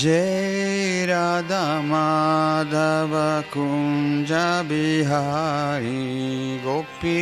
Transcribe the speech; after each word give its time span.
जय 0.00 1.06
राधा 1.08 1.64
माधव 1.82 3.14
कुञ्ज 3.52 4.32
बिहारी 4.68 5.88
गोपी 6.64 7.18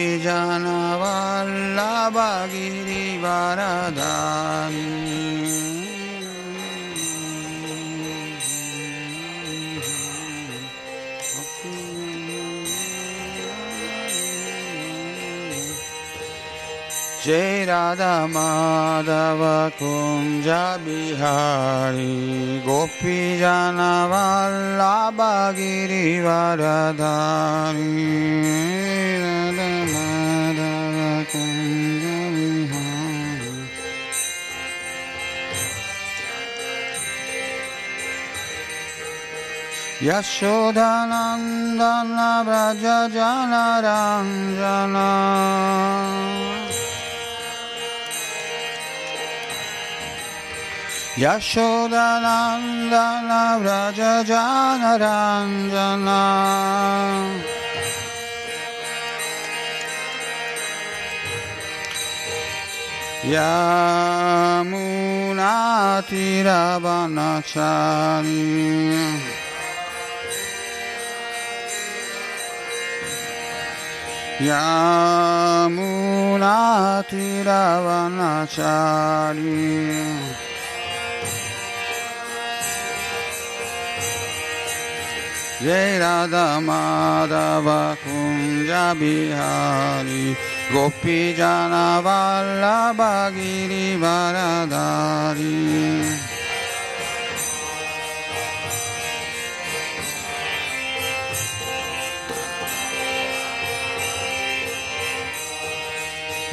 Jai 17.25 17.65
Radha 17.65 18.27
Madhava 18.29 19.71
Kunja 19.79 20.77
Bihari 20.77 22.61
Gopi 22.63 23.39
Jana 23.39 24.05
Vallabha 24.11 25.51
Giri 25.55 26.21
Varadhari 26.21 27.95
Radha 29.25 29.71
Madhava 29.93 31.09
Kunja 31.31 32.19
Bihari 32.35 33.53
Yashodanandana 40.07 42.31
Vraja 42.45 42.99
Jana 43.09 43.65
यशोदनन्दन 51.22 53.30
व्रज 53.62 54.00
जानरञ्जना 54.30 56.20
यमुनातिरवनचारी 67.10 68.40
यमुनातिरवनचारी 78.40 80.43
जय 85.64 85.98
राधा 85.98 86.44
माधव 86.66 87.66
कुञ्ज 88.02 88.70
बिहारी 89.00 90.32
गोपी 90.72 91.18
जनवल्लभ 91.38 93.00
गिरिवरधारी 93.36 94.68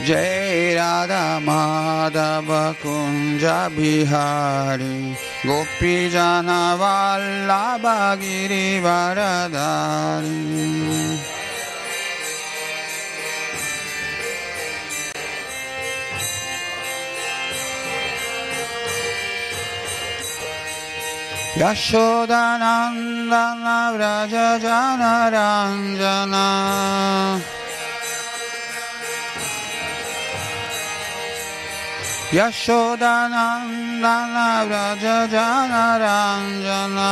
जय 0.07 0.73
राधा 0.77 1.23
माधव 1.45 2.49
कुञ्ज 2.81 3.43
बिहारी 3.77 4.97
गोपी 5.45 6.09
जनवल्लभ 6.09 7.85
यशोदनन्दन 32.37 34.35
व्रज 34.69 35.05
जनरञ्जना 35.33 37.11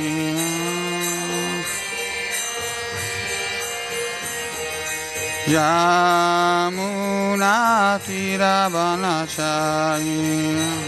यमुनातिरवनचारी 9.04 10.87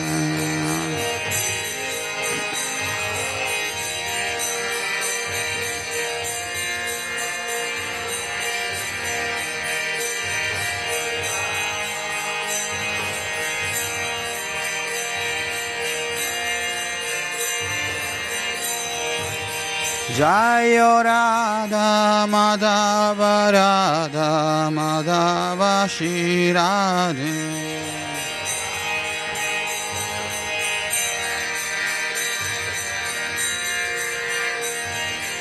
जय 20.15 20.77
राधा 21.05 22.25
माधव 22.29 23.21
राधा 23.55 24.29
माधव 24.75 25.61
श्रीराधे 25.95 27.35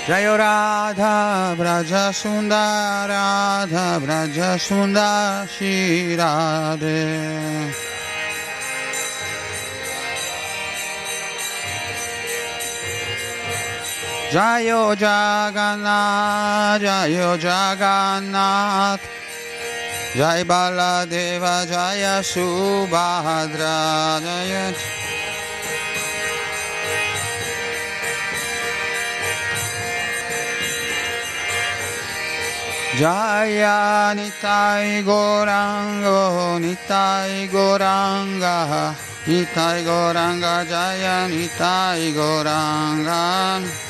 जयो 0.08 0.36
राधा 0.36 1.16
व्रज 1.58 1.92
सुन्दर 2.22 3.10
राधा 3.10 3.86
व्रज 4.04 4.38
सुन्दर 4.68 5.46
Shri Radhe 5.56 6.98
Jayo 14.30 14.94
Jagannath 14.94 16.78
Jayo 16.78 17.34
Jagannath. 17.34 19.02
Jai 20.14 20.42
Baladeva 20.44 21.66
Jaya 21.66 22.22
Subhadra 22.22 23.78
Jaya 24.22 24.74
Jaya 32.98 34.14
Nitai 34.14 35.02
Gorango 35.02 36.58
Nitai 36.62 37.48
Goranga 37.50 38.94
Nitai 39.26 39.82
Goranga 39.82 40.66
Jaya 40.66 41.26
Nitai 41.26 42.14
Goranga 42.14 43.89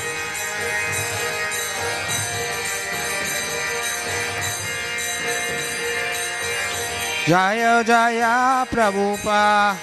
Jaya 7.29 7.85
Jaya 7.85 8.65
Prabhupada 8.65 9.77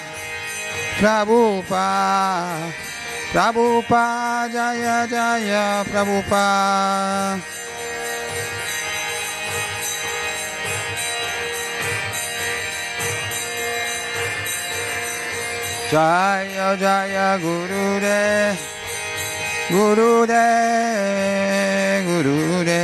Prabhupada 0.98 2.66
Prabhupada 3.30 4.50
Jaya 4.50 5.06
Jaya 5.06 5.86
Prabhupada 5.86 7.38
Jaya 15.94 16.74
Jaya 16.74 17.38
Guru 17.38 18.00
De 18.02 18.58
Guru 19.70 20.26
De 20.26 20.46
Guru 22.02 22.64
De 22.66 22.78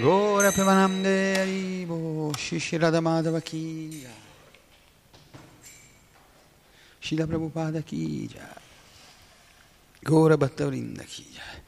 Gora 0.00 0.50
Premanamde 0.50 1.36
Aribo 1.38 2.32
Shishirada 2.36 3.00
Madhava 3.00 3.40
Kiya 3.40 4.10
Shila 6.98 7.26
Prabhupada 7.26 7.84
ki 7.84 8.26
jai. 8.26 8.40
Gora 10.02 10.36
Bhattavrinda 10.36 11.04
ki 11.04 11.26
jai. 11.36 11.60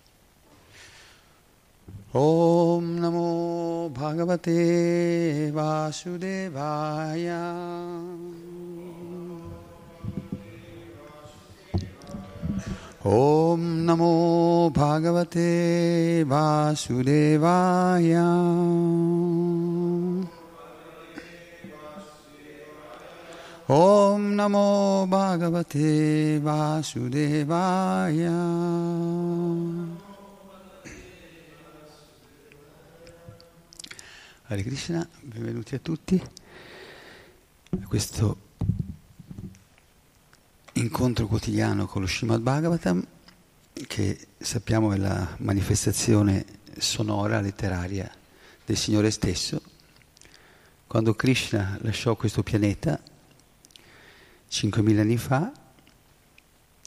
Om 2.14 2.98
Namo 2.98 3.90
Bhagavate 3.92 5.52
Vasudevaya. 5.52 7.42
Om 13.08 13.84
Namo 13.84 14.68
Bhagavate 14.72 16.24
Vasudevaya. 16.26 18.26
Om 23.68 24.34
Namo 24.34 25.06
Bhagavate 25.06 26.40
Vasudevaya. 26.40 28.32
Hare 34.48 34.62
Krishna, 34.62 35.08
benvenuti 35.20 35.76
a 35.76 35.78
tutti 35.78 36.20
a 37.70 37.86
questo 37.86 38.45
incontro 40.76 41.26
quotidiano 41.26 41.86
con 41.86 42.02
lo 42.02 42.06
Srimad 42.06 42.40
Bhagavatam 42.40 43.06
che 43.86 44.28
sappiamo 44.36 44.92
è 44.92 44.98
la 44.98 45.34
manifestazione 45.38 46.44
sonora, 46.78 47.40
letteraria 47.40 48.10
del 48.64 48.76
Signore 48.76 49.10
stesso. 49.10 49.60
Quando 50.86 51.14
Krishna 51.14 51.78
lasciò 51.80 52.14
questo 52.16 52.42
pianeta 52.42 53.00
5.000 54.50 54.98
anni 54.98 55.16
fa, 55.16 55.50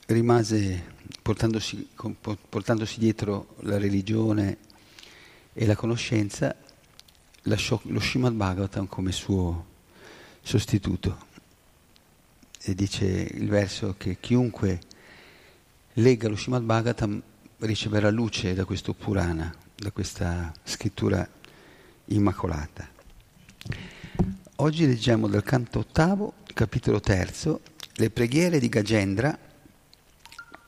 rimase 0.08 0.96
portandosi, 1.22 1.90
portandosi, 2.50 3.00
dietro 3.00 3.56
la 3.62 3.78
religione 3.78 4.58
e 5.54 5.66
la 5.66 5.76
conoscenza, 5.76 6.56
lasciò 7.44 7.80
lo 7.86 8.00
Srimad 8.00 8.34
Bhagavatam 8.34 8.88
come 8.88 9.12
suo 9.12 9.66
sostituto. 10.42 11.29
E 12.62 12.76
dice 12.76 13.06
il 13.06 13.48
verso 13.48 13.96
che 13.98 14.18
chiunque 14.20 14.82
legga 15.94 16.28
lo 16.28 16.36
Srimad 16.36 16.64
Bhagavatam 16.64 17.22
riceverà 17.60 18.10
luce 18.10 18.54
da 18.54 18.66
questo 18.66 18.94
Purana, 18.94 19.54
da 19.76 19.92
questa 19.92 20.52
scrittura 20.64 21.26
immacolata. 22.08 22.86
Oggi 24.58 24.86
leggiamo 24.86 25.30
dal 25.30 25.44
canto 25.44 25.80
ottavo, 25.80 26.34
capitolo 26.54 27.00
terzo, 27.00 27.62
le 27.94 28.10
preghiere 28.10 28.60
di 28.60 28.68
Gagendra, 28.68 29.38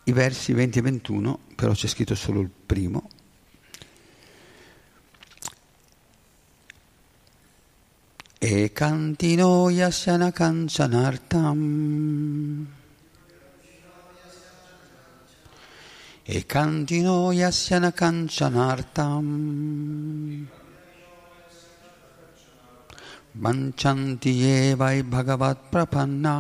i 0.06 0.12
versi 0.13 0.54
20 0.54 0.80
e 0.80 0.82
21, 0.82 1.39
però 1.56 1.74
c'è 1.74 1.88
scritto 1.88 2.15
solo 2.15 2.39
il 2.39 2.50
primo. 2.50 3.10
E 8.43 8.69
cantino 8.69 9.69
yasana 9.69 10.31
kanchanartam. 10.33 11.60
E 16.25 16.41
cantino 16.48 17.31
yasana 17.31 17.91
kanchanartam. 17.93 19.27
Vanchanti 23.38 24.41
evai 24.41 25.03
bhagavat 25.03 25.57
prapanna. 25.71 26.36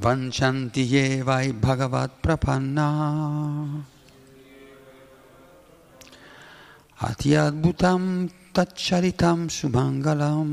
Vanchanti 0.00 0.84
evai 0.90 1.52
bhagavat 1.52 2.10
prapanna. 2.20 3.93
Atiadbhutam 7.04 8.32
taccharitam 8.56 9.52
sumangalam. 9.52 10.50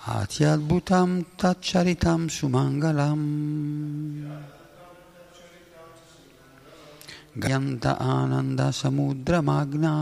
Atiadbhutam 0.00 1.26
taccharitam 1.36 2.20
sumangalam. 2.32 3.20
Gayanta 7.38 7.96
Ananda 7.98 8.68
Samudra 8.72 9.42
Magna 9.42 9.94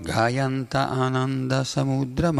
Gayanta 0.00 0.90
Ananda 0.90 1.64
Samudra 1.64 2.30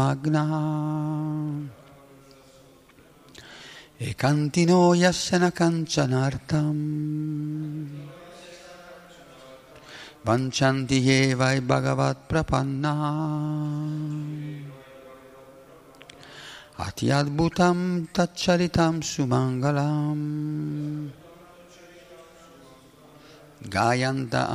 Magna 3.97 3.97
E 3.97 4.13
cantino 4.13 4.93
Yassana 4.93 5.51
Kanchanartam 5.51 6.75
Vanchanti 10.25 11.01
Yevai 11.01 11.61
Bhagavat 11.61 12.27
Prapanna. 12.27 12.93
Atiadbhutam 16.77 18.09
Taccharitam 18.11 19.01
Sumangalam. 19.01 21.09
Gayanta 23.69 24.49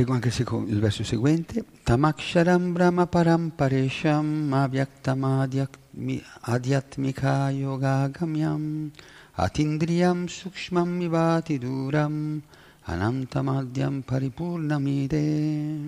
Leggo 0.00 0.14
anche 0.14 0.32
il, 0.68 0.80
verso 0.80 1.04
seguente. 1.04 1.62
Tamaksharam 1.82 2.72
brahma 2.72 3.06
param 3.06 3.50
paresham 3.50 4.50
avyaktam 4.50 5.22
adyatmika 6.40 7.50
yoga 7.50 8.08
gamyam 8.08 8.90
atindriyam 9.34 10.26
sukshmam 10.26 10.98
vivati 10.98 11.58
duram 11.58 12.40
anantamadyam 12.86 14.00
paripurnamide. 14.00 15.80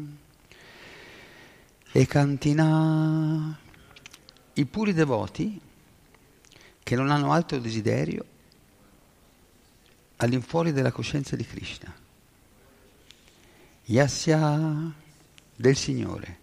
E 1.91 2.07
cantina 2.07 3.59
i 4.53 4.67
puri 4.67 4.93
devoti 4.93 5.59
che 6.83 6.97
non 6.97 7.11
hanno 7.11 7.33
altro 7.33 7.59
desiderio 7.59 8.25
all'infuori 10.17 10.73
della 10.73 10.93
coscienza 10.93 11.35
di 11.35 11.47
Krishna. 11.47 12.02
Yasya 13.93 14.91
del 15.55 15.77
Signore, 15.77 16.39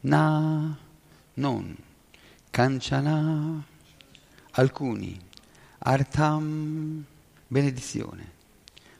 Na 0.00 0.76
non, 1.34 1.76
Kanchana 2.50 3.64
alcuni, 4.50 5.16
Artam 5.78 7.04
benedizione, 7.46 8.32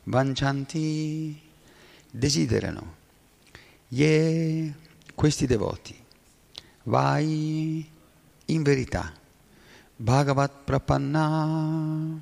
Vanchanti 0.04 1.40
desiderano, 2.08 2.94
Ye 3.88 4.72
questi 5.16 5.46
devoti, 5.46 6.00
Vai 6.84 7.90
in 8.44 8.62
verità, 8.62 9.12
Bhagavat 9.96 10.52
Prapanna 10.62 12.16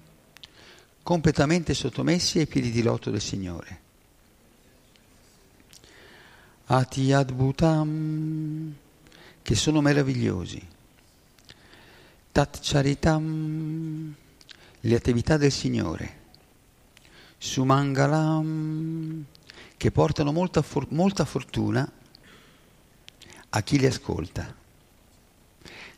completamente 1.02 1.74
sottomessi 1.74 2.38
ai 2.38 2.46
piedi 2.46 2.70
di 2.70 2.80
loto 2.80 3.10
del 3.10 3.20
Signore. 3.20 3.87
Ati 6.70 7.12
Adbhutam, 7.14 8.74
che 9.40 9.54
sono 9.54 9.80
meravigliosi. 9.80 10.62
Tat 12.30 12.58
Charitam, 12.60 14.14
le 14.80 14.94
attività 14.94 15.38
del 15.38 15.50
Signore. 15.50 16.16
Sumangalam, 17.38 19.24
che 19.78 19.90
portano 19.90 20.30
molta, 20.30 20.60
for- 20.60 20.88
molta 20.90 21.24
fortuna 21.24 21.90
a 23.48 23.62
chi 23.62 23.78
li 23.78 23.86
ascolta. 23.86 24.54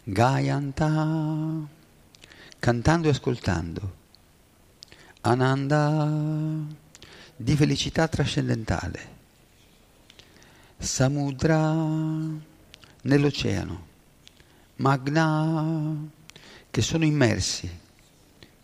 Gayanta, 0.05 1.67
cantando 2.61 3.09
e 3.09 3.11
ascoltando. 3.11 3.97
Ananda, 5.23 6.09
di 7.35 7.57
felicità 7.57 8.07
trascendentale. 8.07 9.19
Samudra 10.83 11.75
nell'oceano, 13.03 13.87
Magna 14.77 15.95
che 16.71 16.81
sono 16.81 17.05
immersi, 17.05 17.71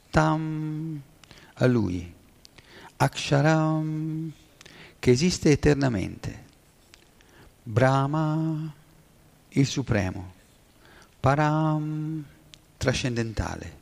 Tam 0.08 0.99
a 1.52 1.66
lui, 1.66 2.11
Aksharam 2.96 4.32
che 4.99 5.11
esiste 5.11 5.50
eternamente, 5.50 6.44
Brahma 7.62 8.75
il 9.50 9.66
supremo, 9.66 10.32
Param 11.20 12.25
trascendentale, 12.78 13.78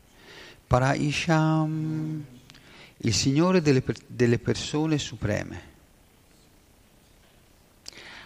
Paraisham 0.66 2.24
il 2.96 3.14
Signore 3.14 3.62
delle, 3.62 3.84
delle 4.08 4.40
persone 4.40 4.98
supreme. 4.98 5.73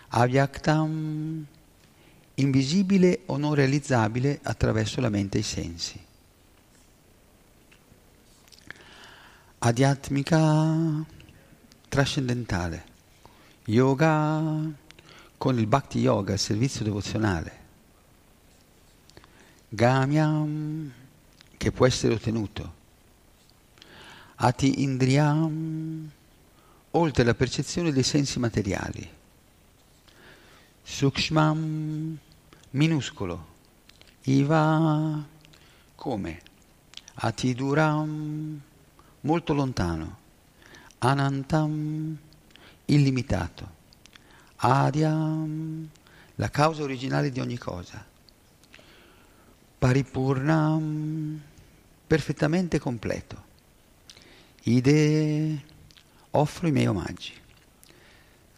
Avyaktam, 0.09 1.47
invisibile 2.35 3.21
o 3.27 3.37
non 3.37 3.55
realizzabile 3.55 4.41
attraverso 4.43 5.00
la 5.00 5.09
mente 5.11 5.38
e 5.38 5.41
i 5.41 5.45
sensi. 5.45 6.07
Adhyatmika, 9.59 11.05
trascendentale. 11.88 12.85
Yoga, 13.65 14.62
con 15.37 15.59
il 15.59 15.67
Bhakti 15.67 15.99
Yoga, 15.99 16.33
il 16.33 16.38
servizio 16.38 16.85
devozionale. 16.85 17.57
Gamyam, 19.69 20.91
che 21.57 21.73
può 21.73 21.87
essere 21.87 22.15
ottenuto. 22.15 22.77
Ati 24.37 24.83
Indriyam, 24.83 26.11
oltre 26.93 27.25
la 27.25 27.35
percezione 27.35 27.93
dei 27.93 28.05
sensi 28.05 28.38
materiali. 28.38 29.17
Sukshmam, 30.90 32.18
minuscolo. 32.71 33.47
Iva, 34.25 35.23
come? 35.95 36.40
Atiduram, 37.14 38.61
molto 39.21 39.52
lontano. 39.52 40.16
Anantam, 40.99 42.18
illimitato. 42.87 43.71
Adyam, 44.57 45.88
la 46.37 46.50
causa 46.50 46.83
originale 46.83 47.30
di 47.30 47.38
ogni 47.38 47.59
cosa. 47.59 48.04
Paripurnam, 49.78 51.40
perfettamente 52.07 52.80
completo. 52.80 53.45
Ide, 54.62 55.64
offro 56.30 56.66
i 56.66 56.73
miei 56.73 56.87
omaggi. 56.87 57.47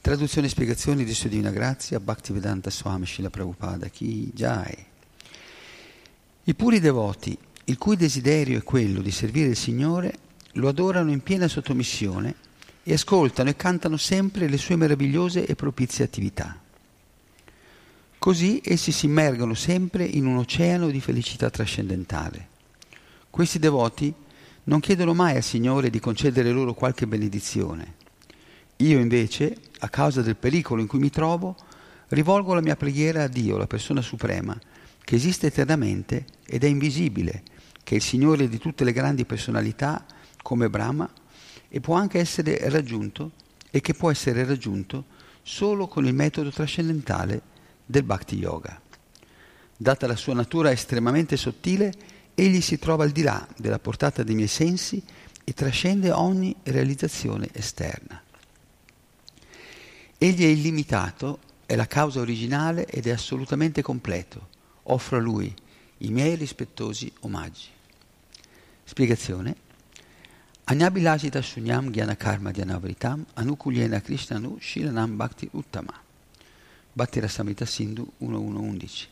Traduzione 0.02 0.46
e 0.46 0.50
spiegazioni 0.50 1.04
di 1.04 1.12
Sua 1.12 1.28
Divina 1.28 1.50
Grazia, 1.50 2.00
Bhaktivedanta 2.00 2.70
Swami 2.70 3.04
Shila 3.04 3.28
Prabhupada, 3.28 3.88
Ki 3.88 4.30
Jai. 4.34 4.86
I 6.44 6.54
puri 6.54 6.80
devoti, 6.80 7.36
il 7.64 7.76
cui 7.76 7.96
desiderio 7.96 8.56
è 8.56 8.62
quello 8.62 9.02
di 9.02 9.10
servire 9.10 9.50
il 9.50 9.56
Signore, 9.56 10.18
lo 10.52 10.68
adorano 10.68 11.10
in 11.10 11.22
piena 11.22 11.48
sottomissione 11.48 12.34
e 12.82 12.94
ascoltano 12.94 13.50
e 13.50 13.56
cantano 13.56 13.98
sempre 13.98 14.48
le 14.48 14.56
sue 14.56 14.76
meravigliose 14.76 15.44
e 15.44 15.54
propizie 15.54 16.06
attività. 16.06 16.58
Così 18.16 18.62
essi 18.64 18.92
si 18.92 19.04
immergono 19.04 19.52
sempre 19.52 20.04
in 20.04 20.24
un 20.24 20.38
oceano 20.38 20.88
di 20.88 21.00
felicità 21.02 21.50
trascendentale. 21.50 22.48
Questi 23.28 23.58
devoti 23.58 24.12
non 24.64 24.80
chiedono 24.80 25.12
mai 25.12 25.36
al 25.36 25.42
Signore 25.42 25.90
di 25.90 26.00
concedere 26.00 26.52
loro 26.52 26.72
qualche 26.72 27.06
benedizione. 27.06 28.08
Io 28.80 28.98
invece, 28.98 29.56
a 29.80 29.90
causa 29.90 30.22
del 30.22 30.36
pericolo 30.36 30.80
in 30.80 30.86
cui 30.86 30.98
mi 30.98 31.10
trovo, 31.10 31.54
rivolgo 32.08 32.54
la 32.54 32.62
mia 32.62 32.76
preghiera 32.76 33.24
a 33.24 33.28
Dio, 33.28 33.58
la 33.58 33.66
persona 33.66 34.00
suprema, 34.00 34.58
che 35.04 35.14
esiste 35.16 35.48
eternamente 35.48 36.24
ed 36.46 36.64
è 36.64 36.66
invisibile, 36.66 37.42
che 37.84 37.94
è 37.94 37.96
il 37.96 38.02
Signore 38.02 38.48
di 38.48 38.56
tutte 38.56 38.84
le 38.84 38.92
grandi 38.92 39.26
personalità, 39.26 40.06
come 40.42 40.70
Brahma, 40.70 41.10
e 41.68 41.80
può 41.80 41.94
anche 41.94 42.20
essere 42.20 42.58
raggiunto 42.70 43.32
e 43.70 43.82
che 43.82 43.92
può 43.92 44.10
essere 44.10 44.46
raggiunto 44.46 45.04
solo 45.42 45.86
con 45.86 46.06
il 46.06 46.14
metodo 46.14 46.50
trascendentale 46.50 47.42
del 47.84 48.02
Bhakti 48.02 48.36
Yoga. 48.36 48.80
Data 49.76 50.06
la 50.06 50.16
sua 50.16 50.32
natura 50.32 50.70
estremamente 50.70 51.36
sottile, 51.36 51.92
egli 52.34 52.62
si 52.62 52.78
trova 52.78 53.04
al 53.04 53.10
di 53.10 53.22
là 53.22 53.46
della 53.58 53.78
portata 53.78 54.22
dei 54.22 54.34
miei 54.34 54.48
sensi 54.48 55.02
e 55.44 55.52
trascende 55.52 56.10
ogni 56.12 56.56
realizzazione 56.62 57.48
esterna. 57.52 58.22
Egli 60.22 60.42
è 60.42 60.48
illimitato, 60.48 61.38
è 61.64 61.74
la 61.74 61.86
causa 61.86 62.20
originale 62.20 62.84
ed 62.84 63.06
è 63.06 63.10
assolutamente 63.10 63.80
completo. 63.80 64.48
Offro 64.82 65.16
a 65.16 65.20
lui 65.20 65.50
i 65.96 66.10
miei 66.10 66.34
rispettosi 66.34 67.10
omaggi. 67.20 67.68
Spiegazione. 68.84 69.56
Anyabilashita 70.64 71.40
Shunyam 71.40 71.88
Gyana 71.88 72.18
Dhyanavritam 72.18 73.24
Anukulyena 73.32 74.02
Krishnanu 74.02 74.58
Shilanam 74.60 75.16
Bhakti 75.16 75.48
Uttama. 75.52 75.98
Rasamrita 76.92 77.64
Sindhu 77.64 78.12
1111. 78.18 79.08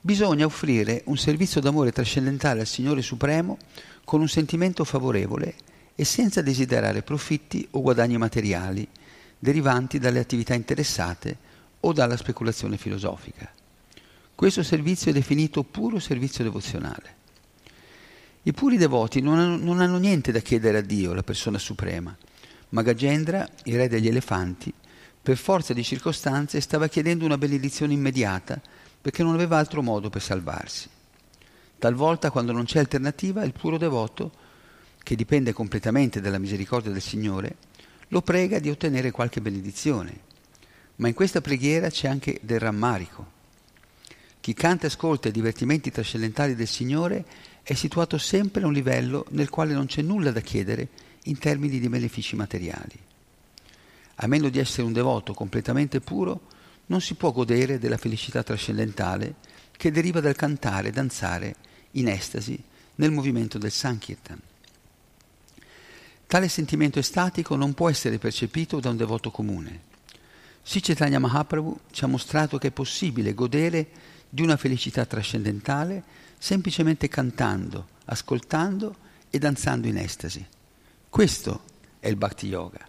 Bisogna 0.00 0.44
offrire 0.44 1.02
un 1.06 1.16
servizio 1.16 1.60
d'amore 1.60 1.90
trascendentale 1.90 2.60
al 2.60 2.68
Signore 2.68 3.02
Supremo 3.02 3.58
con 4.04 4.20
un 4.20 4.28
sentimento 4.28 4.84
favorevole 4.84 5.56
e 5.96 6.04
senza 6.04 6.40
desiderare 6.40 7.02
profitti 7.02 7.66
o 7.72 7.80
guadagni 7.80 8.16
materiali 8.16 8.88
derivanti 9.44 9.98
dalle 9.98 10.20
attività 10.20 10.54
interessate 10.54 11.36
o 11.80 11.92
dalla 11.92 12.16
speculazione 12.16 12.78
filosofica. 12.78 13.52
Questo 14.34 14.62
servizio 14.62 15.10
è 15.10 15.14
definito 15.14 15.62
puro 15.64 15.98
servizio 15.98 16.42
devozionale. 16.42 17.16
I 18.44 18.52
puri 18.54 18.78
devoti 18.78 19.20
non 19.20 19.38
hanno, 19.38 19.58
non 19.58 19.80
hanno 19.80 19.98
niente 19.98 20.32
da 20.32 20.38
chiedere 20.38 20.78
a 20.78 20.80
Dio, 20.80 21.12
la 21.12 21.22
persona 21.22 21.58
suprema, 21.58 22.16
ma 22.70 22.80
Gagendra, 22.80 23.46
il 23.64 23.76
re 23.76 23.86
degli 23.86 24.08
elefanti, 24.08 24.72
per 25.22 25.36
forza 25.36 25.74
di 25.74 25.84
circostanze 25.84 26.58
stava 26.62 26.88
chiedendo 26.88 27.26
una 27.26 27.36
benedizione 27.36 27.92
immediata 27.92 28.58
perché 28.98 29.22
non 29.22 29.34
aveva 29.34 29.58
altro 29.58 29.82
modo 29.82 30.08
per 30.08 30.22
salvarsi. 30.22 30.88
Talvolta, 31.78 32.30
quando 32.30 32.52
non 32.52 32.64
c'è 32.64 32.78
alternativa, 32.78 33.44
il 33.44 33.52
puro 33.52 33.76
devoto, 33.76 34.32
che 35.02 35.14
dipende 35.14 35.52
completamente 35.52 36.22
dalla 36.22 36.38
misericordia 36.38 36.90
del 36.90 37.02
Signore, 37.02 37.56
lo 38.08 38.22
prega 38.22 38.58
di 38.58 38.70
ottenere 38.70 39.10
qualche 39.10 39.40
benedizione. 39.40 40.32
Ma 40.96 41.08
in 41.08 41.14
questa 41.14 41.40
preghiera 41.40 41.88
c'è 41.90 42.08
anche 42.08 42.38
del 42.42 42.60
rammarico. 42.60 43.32
Chi 44.40 44.52
canta 44.52 44.84
e 44.84 44.88
ascolta 44.88 45.28
i 45.28 45.32
divertimenti 45.32 45.90
trascendentali 45.90 46.54
del 46.54 46.66
Signore 46.66 47.24
è 47.62 47.74
situato 47.74 48.18
sempre 48.18 48.62
a 48.62 48.66
un 48.66 48.72
livello 48.72 49.24
nel 49.30 49.48
quale 49.48 49.72
non 49.72 49.86
c'è 49.86 50.02
nulla 50.02 50.30
da 50.30 50.40
chiedere 50.40 50.88
in 51.24 51.38
termini 51.38 51.78
di 51.78 51.88
benefici 51.88 52.36
materiali. 52.36 52.98
A 54.16 54.26
meno 54.26 54.48
di 54.50 54.58
essere 54.58 54.86
un 54.86 54.92
devoto 54.92 55.32
completamente 55.32 56.00
puro, 56.00 56.52
non 56.86 57.00
si 57.00 57.14
può 57.14 57.32
godere 57.32 57.78
della 57.78 57.96
felicità 57.96 58.42
trascendentale 58.42 59.36
che 59.76 59.90
deriva 59.90 60.20
dal 60.20 60.36
cantare 60.36 60.88
e 60.88 60.92
danzare 60.92 61.54
in 61.92 62.08
estasi 62.08 62.62
nel 62.96 63.10
movimento 63.10 63.58
del 63.58 63.70
Sankirtan. 63.70 64.40
Tale 66.34 66.48
sentimento 66.48 66.98
estatico 66.98 67.54
non 67.54 67.74
può 67.74 67.88
essere 67.88 68.18
percepito 68.18 68.80
da 68.80 68.90
un 68.90 68.96
devoto 68.96 69.30
comune. 69.30 69.82
Sri 70.64 70.82
Mahaprabhu 71.16 71.78
ci 71.92 72.02
ha 72.02 72.08
mostrato 72.08 72.58
che 72.58 72.66
è 72.66 72.72
possibile 72.72 73.34
godere 73.34 73.86
di 74.28 74.42
una 74.42 74.56
felicità 74.56 75.06
trascendentale 75.06 76.02
semplicemente 76.36 77.06
cantando, 77.06 77.86
ascoltando 78.06 78.96
e 79.30 79.38
danzando 79.38 79.86
in 79.86 79.96
estasi. 79.96 80.44
Questo 81.08 81.62
è 82.00 82.08
il 82.08 82.16
Bhakti 82.16 82.48
Yoga. 82.48 82.84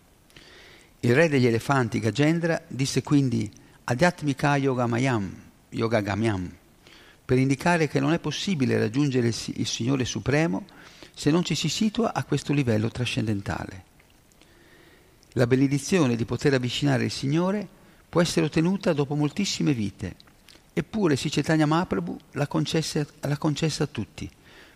Il 1.01 1.13
re 1.13 1.29
degli 1.29 1.45
elefanti, 1.45 1.99
Gajendra, 1.99 2.59
disse 2.67 3.03
quindi 3.03 3.47
Adhyatmika 3.83 4.57
Yoga 4.57 4.87
Mayam, 4.87 5.31
Yoga 5.69 5.99
Gamyam, 5.99 6.51
per 7.23 7.37
indicare 7.37 7.87
che 7.87 7.99
non 7.99 8.11
è 8.11 8.17
possibile 8.17 8.79
raggiungere 8.79 9.27
il 9.27 9.67
Signore 9.67 10.03
Supremo 10.03 10.65
se 11.15 11.31
non 11.31 11.43
ci 11.43 11.55
si 11.55 11.69
situa 11.69 12.13
a 12.13 12.23
questo 12.25 12.53
livello 12.53 12.89
trascendentale. 12.89 13.83
La 15.31 15.47
benedizione 15.47 16.15
di 16.15 16.25
poter 16.25 16.53
avvicinare 16.53 17.05
il 17.05 17.11
Signore 17.11 17.67
può 18.07 18.21
essere 18.21 18.45
ottenuta 18.45 18.93
dopo 18.93 19.15
moltissime 19.15 19.73
vite, 19.73 20.15
eppure 20.73 21.15
Sicetania 21.15 21.65
Mahaprabhu 21.65 22.17
l'ha 22.33 22.47
concessa, 22.47 23.05
l'ha 23.21 23.37
concessa 23.37 23.85
a 23.85 23.87
tutti, 23.87 24.29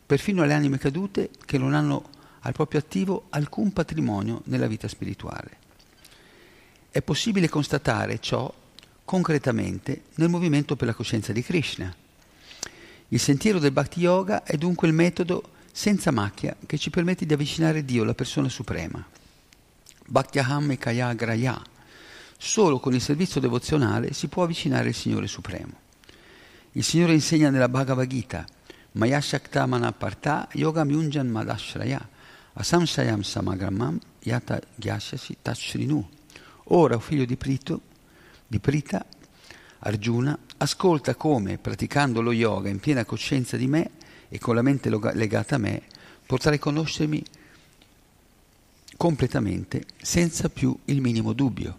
perfino 0.05 0.41
alle 0.41 0.53
anime 0.53 0.77
cadute 0.77 1.29
che 1.45 1.57
non 1.57 1.73
hanno 1.73 2.09
al 2.39 2.53
proprio 2.53 2.79
attivo 2.79 3.25
alcun 3.29 3.71
patrimonio 3.73 4.41
nella 4.45 4.67
vita 4.67 4.87
spirituale. 4.87 5.57
È 6.89 7.01
possibile 7.01 7.49
constatare 7.49 8.19
ciò 8.19 8.51
concretamente 9.05 10.03
nel 10.15 10.29
movimento 10.29 10.75
per 10.75 10.87
la 10.87 10.93
coscienza 10.93 11.31
di 11.33 11.43
Krishna, 11.43 11.93
il 13.11 13.19
sentiero 13.19 13.57
del 13.57 13.71
Bhakti 13.71 14.01
Yoga 14.01 14.43
è 14.43 14.55
dunque 14.55 14.87
il 14.87 14.93
metodo 14.93 15.57
senza 15.79 16.11
macchia 16.11 16.57
che 16.65 16.77
ci 16.77 16.89
permette 16.89 17.25
di 17.25 17.31
avvicinare 17.31 17.85
Dio, 17.85 18.03
la 18.03 18.13
persona 18.13 18.49
suprema. 18.49 19.01
Bhaktyaham 20.07 20.71
e 20.71 20.77
Kaya 20.77 21.13
Graya. 21.13 21.61
Solo 22.37 22.79
con 22.79 22.93
il 22.93 22.99
servizio 22.99 23.39
devozionale 23.39 24.11
si 24.11 24.27
può 24.27 24.43
avvicinare 24.43 24.89
il 24.89 24.93
Signore 24.93 25.27
Supremo. 25.27 25.71
Il 26.73 26.83
Signore 26.83 27.13
insegna 27.13 27.49
nella 27.49 27.69
Bhagavad 27.69 28.05
Gita, 28.07 28.45
Maya 28.93 29.21
Shaktamana 29.21 29.93
Parta 29.93 30.49
Yoga 30.51 30.83
Myunjan 30.83 31.29
Madashraya 31.29 32.05
Asamsayam 32.55 33.21
Samagramam 33.21 33.97
Yata 34.23 34.59
Gyashasi 34.75 35.37
Tachrinu. 35.41 36.05
Ora, 36.71 36.99
figlio 36.99 37.23
di, 37.23 37.37
Prito, 37.37 37.79
di 38.45 38.59
Prita, 38.59 39.05
Arjuna 39.79 40.37
ascolta 40.57 41.15
come, 41.15 41.57
praticando 41.57 42.19
lo 42.19 42.33
yoga 42.33 42.67
in 42.67 42.81
piena 42.81 43.05
coscienza 43.05 43.55
di 43.55 43.67
me 43.67 43.91
e 44.29 44.39
con 44.39 44.55
la 44.55 44.61
mente 44.61 44.89
legata 44.89 45.55
a 45.55 45.59
me, 45.59 45.81
potrai 46.25 46.59
conoscermi 46.59 47.23
completamente 48.95 49.83
senza 50.01 50.49
più 50.49 50.77
il 50.85 51.01
minimo 51.01 51.33
dubbio. 51.33 51.77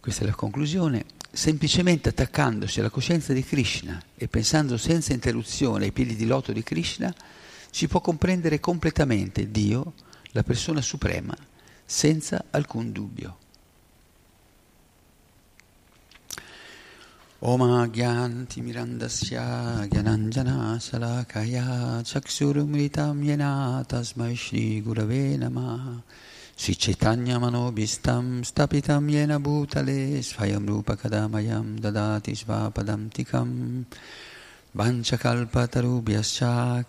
Questa 0.00 0.24
è 0.24 0.26
la 0.26 0.34
conclusione. 0.34 1.04
Semplicemente 1.30 2.08
attaccandosi 2.08 2.80
alla 2.80 2.90
coscienza 2.90 3.32
di 3.32 3.44
Krishna 3.44 4.02
e 4.16 4.26
pensando 4.26 4.76
senza 4.78 5.12
interruzione 5.12 5.84
ai 5.84 5.92
piedi 5.92 6.16
di 6.16 6.26
loto 6.26 6.52
di 6.52 6.62
Krishna, 6.62 7.14
si 7.70 7.88
può 7.88 8.00
comprendere 8.00 8.58
completamente 8.58 9.50
Dio, 9.50 9.92
la 10.30 10.42
persona 10.42 10.80
suprema, 10.80 11.36
senza 11.84 12.44
alcun 12.50 12.90
dubbio. 12.90 13.38
ओमाज्ञान्तिमिरन्दस्य 17.49 19.35
ज्ञानञ्जनाशलाकया 19.93 21.65
चक्षुरुमृतं 22.09 23.23
येना 23.27 23.51
तस्मै 23.91 24.33
श्रीगुरवे 24.43 25.23
नमः 25.43 25.85
श्रीचैतन्यमनोभीष्टं 26.63 28.25
स्थापितं 28.49 29.09
येन 29.09 29.31
भूतले 29.43 29.99
स्वयं 30.29 30.67
रूपकदामयं 30.69 31.67
ददाति 31.83 32.35
स्वापदं 32.41 33.07
तिकं 33.15 33.49
वञ्चकल्पतरुभ्यश्च 34.79 36.39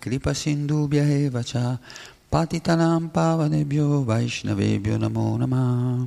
कृपसिन्धुभ्य 0.03 1.01
एव 1.19 1.41
च 1.51 1.53
पातितनां 2.31 3.01
पावनेभ्यो 3.15 3.87
वैष्णवेभ्यो 4.09 4.97
नमो 5.03 5.25
नमः 5.41 6.05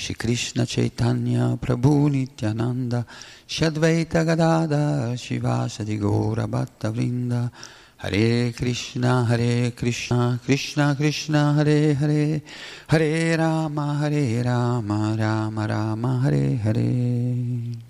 Shri 0.00 0.14
Krishna 0.14 0.64
Chaitanya 0.64 1.58
Prabhu 1.60 2.08
Nityananda 2.08 3.04
Shadvaita 3.46 4.24
Gadada 4.24 5.12
Shivasadi 5.12 5.98
Gora 5.98 6.48
Bhatta 6.48 6.90
Vrinda 6.90 7.50
Hare 7.96 8.50
Krishna 8.52 9.26
Hare 9.26 9.72
Krishna 9.72 10.40
Krishna 10.42 10.94
Krishna 10.96 11.52
Hare 11.52 11.92
Hare 11.92 12.40
Hare 12.88 13.36
Rama 13.36 13.98
Hare 14.00 14.42
Rama 14.42 15.14
Rama 15.18 15.66
Rama 15.66 16.20
Hare 16.22 16.58
Hare. 16.64 17.88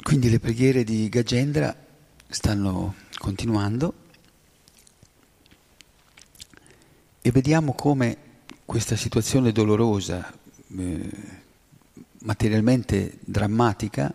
Quindi 0.00 0.30
le 0.30 0.38
preghiere 0.38 0.84
di 0.84 1.08
Gajendra 1.08 1.74
stanno 2.28 2.94
continuando 3.18 4.01
E 7.24 7.30
vediamo 7.30 7.72
come 7.74 8.16
questa 8.64 8.96
situazione 8.96 9.52
dolorosa, 9.52 10.34
eh, 10.76 11.10
materialmente 12.22 13.18
drammatica, 13.20 14.12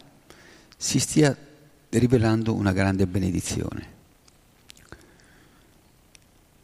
si 0.75 0.99
stia 0.99 1.33
rivelando 1.87 2.53
una 2.53 2.73
grande 2.73 3.07
benedizione. 3.07 3.95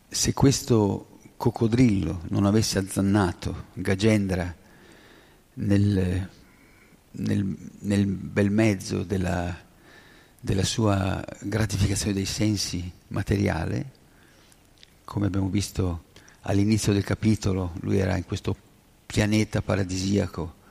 Se 0.09 0.33
questo 0.33 1.19
coccodrillo 1.37 2.23
non 2.27 2.43
avesse 2.45 2.77
azzannato 2.77 3.67
Gagendra 3.75 4.53
nel, 5.53 6.29
nel, 7.11 7.57
nel 7.79 8.05
bel 8.05 8.51
mezzo 8.51 9.03
della, 9.03 9.57
della 10.41 10.65
sua 10.65 11.23
gratificazione 11.39 12.11
dei 12.11 12.25
sensi 12.25 12.91
materiale, 13.07 13.91
come 15.05 15.27
abbiamo 15.27 15.47
visto 15.47 16.11
all'inizio 16.43 16.93
del 16.93 17.03
capitolo, 17.03 17.73
lui 17.81 17.97
era 17.97 18.17
in 18.17 18.25
questo 18.25 18.55
pianeta 19.05 19.61
paradisiaco, 19.61 20.61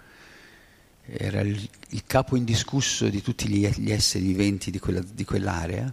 era 1.04 1.40
il, 1.40 1.68
il 1.90 2.04
capo 2.06 2.36
indiscusso 2.36 3.08
di 3.08 3.22
tutti 3.22 3.48
gli, 3.48 3.66
gli 3.68 3.90
esseri 3.90 4.26
viventi 4.26 4.70
di, 4.70 4.78
quella, 4.78 5.00
di 5.00 5.24
quell'area, 5.24 5.92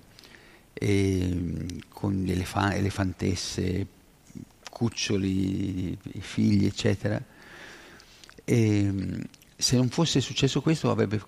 e, 0.74 1.66
con 1.90 2.24
le 2.26 2.34
elefan- 2.34 2.74
elefantesse, 2.74 3.88
cuccioli, 4.70 5.98
figli, 6.20 6.66
eccetera. 6.66 7.22
E, 8.44 8.94
se 9.56 9.76
non 9.76 9.90
fosse 9.90 10.22
successo 10.22 10.62
questo, 10.62 10.92
avrebbe, 10.92 11.22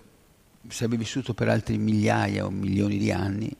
sarebbe 0.68 0.96
vissuto 0.96 1.34
per 1.34 1.48
altri 1.48 1.78
migliaia 1.78 2.44
o 2.44 2.50
milioni 2.50 2.98
di 2.98 3.10
anni 3.10 3.54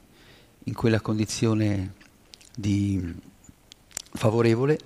in 0.64 0.74
quella 0.74 1.00
condizione 1.00 1.94
di 2.54 3.30
favorevole, 4.12 4.78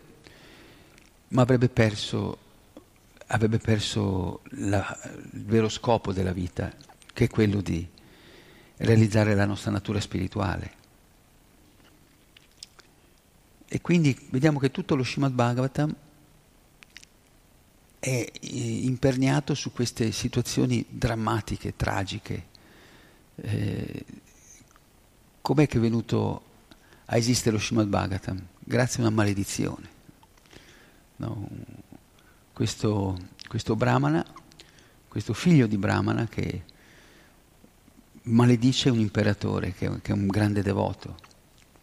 ma 1.29 1.43
avrebbe 1.43 1.69
perso, 1.69 2.39
avrebbe 3.27 3.59
perso 3.59 4.43
la, 4.51 4.99
il 5.33 5.45
vero 5.45 5.69
scopo 5.69 6.13
della 6.13 6.33
vita, 6.33 6.73
che 7.13 7.25
è 7.25 7.29
quello 7.29 7.61
di 7.61 7.87
realizzare 8.79 9.35
la 9.35 9.47
nostra 9.47 9.71
natura 9.71 10.01
spirituale. 10.01 10.85
E 13.69 13.81
quindi 13.81 14.17
vediamo 14.31 14.59
che 14.59 14.71
tutto 14.71 14.95
lo 14.95 15.03
Srimad 15.03 15.33
Bhagavatam 15.33 15.95
è 17.99 18.31
imperniato 18.43 19.55
su 19.55 19.73
queste 19.73 20.13
situazioni 20.13 20.85
drammatiche, 20.89 21.75
tragiche. 21.75 22.47
Eh, 23.35 24.05
com'è 25.41 25.67
che 25.67 25.79
è 25.79 25.81
venuto 25.81 26.43
a 27.07 27.17
esistere 27.17 27.57
lo 27.57 27.63
Srimad 27.63 27.89
Bhagavatam? 27.89 28.47
Grazie 28.69 28.99
a 28.99 29.07
una 29.07 29.15
maledizione. 29.15 29.89
No? 31.19 31.49
Questo, 32.53 33.17
questo 33.47 33.77
Brahmana, 33.77 34.27
questo 35.07 35.35
figlio 35.35 35.69
di 35.69 35.79
Brahmana 35.79 36.27
che 36.27 36.65
maledice 38.23 38.91
un 38.91 38.99
imperatore 38.99 39.73
che, 39.73 39.89
che, 40.03 40.11
è 40.11 40.15
un 40.15 40.27
grande 40.27 40.63
devoto 40.63 41.15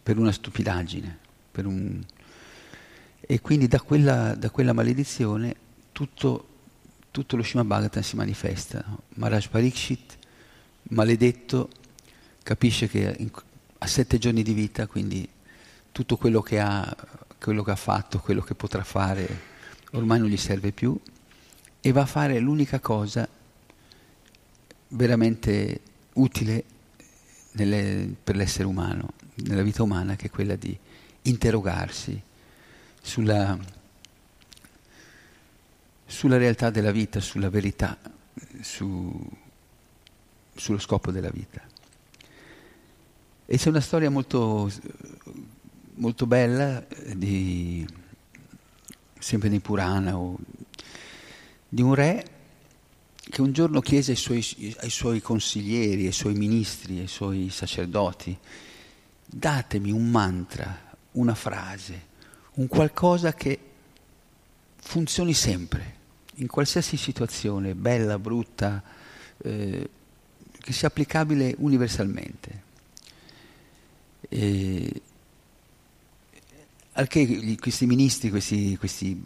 per 0.02 0.18
una 0.18 0.30
stupidaggine. 0.30 1.18
Per 1.50 1.64
un... 1.64 2.04
E 3.18 3.40
quindi 3.40 3.66
da 3.66 3.80
quella, 3.80 4.34
da 4.34 4.50
quella 4.50 4.74
maledizione 4.74 5.56
tutto, 5.90 6.48
tutto, 7.10 7.36
lo 7.36 7.42
Srimad 7.42 7.66
Bhagavatam 7.66 8.02
si 8.02 8.16
manifesta. 8.16 8.84
Maharaj 9.14 9.46
Parikshit, 9.48 10.18
maledetto, 10.90 11.70
capisce 12.42 12.88
che 12.88 13.16
in, 13.20 13.30
ha 13.78 13.86
sette 13.86 14.18
giorni 14.18 14.42
di 14.42 14.52
vita, 14.52 14.86
quindi 14.86 15.26
tutto 15.94 16.16
quello 16.16 16.42
che 16.42 16.58
ha, 16.58 16.92
quello 17.38 17.62
che 17.62 17.70
ha 17.70 17.76
fatto, 17.76 18.18
quello 18.18 18.40
che 18.40 18.56
potrà 18.56 18.82
fare, 18.82 19.28
ormai 19.92 20.18
non 20.18 20.28
gli 20.28 20.36
serve 20.36 20.72
più 20.72 20.98
e 21.80 21.92
va 21.92 22.02
a 22.02 22.06
fare 22.06 22.40
l'unica 22.40 22.80
cosa 22.80 23.28
veramente 24.88 25.80
utile 26.14 26.64
nelle, 27.52 28.12
per 28.24 28.34
l'essere 28.34 28.66
umano, 28.66 29.10
nella 29.34 29.62
vita 29.62 29.84
umana, 29.84 30.16
che 30.16 30.26
è 30.26 30.30
quella 30.30 30.56
di 30.56 30.76
interrogarsi 31.22 32.20
sulla, 33.00 33.56
sulla 36.06 36.38
realtà 36.38 36.70
della 36.70 36.90
vita, 36.90 37.20
sulla 37.20 37.50
verità, 37.50 37.96
su, 38.62 39.30
sullo 40.56 40.78
scopo 40.80 41.12
della 41.12 41.30
vita. 41.30 41.62
E 43.46 43.56
c'è 43.56 43.68
una 43.68 43.80
storia 43.80 44.10
molto, 44.10 44.68
molto 45.94 46.26
bella, 46.26 46.84
di, 47.14 47.86
sempre 49.18 49.48
di 49.48 49.60
Purana, 49.60 50.16
o, 50.16 50.36
di 51.68 51.82
un 51.82 51.94
re 51.94 52.26
che 53.18 53.40
un 53.40 53.52
giorno 53.52 53.80
chiese 53.80 54.12
ai 54.12 54.16
suoi, 54.16 54.76
ai 54.80 54.90
suoi, 54.90 55.20
consiglieri, 55.20 56.06
ai 56.06 56.12
suoi 56.12 56.34
ministri, 56.34 57.00
ai 57.00 57.08
suoi 57.08 57.48
sacerdoti, 57.50 58.36
datemi 59.24 59.90
un 59.90 60.10
mantra, 60.10 60.96
una 61.12 61.34
frase, 61.34 62.12
un 62.54 62.68
qualcosa 62.68 63.32
che 63.32 63.58
funzioni 64.76 65.32
sempre, 65.32 66.02
in 66.36 66.46
qualsiasi 66.46 66.96
situazione, 66.96 67.74
bella, 67.74 68.18
brutta, 68.18 68.82
eh, 69.38 69.90
che 70.58 70.72
sia 70.72 70.88
applicabile 70.88 71.54
universalmente. 71.58 72.62
E, 74.28 75.02
al 76.96 77.08
che 77.08 77.56
questi 77.60 77.86
ministri, 77.86 78.30
questi, 78.30 78.76
questi 78.76 79.20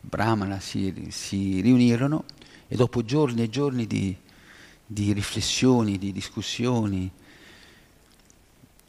brahmana 0.00 0.60
si, 0.60 1.08
si 1.10 1.60
riunirono 1.60 2.24
e 2.68 2.76
dopo 2.76 3.04
giorni 3.04 3.42
e 3.42 3.48
giorni 3.48 3.86
di, 3.86 4.16
di 4.86 5.12
riflessioni, 5.12 5.98
di 5.98 6.12
discussioni, 6.12 7.10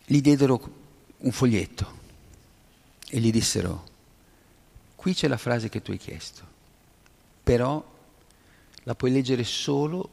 gli 0.05 0.21
diedero 0.21 0.77
un 1.17 1.31
foglietto 1.31 1.97
e 3.09 3.19
gli 3.19 3.31
dissero, 3.31 3.87
qui 4.95 5.13
c'è 5.13 5.27
la 5.27 5.37
frase 5.37 5.69
che 5.69 5.81
tu 5.81 5.91
hai 5.91 5.97
chiesto, 5.97 6.43
però 7.43 7.83
la 8.83 8.95
puoi 8.95 9.11
leggere 9.11 9.43
solo 9.43 10.09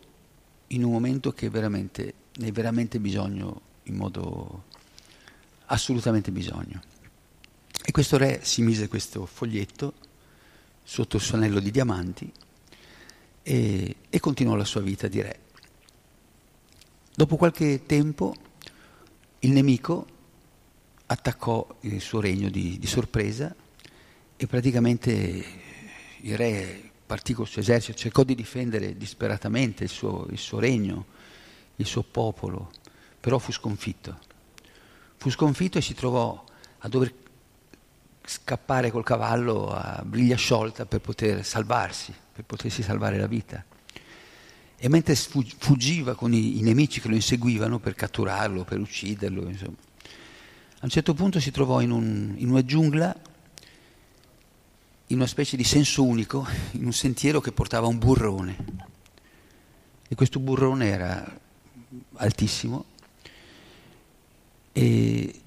in 0.68 0.84
un 0.84 0.92
momento 0.92 1.32
che 1.32 1.50
veramente, 1.50 2.14
ne 2.36 2.46
hai 2.46 2.52
veramente 2.52 2.98
bisogno, 2.98 3.60
in 3.84 3.94
modo 3.94 4.64
assolutamente 5.66 6.30
bisogno. 6.30 6.94
E 7.88 7.92
questo 7.92 8.16
re 8.16 8.40
si 8.42 8.62
mise 8.62 8.88
questo 8.88 9.26
foglietto 9.26 9.94
sotto 10.82 11.18
il 11.18 11.22
suo 11.22 11.36
anello 11.36 11.60
di 11.60 11.70
diamanti 11.70 12.32
e, 13.44 13.96
e 14.10 14.18
continuò 14.18 14.56
la 14.56 14.64
sua 14.64 14.80
vita 14.80 15.06
di 15.06 15.22
re. 15.22 15.38
Dopo 17.14 17.36
qualche 17.36 17.86
tempo 17.86 18.34
il 19.38 19.52
nemico 19.52 20.04
attaccò 21.06 21.64
il 21.82 22.00
suo 22.00 22.18
regno 22.18 22.50
di, 22.50 22.76
di 22.76 22.86
sorpresa 22.88 23.54
e 24.34 24.46
praticamente 24.48 25.44
il 26.22 26.36
re 26.36 26.90
partì 27.06 27.34
col 27.34 27.46
suo 27.46 27.60
esercito, 27.60 27.96
cercò 27.96 28.24
di 28.24 28.34
difendere 28.34 28.96
disperatamente 28.96 29.84
il 29.84 29.90
suo, 29.90 30.26
il 30.30 30.38
suo 30.38 30.58
regno, 30.58 31.06
il 31.76 31.86
suo 31.86 32.02
popolo, 32.02 32.72
però 33.20 33.38
fu 33.38 33.52
sconfitto. 33.52 34.18
Fu 35.18 35.30
sconfitto 35.30 35.78
e 35.78 35.82
si 35.82 35.94
trovò 35.94 36.44
a 36.78 36.88
dover 36.88 37.24
scappare 38.26 38.90
col 38.90 39.04
cavallo 39.04 39.70
a 39.70 40.02
briglia 40.04 40.36
sciolta 40.36 40.84
per 40.84 41.00
poter 41.00 41.44
salvarsi, 41.44 42.12
per 42.32 42.44
potersi 42.44 42.82
salvare 42.82 43.18
la 43.18 43.26
vita. 43.26 43.64
E 44.76 44.88
mentre 44.88 45.14
fuggiva 45.14 46.14
con 46.14 46.34
i, 46.34 46.58
i 46.58 46.62
nemici 46.62 47.00
che 47.00 47.08
lo 47.08 47.14
inseguivano 47.14 47.78
per 47.78 47.94
catturarlo, 47.94 48.64
per 48.64 48.78
ucciderlo, 48.78 49.48
insomma, 49.48 49.76
a 50.78 50.84
un 50.84 50.90
certo 50.90 51.14
punto 51.14 51.40
si 51.40 51.50
trovò 51.50 51.80
in, 51.80 51.90
un, 51.90 52.34
in 52.36 52.50
una 52.50 52.64
giungla, 52.64 53.16
in 55.06 55.16
una 55.16 55.26
specie 55.26 55.56
di 55.56 55.64
senso 55.64 56.04
unico, 56.04 56.46
in 56.72 56.84
un 56.84 56.92
sentiero 56.92 57.40
che 57.40 57.52
portava 57.52 57.86
un 57.86 57.98
burrone. 57.98 58.56
E 60.08 60.14
questo 60.14 60.38
burrone 60.40 60.88
era 60.88 61.40
altissimo 62.16 62.84
e 64.72 65.40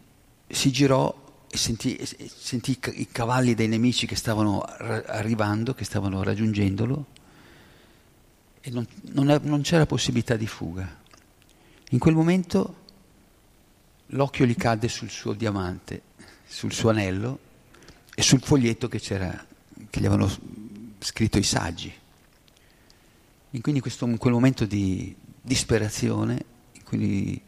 si 0.47 0.71
girò 0.71 1.27
sentì, 1.51 1.99
sentì, 2.03 2.77
i 2.93 3.07
cavalli 3.11 3.55
dei 3.55 3.67
nemici 3.67 4.05
che 4.05 4.15
stavano 4.15 4.61
arrivando, 4.61 5.73
che 5.73 5.83
stavano 5.83 6.21
raggiungendolo 6.23 7.05
e 8.61 8.69
non, 8.69 8.85
non, 9.13 9.39
non 9.43 9.61
c'era 9.61 9.85
possibilità 9.85 10.35
di 10.35 10.47
fuga. 10.47 10.97
In 11.91 11.99
quel 11.99 12.13
momento 12.13 12.75
l'occhio 14.07 14.45
gli 14.45 14.55
cadde 14.55 14.87
sul 14.87 15.09
suo 15.09 15.33
diamante, 15.33 16.01
sul 16.45 16.71
suo 16.71 16.89
anello 16.89 17.39
e 18.13 18.21
sul 18.21 18.41
foglietto 18.41 18.87
che, 18.87 18.99
che 18.99 19.99
gli 19.99 20.05
avevano 20.05 20.29
scritto 20.99 21.37
i 21.37 21.43
saggi. 21.43 21.91
E 23.51 23.61
quindi 23.61 23.81
questo, 23.81 24.05
in 24.05 24.17
quel 24.17 24.33
momento 24.33 24.65
di 24.65 25.15
disperazione, 25.41 26.45
quindi 26.83 27.41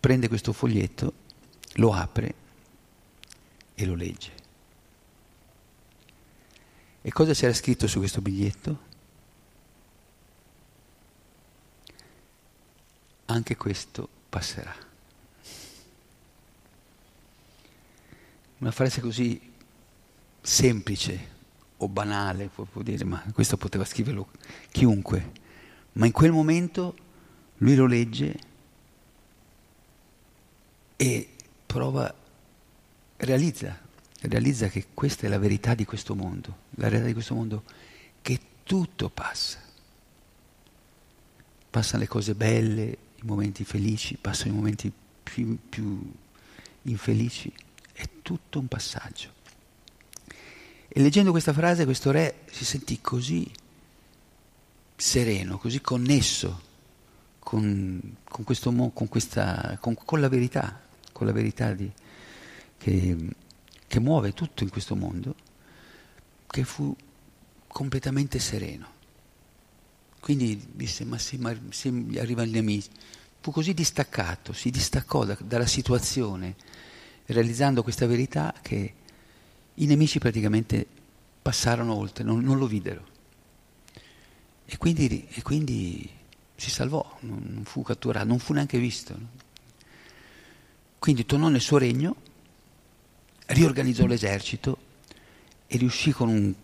prende 0.00 0.28
questo 0.28 0.54
foglietto, 0.54 1.12
lo 1.74 1.92
apre 1.92 2.34
e 3.82 3.86
lo 3.86 3.94
legge. 3.94 4.32
E 7.00 7.10
cosa 7.12 7.32
c'era 7.32 7.54
scritto 7.54 7.86
su 7.86 7.98
questo 7.98 8.20
biglietto? 8.20 8.88
Anche 13.26 13.56
questo 13.56 14.08
passerà. 14.28 14.74
Una 18.58 18.70
frase 18.70 19.00
così 19.00 19.40
semplice 20.42 21.38
o 21.78 21.88
banale, 21.88 22.48
può, 22.48 22.66
dire, 22.82 23.04
ma 23.04 23.24
questo 23.32 23.56
poteva 23.56 23.86
scriverlo 23.86 24.28
chiunque. 24.70 25.32
Ma 25.92 26.04
in 26.04 26.12
quel 26.12 26.32
momento 26.32 26.94
lui 27.58 27.74
lo 27.74 27.86
legge 27.86 28.38
e 30.96 31.34
prova 31.64 32.19
realizza, 33.20 33.78
realizza 34.22 34.68
che 34.68 34.88
questa 34.94 35.26
è 35.26 35.28
la 35.28 35.38
verità 35.38 35.74
di 35.74 35.84
questo 35.84 36.14
mondo, 36.14 36.56
la 36.76 36.88
verità 36.88 37.06
di 37.06 37.12
questo 37.12 37.34
mondo, 37.34 37.64
che 38.22 38.38
tutto 38.62 39.08
passa. 39.08 39.58
Passano 41.70 42.02
le 42.02 42.08
cose 42.08 42.34
belle, 42.34 42.98
i 43.16 43.22
momenti 43.22 43.64
felici, 43.64 44.16
passano 44.20 44.52
i 44.52 44.56
momenti 44.56 44.92
più, 45.22 45.58
più 45.68 46.12
infelici, 46.82 47.52
è 47.92 48.08
tutto 48.22 48.58
un 48.58 48.66
passaggio. 48.66 49.38
E 50.88 51.00
leggendo 51.00 51.30
questa 51.30 51.52
frase 51.52 51.84
questo 51.84 52.10
re 52.10 52.40
si 52.50 52.64
sentì 52.64 53.00
così 53.00 53.48
sereno, 54.96 55.56
così 55.58 55.80
connesso 55.80 56.68
con, 57.38 58.16
con, 58.24 58.44
questo, 58.44 58.72
con, 58.92 59.08
questa, 59.08 59.78
con 59.80 60.20
la 60.20 60.28
verità, 60.28 60.80
con 61.12 61.26
la 61.26 61.32
verità 61.32 61.72
di, 61.72 61.90
che, 62.80 63.14
che 63.86 64.00
muove 64.00 64.32
tutto 64.32 64.62
in 64.62 64.70
questo 64.70 64.96
mondo, 64.96 65.34
che 66.46 66.64
fu 66.64 66.96
completamente 67.66 68.38
sereno. 68.38 68.98
Quindi 70.18 70.68
disse, 70.72 71.04
ma 71.04 71.18
se, 71.18 71.36
ma 71.36 71.54
se 71.68 71.88
arriva 72.16 72.42
il 72.42 72.50
nemico, 72.50 72.88
fu 73.40 73.50
così 73.50 73.74
distaccato, 73.74 74.54
si 74.54 74.70
distaccò 74.70 75.24
da, 75.26 75.36
dalla 75.42 75.66
situazione, 75.66 76.56
realizzando 77.26 77.82
questa 77.82 78.06
verità 78.06 78.54
che 78.62 78.94
i 79.74 79.86
nemici 79.86 80.18
praticamente 80.18 80.86
passarono 81.42 81.94
oltre, 81.94 82.24
non, 82.24 82.40
non 82.40 82.56
lo 82.56 82.66
videro. 82.66 83.08
E 84.64 84.76
quindi, 84.78 85.26
e 85.28 85.42
quindi, 85.42 86.08
si 86.56 86.70
salvò, 86.70 87.18
non, 87.20 87.42
non, 87.46 87.64
fu 87.64 87.82
catturato, 87.82 88.26
non 88.26 88.38
fu 88.38 88.54
neanche 88.54 88.78
visto. 88.78 89.14
No? 89.18 89.28
Quindi 90.98 91.26
tornò 91.26 91.48
nel 91.48 91.60
suo 91.60 91.76
regno 91.76 92.28
riorganizzò 93.50 94.06
l'esercito 94.06 94.78
e 95.66 95.76
riuscì 95.76 96.12
con 96.12 96.28
un 96.28 96.54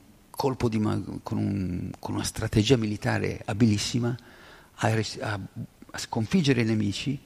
di 0.69 0.79
con, 1.23 1.39
un, 1.39 1.91
con 1.99 2.15
una 2.15 2.23
strategia 2.23 2.77
militare 2.77 3.41
abilissima 3.47 4.15
a, 4.75 4.89
a, 5.21 5.41
a 5.91 5.99
sconfiggere 5.99 6.61
i 6.61 6.65
nemici 6.65 7.19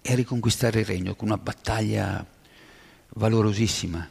e 0.00 0.12
a 0.12 0.14
riconquistare 0.14 0.80
il 0.80 0.86
regno 0.86 1.16
con 1.16 1.28
una 1.28 1.38
battaglia 1.38 2.24
valorosissima. 3.08 4.08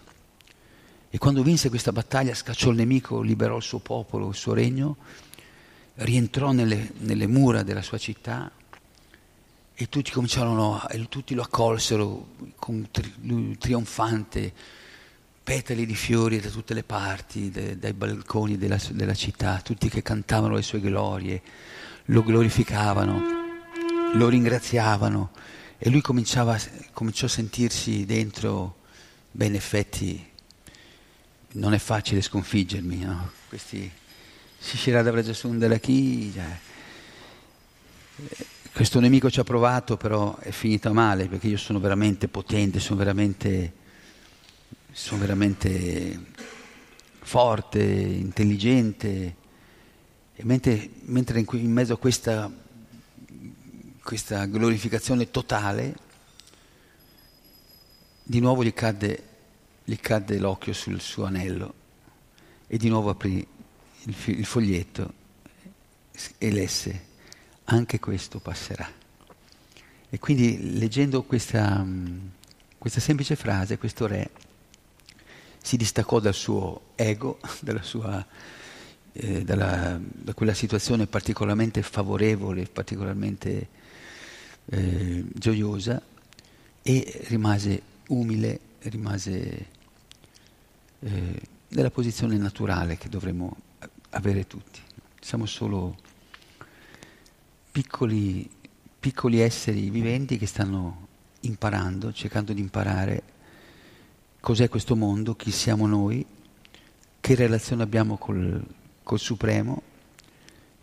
E 1.09 1.17
quando 1.17 1.41
vinse 1.41 1.69
questa 1.69 1.91
battaglia, 1.91 2.33
scacciò 2.33 2.71
il 2.71 2.75
nemico, 2.75 3.21
liberò 3.21 3.57
il 3.57 3.63
suo 3.63 3.79
popolo, 3.79 4.29
il 4.29 4.35
suo 4.35 4.53
regno, 4.53 4.97
rientrò 5.95 6.51
nelle, 6.51 6.91
nelle 6.97 7.27
mura 7.27 7.63
della 7.63 7.83
sua 7.83 7.97
città 7.97 8.51
e 9.75 9.89
tutti 9.89 10.11
cominciarono, 10.11 10.87
e 10.89 11.07
tutti 11.07 11.33
lo 11.33 11.43
accolsero 11.43 12.27
tri, 12.91 13.57
trionfante, 13.57 14.53
petali 15.43 15.85
di 15.85 15.95
fiori 15.95 16.39
da 16.39 16.49
tutte 16.49 16.73
le 16.73 16.83
parti, 16.83 17.51
de, 17.51 17.77
dai 17.77 17.93
balconi 17.93 18.57
della, 18.57 18.79
della 18.91 19.13
città, 19.13 19.59
tutti 19.63 19.89
che 19.89 20.01
cantavano 20.01 20.55
le 20.55 20.61
sue 20.61 20.79
glorie, 20.79 21.41
lo 22.05 22.23
glorificavano, 22.23 23.21
lo 24.13 24.29
ringraziavano 24.29 25.31
e 25.77 25.89
lui 25.89 26.01
cominciava, 26.01 26.57
cominciò 26.93 27.25
a 27.25 27.29
sentirsi 27.29 28.05
dentro, 28.05 28.77
beh 29.31 29.45
in 29.45 29.55
effetti 29.55 30.31
non 31.53 31.73
è 31.73 31.77
facile 31.77 32.21
sconfiggermi, 32.21 32.99
no? 32.99 33.31
Questi 33.49 33.91
Shishirada 34.57 35.11
Vrajasundara 35.11 35.77
chi, 35.77 36.31
cioè, 36.33 36.57
questo 38.71 38.99
nemico 38.99 39.29
ci 39.29 39.39
ha 39.39 39.43
provato, 39.43 39.97
però 39.97 40.37
è 40.37 40.51
finita 40.51 40.91
male 40.93 41.27
perché 41.27 41.47
io 41.47 41.57
sono 41.57 41.79
veramente 41.79 42.27
potente, 42.27 42.79
sono 42.79 42.97
veramente, 42.97 43.73
sono 44.93 45.19
veramente 45.21 46.19
forte, 47.19 47.83
intelligente. 47.83 49.35
E 50.35 50.45
mentre, 50.45 50.89
mentre 51.01 51.39
in, 51.39 51.45
in, 51.51 51.71
mezzo 51.71 51.93
a 51.93 51.97
questa, 51.97 52.49
questa 54.01 54.45
glorificazione 54.45 55.31
totale, 55.31 55.95
di 58.23 58.39
nuovo 58.39 58.63
gli 58.63 58.73
cadde 58.73 59.31
gli 59.85 59.97
cadde 59.97 60.39
l'occhio 60.39 60.71
sul 60.71 61.01
suo 61.01 61.25
anello 61.25 61.73
e 62.67 62.77
di 62.77 62.87
nuovo 62.87 63.09
aprì 63.09 63.45
il, 64.03 64.15
il 64.27 64.45
foglietto 64.45 65.13
e 66.37 66.51
lesse, 66.51 67.05
anche 67.65 67.99
questo 67.99 68.39
passerà. 68.39 68.89
E 70.09 70.19
quindi 70.19 70.77
leggendo 70.77 71.23
questa, 71.23 71.85
questa 72.77 72.99
semplice 72.99 73.35
frase, 73.35 73.77
questo 73.77 74.07
re 74.07 74.29
si 75.63 75.77
distaccò 75.77 76.19
dal 76.19 76.33
suo 76.33 76.91
ego, 76.95 77.39
sua, 77.81 78.23
eh, 79.13 79.43
dalla, 79.43 79.97
da 80.01 80.33
quella 80.33 80.53
situazione 80.53 81.07
particolarmente 81.07 81.81
favorevole, 81.81 82.65
particolarmente 82.65 83.67
eh, 84.65 85.23
gioiosa 85.33 86.01
e 86.81 87.21
rimase 87.27 87.81
umile, 88.09 88.59
rimase 88.79 89.67
eh, 90.99 91.41
nella 91.69 91.91
posizione 91.91 92.35
naturale 92.35 92.97
che 92.97 93.07
dovremmo 93.07 93.55
avere 94.09 94.45
tutti. 94.45 94.81
Siamo 95.21 95.45
solo 95.45 95.95
piccoli, 97.71 98.49
piccoli 98.99 99.39
esseri 99.39 99.89
viventi 99.89 100.37
che 100.37 100.45
stanno 100.45 101.07
imparando, 101.41 102.11
cercando 102.11 102.51
di 102.51 102.59
imparare 102.59 103.31
cos'è 104.43 104.67
questo 104.67 104.97
mondo, 104.97 105.37
chi 105.37 105.51
siamo 105.51 105.87
noi, 105.87 106.25
che 107.21 107.33
relazione 107.33 107.81
abbiamo 107.81 108.17
col, 108.17 108.61
col 109.01 109.17
Supremo 109.17 109.81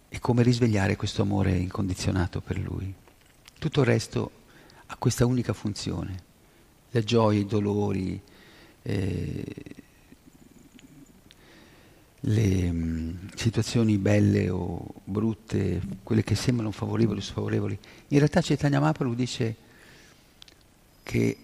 e 0.08 0.18
come 0.18 0.42
risvegliare 0.42 0.96
questo 0.96 1.20
amore 1.20 1.58
incondizionato 1.58 2.40
per 2.40 2.58
Lui. 2.58 2.90
Tutto 3.58 3.80
il 3.80 3.86
resto 3.86 4.30
ha 4.86 4.96
questa 4.96 5.26
unica 5.26 5.52
funzione, 5.52 6.22
le 6.90 7.04
gioie, 7.04 7.40
i 7.40 7.44
dolori, 7.44 8.18
eh, 8.80 9.44
le 12.20 12.72
mh, 12.72 12.78
mm, 12.78 13.16
situazioni 13.34 13.98
belle 13.98 14.48
o 14.48 14.86
brutte, 15.04 15.82
quelle 16.02 16.24
che 16.24 16.34
sembrano 16.34 16.70
favorevoli 16.70 17.18
o 17.18 17.22
sfavorevoli. 17.22 17.78
In 18.08 18.16
realtà 18.16 18.40
Chaitanya 18.40 18.80
Mahaprabhu 18.80 19.14
dice 19.14 19.54
che 21.02 21.36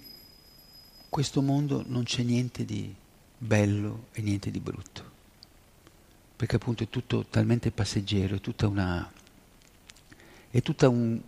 questo 1.09 1.43
mondo 1.43 1.85
non 1.87 2.05
c'è 2.05 2.23
niente 2.23 2.65
di 2.65 2.95
bello 3.39 4.07
e 4.13 4.23
niente 4.23 4.51
di 4.51 4.61
brutto, 4.61 5.03
perché 6.37 6.57
appunto 6.57 6.83
è 6.83 6.89
tutto 6.89 7.27
talmente 7.27 7.71
passeggero, 7.71 8.37
è 8.37 8.41
tutta 8.41 8.67
una, 8.67 9.11
è 10.51 10.63
tutta 10.63 10.89
un, 10.89 11.21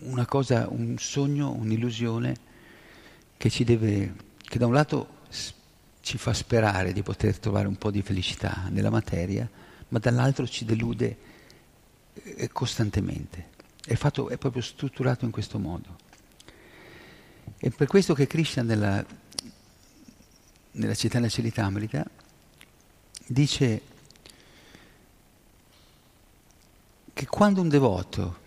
una 0.00 0.26
cosa, 0.26 0.66
un 0.68 0.96
sogno, 0.98 1.52
un'illusione 1.52 2.36
che 3.36 3.50
ci 3.50 3.64
deve, 3.64 4.14
che 4.36 4.58
da 4.58 4.66
un 4.66 4.72
lato 4.72 5.16
ci 6.00 6.16
fa 6.16 6.32
sperare 6.32 6.94
di 6.94 7.02
poter 7.02 7.38
trovare 7.38 7.68
un 7.68 7.76
po' 7.76 7.90
di 7.90 8.00
felicità 8.00 8.68
nella 8.70 8.88
materia, 8.88 9.48
ma 9.88 9.98
dall'altro 9.98 10.46
ci 10.46 10.64
delude 10.64 11.16
eh, 12.14 12.48
costantemente. 12.48 13.56
È, 13.84 13.94
fatto, 13.94 14.30
è 14.30 14.38
proprio 14.38 14.62
strutturato 14.62 15.26
in 15.26 15.30
questo 15.30 15.58
modo. 15.58 15.97
È 17.60 17.70
per 17.70 17.88
questo 17.88 18.14
che 18.14 18.28
Krishna 18.28 18.62
nella, 18.62 19.04
nella 20.70 20.94
Chaitanya 20.94 21.26
Charitamrita 21.28 22.08
dice 23.26 23.82
che 27.12 27.26
quando 27.26 27.60
un 27.60 27.68
devoto 27.68 28.38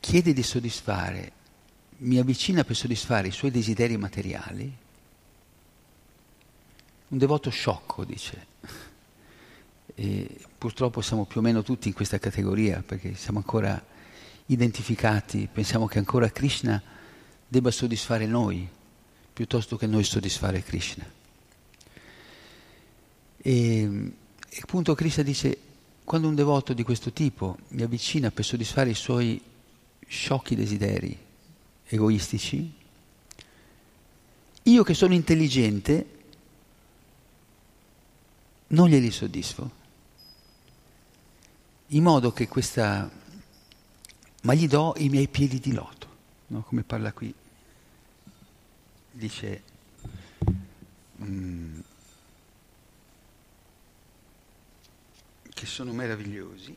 chiede 0.00 0.34
di 0.34 0.42
soddisfare, 0.42 1.32
mi 1.98 2.18
avvicina 2.18 2.62
per 2.62 2.76
soddisfare 2.76 3.28
i 3.28 3.32
suoi 3.32 3.50
desideri 3.50 3.96
materiali, 3.96 4.76
un 7.08 7.18
devoto 7.18 7.48
sciocco, 7.48 8.04
dice. 8.04 8.46
E 9.94 10.40
purtroppo 10.58 11.00
siamo 11.00 11.24
più 11.24 11.40
o 11.40 11.42
meno 11.42 11.62
tutti 11.62 11.88
in 11.88 11.94
questa 11.94 12.18
categoria 12.18 12.82
perché 12.82 13.14
siamo 13.14 13.38
ancora 13.38 13.82
identificati, 14.44 15.48
pensiamo 15.50 15.86
che 15.86 15.96
ancora 15.96 16.28
Krishna 16.28 16.98
debba 17.50 17.72
soddisfare 17.72 18.26
noi 18.26 18.66
piuttosto 19.32 19.76
che 19.76 19.86
noi 19.86 20.04
soddisfare 20.04 20.62
Krishna. 20.62 21.04
E, 23.38 24.12
appunto 24.60 24.94
Krishna 24.94 25.24
dice, 25.24 25.58
quando 26.04 26.28
un 26.28 26.36
devoto 26.36 26.72
di 26.72 26.84
questo 26.84 27.12
tipo 27.12 27.58
mi 27.68 27.82
avvicina 27.82 28.30
per 28.30 28.44
soddisfare 28.44 28.90
i 28.90 28.94
suoi 28.94 29.42
sciocchi 30.06 30.54
desideri 30.54 31.18
egoistici, 31.86 32.72
io 34.62 34.82
che 34.84 34.94
sono 34.94 35.14
intelligente 35.14 36.18
non 38.68 38.88
glieli 38.88 39.10
soddisfo. 39.10 39.78
In 41.88 42.04
modo 42.04 42.30
che 42.32 42.46
questa... 42.46 43.10
ma 44.42 44.54
gli 44.54 44.68
do 44.68 44.94
i 44.98 45.08
miei 45.08 45.26
piedi 45.26 45.58
di 45.58 45.72
loto, 45.72 46.06
no? 46.48 46.62
come 46.62 46.84
parla 46.84 47.12
qui. 47.12 47.34
Dice... 49.12 49.62
Mm, 51.22 51.80
che 55.60 55.66
sono 55.66 55.92
meravigliosi. 55.92 56.76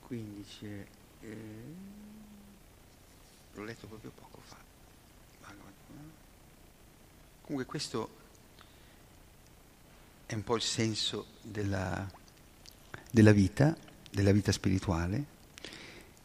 Quindi 0.00 0.44
c'è... 0.44 0.86
Eh, 1.20 1.91
l'ho 3.54 3.64
letto 3.64 3.86
proprio 3.86 4.10
poco 4.14 4.40
fa. 4.42 4.56
Comunque 7.42 7.66
questo 7.66 8.08
è 10.26 10.34
un 10.34 10.44
po' 10.44 10.56
il 10.56 10.62
senso 10.62 11.26
della, 11.42 12.08
della 13.10 13.32
vita, 13.32 13.76
della 14.10 14.32
vita 14.32 14.52
spirituale. 14.52 15.24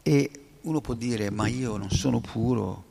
E 0.02 0.30
uno 0.62 0.80
può 0.80 0.94
dire 0.94 1.30
ma 1.30 1.46
io 1.48 1.76
non 1.76 1.90
sono 1.90 2.20
puro, 2.20 2.84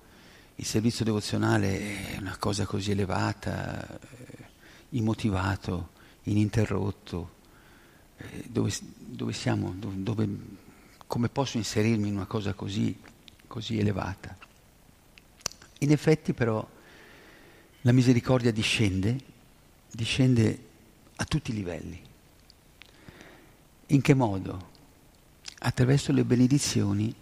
il 0.55 0.65
servizio 0.65 1.05
devozionale 1.05 2.13
è 2.13 2.17
una 2.17 2.37
cosa 2.37 2.65
così 2.65 2.91
elevata, 2.91 3.99
eh, 3.99 4.45
immotivato, 4.89 5.89
ininterrotto, 6.23 7.35
eh, 8.17 8.43
dove, 8.47 8.71
dove, 8.97 9.33
siamo, 9.33 9.73
dove 9.77 10.29
come 11.07 11.29
posso 11.29 11.57
inserirmi 11.57 12.07
in 12.07 12.15
una 12.15 12.25
cosa 12.25 12.53
così, 12.53 12.95
così 13.47 13.79
elevata? 13.79 14.37
In 15.79 15.91
effetti 15.91 16.33
però 16.33 16.65
la 17.81 17.91
misericordia 17.91 18.51
discende, 18.51 19.17
discende 19.91 20.65
a 21.15 21.25
tutti 21.25 21.51
i 21.51 21.53
livelli. 21.53 22.01
In 23.87 24.01
che 24.01 24.13
modo? 24.13 24.75
Attraverso 25.59 26.11
le 26.11 26.23
benedizioni 26.23 27.13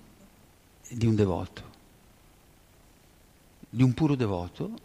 di 0.89 1.05
un 1.05 1.15
devoto, 1.15 1.63
di 3.69 3.83
un 3.83 3.93
puro 3.93 4.15
devoto 4.15 4.79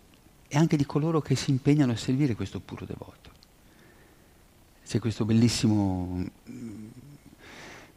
e 0.48 0.56
anche 0.56 0.76
di 0.76 0.84
coloro 0.84 1.20
che 1.20 1.36
si 1.36 1.50
impegnano 1.50 1.92
a 1.92 1.96
servire 1.96 2.34
questo 2.34 2.60
puro 2.60 2.84
devoto. 2.84 3.30
C'è 4.84 4.98
questo 4.98 5.24
bellissimo, 5.24 6.28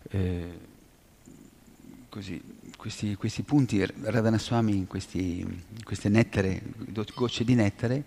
eh, 0.09 0.59
così, 2.09 2.39
questi, 2.83 3.15
questi, 3.15 3.43
punti, 3.43 3.81
Radhanaswami 3.85 4.85
questi, 4.87 5.63
queste 5.85 6.09
nettare, 6.09 6.61
gocce 7.15 7.45
di 7.45 7.55
nettare, 7.55 8.03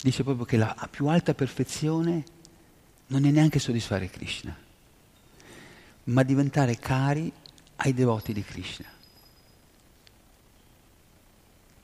dice 0.00 0.24
proprio 0.24 0.46
che 0.46 0.56
la 0.56 0.88
più 0.90 1.08
alta 1.08 1.34
perfezione 1.34 2.24
non 3.08 3.26
è 3.26 3.30
neanche 3.30 3.58
soddisfare 3.58 4.08
Krishna, 4.08 4.56
ma 6.04 6.22
diventare 6.22 6.78
cari 6.78 7.30
ai 7.76 7.92
devoti 7.92 8.32
di 8.32 8.42
Krishna. 8.42 8.86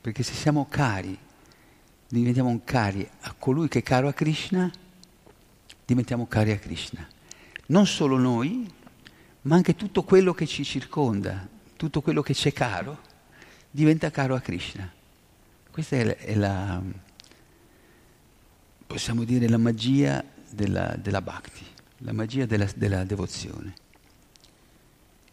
Perché 0.01 0.23
se 0.23 0.33
siamo 0.33 0.67
cari, 0.67 1.19
diventiamo 2.09 2.59
cari 2.65 3.07
a 3.21 3.35
colui 3.35 3.69
che 3.69 3.81
è 3.81 3.83
caro 3.83 4.09
a 4.09 4.15
Krishna, 4.15 4.73
diventiamo 5.85 6.27
cari 6.27 6.53
a 6.53 6.59
Krishna. 6.59 7.07
Non 7.67 7.87
solo 7.87 8.17
noi, 8.17 8.67
ma 9.43 9.57
anche 9.57 9.77
tutto 9.77 10.05
quello 10.05 10.33
che 10.33 10.47
ci 10.47 10.65
circonda, 10.65 11.53
tutto 11.77 12.01
quello 12.01 12.23
che 12.23 12.35
c'è 12.35 12.53
caro, 12.53 12.99
diventa 13.71 14.11
caro 14.11 14.35
a 14.35 14.41
Krishna. 14.41 14.91
Questa 15.71 15.97
è 15.97 16.05
la, 16.05 16.17
è 16.17 16.35
la 16.35 16.83
possiamo 18.87 19.25
dire, 19.25 19.49
la 19.49 19.59
magia 19.59 20.25
della, 20.49 20.95
della 20.97 21.21
bhakti, 21.21 21.65
la 21.99 22.13
magia 22.13 22.47
della, 22.47 22.69
della 22.77 23.05
devozione, 23.05 23.75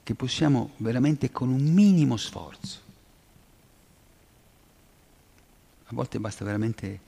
che 0.02 0.16
possiamo 0.16 0.72
veramente 0.78 1.32
con 1.32 1.50
un 1.50 1.62
minimo 1.62 2.18
sforzo, 2.18 2.80
a 5.86 5.94
volte 5.94 6.20
basta 6.20 6.44
veramente 6.44 7.02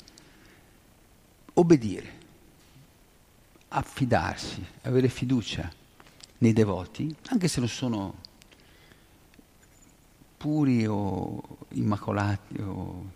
obbedire, 1.53 2.21
affidarsi, 3.69 4.63
avere 4.81 5.07
fiducia 5.07 5.71
nei 6.39 6.53
devoti, 6.53 7.15
anche 7.29 7.47
se 7.47 7.59
non 7.59 7.69
sono 7.69 8.15
puri 10.43 10.85
o 10.85 11.41
immacolati 11.69 12.59
o 12.59 13.11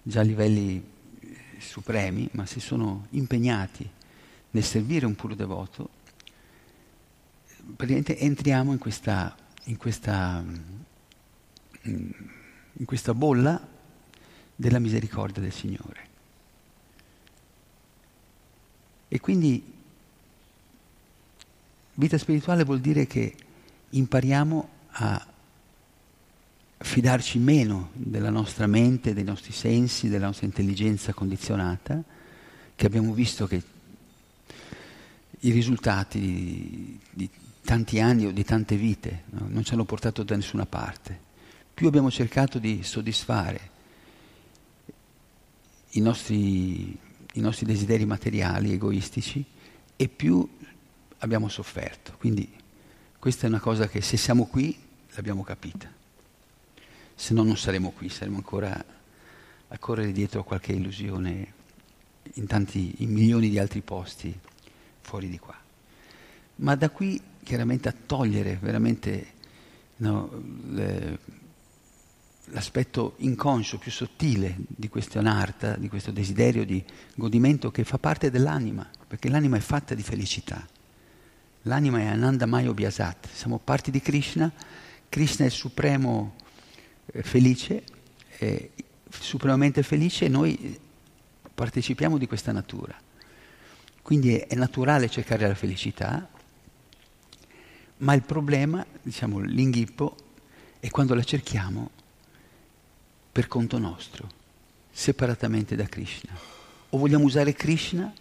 già 0.00 0.20
a 0.20 0.22
livelli 0.22 0.80
eh, 1.18 1.36
supremi, 1.58 2.28
ma 2.34 2.46
se 2.46 2.60
sono 2.60 3.08
impegnati 3.10 3.90
nel 4.52 4.62
servire 4.62 5.04
un 5.04 5.16
puro 5.16 5.34
devoto, 5.34 5.88
praticamente 7.74 8.16
entriamo 8.20 8.70
in 8.70 8.78
questa, 8.78 9.36
in 9.64 9.76
questa, 9.78 10.40
mm, 10.40 12.10
in 12.74 12.84
questa 12.84 13.14
bolla 13.14 13.60
della 14.54 14.78
misericordia 14.78 15.42
del 15.42 15.52
Signore. 15.52 16.06
E 19.08 19.18
quindi 19.18 19.72
vita 21.94 22.16
spirituale 22.16 22.62
vuol 22.62 22.78
dire 22.78 23.08
che 23.08 23.34
impariamo 23.90 24.68
a 24.90 25.27
fidarci 26.78 27.38
meno 27.38 27.90
della 27.92 28.30
nostra 28.30 28.66
mente, 28.66 29.14
dei 29.14 29.24
nostri 29.24 29.52
sensi, 29.52 30.08
della 30.08 30.26
nostra 30.26 30.46
intelligenza 30.46 31.12
condizionata, 31.12 32.02
che 32.74 32.86
abbiamo 32.86 33.12
visto 33.12 33.46
che 33.46 33.62
i 35.40 35.50
risultati 35.50 36.20
di, 36.20 36.98
di 37.10 37.30
tanti 37.62 38.00
anni 38.00 38.26
o 38.26 38.32
di 38.32 38.44
tante 38.44 38.76
vite 38.76 39.24
no, 39.30 39.46
non 39.48 39.64
ci 39.64 39.74
hanno 39.74 39.84
portato 39.84 40.22
da 40.22 40.36
nessuna 40.36 40.66
parte. 40.66 41.26
Più 41.74 41.86
abbiamo 41.86 42.10
cercato 42.10 42.58
di 42.58 42.82
soddisfare 42.82 43.76
i 45.90 46.00
nostri 46.00 47.06
i 47.38 47.40
nostri 47.40 47.66
desideri 47.66 48.04
materiali, 48.04 48.72
egoistici, 48.72 49.44
e 49.96 50.08
più 50.08 50.46
abbiamo 51.18 51.48
sofferto. 51.48 52.14
Quindi 52.18 52.50
questa 53.18 53.46
è 53.46 53.48
una 53.48 53.60
cosa 53.60 53.88
che 53.88 54.00
se 54.00 54.16
siamo 54.16 54.46
qui 54.46 54.76
l'abbiamo 55.14 55.42
capita. 55.42 55.97
Se 57.20 57.34
no 57.34 57.42
non 57.42 57.56
saremo 57.56 57.90
qui, 57.90 58.08
saremo 58.08 58.36
ancora 58.36 58.84
a 59.66 59.78
correre 59.78 60.12
dietro 60.12 60.40
a 60.40 60.44
qualche 60.44 60.70
illusione 60.70 61.52
in 62.34 62.46
tanti, 62.46 62.94
in 62.98 63.10
milioni 63.10 63.50
di 63.50 63.58
altri 63.58 63.80
posti 63.80 64.32
fuori 65.00 65.28
di 65.28 65.36
qua. 65.36 65.56
Ma 66.56 66.76
da 66.76 66.90
qui 66.90 67.20
chiaramente 67.42 67.88
a 67.88 67.94
togliere 68.06 68.56
veramente 68.62 69.32
no, 69.96 70.30
le, 70.70 71.18
l'aspetto 72.44 73.14
inconscio, 73.16 73.78
più 73.78 73.90
sottile 73.90 74.54
di 74.56 74.88
questo 74.88 75.18
anarta, 75.18 75.74
di 75.74 75.88
questo 75.88 76.12
desiderio 76.12 76.64
di 76.64 76.82
godimento 77.16 77.72
che 77.72 77.82
fa 77.82 77.98
parte 77.98 78.30
dell'anima, 78.30 78.88
perché 79.08 79.28
l'anima 79.28 79.56
è 79.56 79.60
fatta 79.60 79.96
di 79.96 80.04
felicità. 80.04 80.64
L'anima 81.62 81.98
è 81.98 82.06
Ananda 82.06 82.46
Maya 82.46 82.72
Biasat, 82.72 83.26
siamo 83.32 83.58
parti 83.58 83.90
di 83.90 84.00
Krishna, 84.00 84.52
Krishna 85.08 85.44
è 85.44 85.48
il 85.48 85.52
supremo 85.52 86.46
felice, 87.22 87.84
è 88.28 88.68
supremamente 89.08 89.82
felice 89.82 90.28
noi 90.28 90.78
partecipiamo 91.54 92.18
di 92.18 92.26
questa 92.26 92.52
natura. 92.52 92.96
Quindi 94.02 94.36
è 94.36 94.54
naturale 94.54 95.08
cercare 95.08 95.46
la 95.46 95.54
felicità, 95.54 96.28
ma 97.98 98.14
il 98.14 98.22
problema, 98.22 98.84
diciamo 99.02 99.40
l'inghippo, 99.40 100.16
è 100.80 100.88
quando 100.88 101.14
la 101.14 101.24
cerchiamo 101.24 101.90
per 103.32 103.48
conto 103.48 103.78
nostro, 103.78 104.28
separatamente 104.90 105.76
da 105.76 105.84
Krishna. 105.84 106.32
O 106.90 106.98
vogliamo 106.98 107.24
usare 107.24 107.52
Krishna 107.52 108.12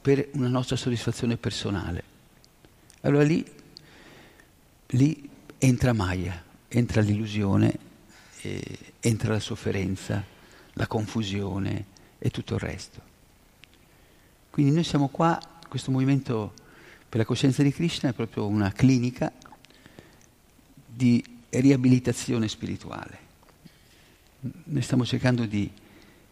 per 0.00 0.28
una 0.32 0.48
nostra 0.48 0.76
soddisfazione 0.76 1.36
personale. 1.36 2.02
Allora 3.02 3.22
lì, 3.22 3.44
lì 4.88 5.30
entra 5.58 5.92
Maya, 5.92 6.42
entra 6.68 7.00
l'illusione, 7.00 7.78
eh, 8.44 8.78
entra 9.00 9.32
la 9.32 9.40
sofferenza, 9.40 10.24
la 10.74 10.86
confusione 10.86 11.86
e 12.18 12.30
tutto 12.30 12.54
il 12.54 12.60
resto. 12.60 13.00
Quindi 14.50 14.72
noi 14.72 14.84
siamo 14.84 15.08
qua, 15.08 15.38
questo 15.68 15.90
movimento 15.90 16.52
per 17.08 17.18
la 17.18 17.26
coscienza 17.26 17.62
di 17.62 17.72
Krishna 17.72 18.10
è 18.10 18.12
proprio 18.12 18.46
una 18.46 18.72
clinica 18.72 19.32
di 20.86 21.22
riabilitazione 21.50 22.48
spirituale 22.48 23.24
noi 24.64 24.82
stiamo 24.82 25.06
cercando 25.06 25.46
di 25.46 25.70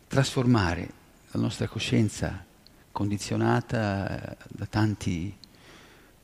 trasformare 0.06 0.92
la 1.30 1.40
nostra 1.40 1.66
coscienza 1.66 2.44
condizionata 2.90 4.36
da 4.48 4.66
tanti, 4.66 5.34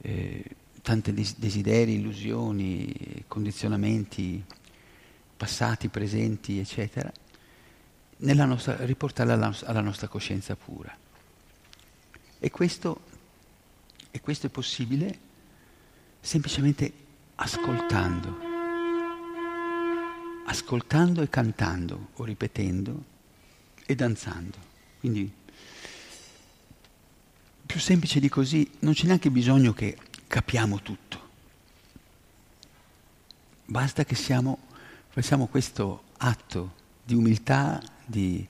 eh, 0.03 0.45
tanti 0.83 1.13
desideri, 1.13 1.95
illusioni, 1.95 3.25
condizionamenti 3.27 4.45
passati, 5.39 5.89
presenti, 5.89 6.59
eccetera, 6.59 7.11
nostra, 8.19 8.85
riportarla 8.85 9.33
alla, 9.33 9.57
alla, 9.65 9.81
nostra 9.81 10.09
coscienza 10.09 10.55
pura. 10.57 10.95
E 12.39 12.51
questo, 12.51 13.01
e 14.11 14.21
questo 14.21 14.49
è 14.49 14.51
possibile 14.51 15.27
semplicemente 16.21 16.93
ascoltando 17.37 18.49
ascoltando 20.49 21.21
e 21.23 21.29
cantando 21.29 22.09
o 22.15 22.25
ripetendo 22.25 23.05
e 23.85 23.95
danzando. 23.95 24.57
Quindi 24.99 25.31
più 27.67 27.79
semplice 27.79 28.19
di 28.19 28.29
così, 28.29 28.69
non 28.81 28.95
c'è 28.95 29.07
neanche 29.07 29.31
bisogno 29.31 29.73
che 29.75 29.97
capiamo 30.27 30.81
tutto. 30.81 31.27
Basta 33.67 34.05
che 34.05 34.15
siamo, 34.15 34.59
facciamo 35.21 35.49
questo 35.49 36.05
atto 36.19 36.75
di 37.03 37.13
umiltà, 37.13 37.83
di... 38.07 38.47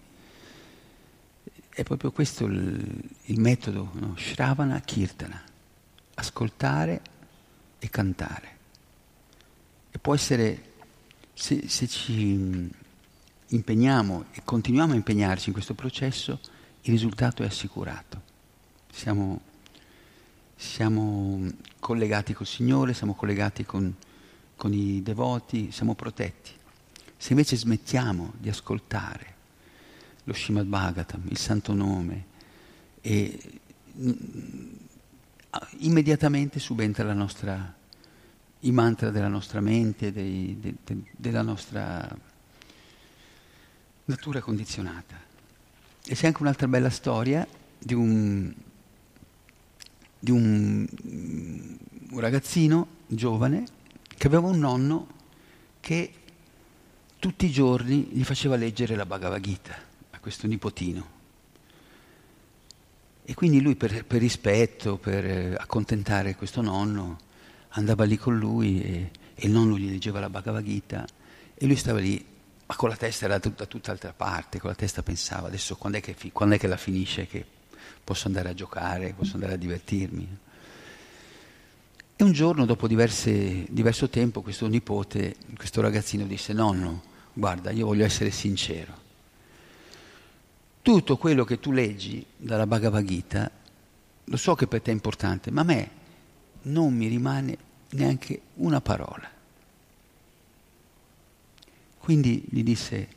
è 1.71 1.83
proprio 1.83 2.13
questo 2.13 2.45
il, 2.45 3.09
il 3.25 3.41
metodo, 3.41 3.89
no? 3.95 4.15
Shravana 4.19 4.79
Kirtana, 4.81 5.43
ascoltare 6.13 7.01
e 7.79 7.89
cantare. 7.89 8.57
E 9.91 9.99
può 9.99 10.15
essere 10.15 10.73
se, 11.33 11.67
se 11.69 11.89
ci 11.89 12.71
impegniamo 13.47 14.27
e 14.33 14.43
continuiamo 14.45 14.93
a 14.93 14.97
impegnarci 14.97 15.47
in 15.47 15.55
questo 15.55 15.73
processo, 15.73 16.39
il 16.83 16.93
risultato 16.93 17.43
è 17.43 17.47
assicurato. 17.47 18.21
Siamo, 18.93 19.41
siamo 20.55 21.51
collegati 21.81 22.35
col 22.35 22.47
Signore, 22.47 22.93
siamo 22.93 23.15
collegati 23.15 23.65
con, 23.65 23.95
con 24.55 24.75
i 24.75 25.03
devoti, 25.03 25.73
siamo 25.73 25.95
protetti. 25.95 26.57
Se 27.21 27.33
invece 27.33 27.57
smettiamo 27.57 28.33
di 28.39 28.49
ascoltare 28.49 29.35
lo 30.23 30.33
Srimad 30.33 30.67
Bhagavatam, 30.67 31.23
il 31.29 31.37
Santo 31.37 31.73
Nome, 31.73 32.25
e 33.01 33.61
immediatamente 35.79 36.61
subentra 36.61 37.03
la 37.03 37.15
nostra, 37.15 37.75
i 38.61 38.71
mantra 38.71 39.11
della 39.11 39.29
nostra 39.29 39.61
mente, 39.61 40.13
dei, 40.13 40.57
de, 40.61 40.75
de, 40.85 41.03
della 41.11 41.43
nostra 41.43 42.09
natura 44.05 44.41
condizionata. 44.41 45.17
E 46.05 46.15
c'è 46.15 46.29
anche 46.29 46.43
un'altra 46.43 46.69
bella 46.69 46.91
storia 46.91 47.47
di 47.79 47.95
un, 47.95 48.55
di 50.21 50.31
un, 50.31 50.87
un 52.11 52.21
ragazzino 52.21 52.87
giovane 53.07 53.65
che 54.07 54.27
aveva 54.29 54.47
un 54.47 54.59
nonno 54.59 55.17
che 55.81 56.13
tutti 57.19 57.47
i 57.47 57.51
giorni 57.51 58.09
gli 58.13 58.23
faceva 58.23 58.57
leggere 58.57 58.95
la 58.95 59.07
Bhagavad 59.07 59.41
Gita 59.41 59.77
a 60.11 60.19
questo 60.21 60.47
nipotino. 60.47 61.17
E 63.25 63.35
quindi 63.35 63.61
lui 63.61 63.77
per, 63.77 64.05
per 64.05 64.21
rispetto, 64.21 64.97
per 64.97 65.25
eh, 65.25 65.55
accontentare 65.55 66.35
questo 66.35 66.63
nonno, 66.63 67.19
andava 67.71 68.05
lì 68.05 68.17
con 68.17 68.39
lui 68.39 68.83
e, 68.83 69.11
e, 69.35 69.47
il 69.47 69.51
nonno 69.51 69.77
gli 69.77 69.91
leggeva 69.91 70.21
la 70.21 70.31
Bhagavad 70.31 70.65
Gita 70.65 71.05
e 71.55 71.67
lui 71.67 71.77
stava 71.77 71.99
lì, 71.99 72.25
ma 72.67 72.75
con 72.77 72.89
la 72.89 72.97
testa 72.97 73.27
era 73.27 73.39
da 73.39 73.67
tutt'altra 73.67 74.13
parte, 74.13 74.59
con 74.59 74.71
la 74.71 74.77
testa 74.77 75.03
pensava 75.03 75.49
adesso 75.49 75.77
quando 75.77 75.99
è 75.99 76.01
che, 76.01 76.17
quando 76.33 76.55
è 76.55 76.59
che 76.59 76.69
la 76.69 76.77
finisce, 76.77 77.27
che 77.27 77.45
posso 78.03 78.29
andare 78.29 78.49
a 78.49 78.55
giocare, 78.55 79.13
posso 79.13 79.35
andare 79.35 79.55
a 79.55 79.57
divertirmi. 79.57 80.39
E 82.21 82.25
un 82.25 82.33
giorno, 82.33 82.67
dopo 82.67 82.89
diverse, 82.89 83.67
diverso 83.71 84.09
tempo, 84.09 84.43
questo 84.43 84.67
nipote, 84.67 85.37
questo 85.57 85.81
ragazzino 85.81 86.27
disse, 86.27 86.53
nonno, 86.53 87.03
guarda, 87.33 87.71
io 87.71 87.87
voglio 87.87 88.05
essere 88.05 88.31
sincero 88.31 89.07
tutto 90.89 91.19
quello 91.19 91.45
che 91.45 91.61
tu 91.61 91.71
leggi 91.71 92.25
dalla 92.35 92.67
Bhagavad 92.67 93.05
Gita, 93.05 93.51
lo 94.25 94.37
so 94.39 94.55
che 94.55 94.67
per 94.67 94.81
te 94.81 94.91
è 94.91 94.95
importante, 94.95 95.51
ma 95.51 95.61
a 95.61 95.65
me 95.65 95.91
non 96.63 96.95
mi 96.95 97.09
rimane 97.09 97.59
neanche 97.91 98.41
una 98.55 98.81
parola. 98.81 99.31
Quindi 101.99 102.43
gli 102.49 102.63
disse, 102.63 103.09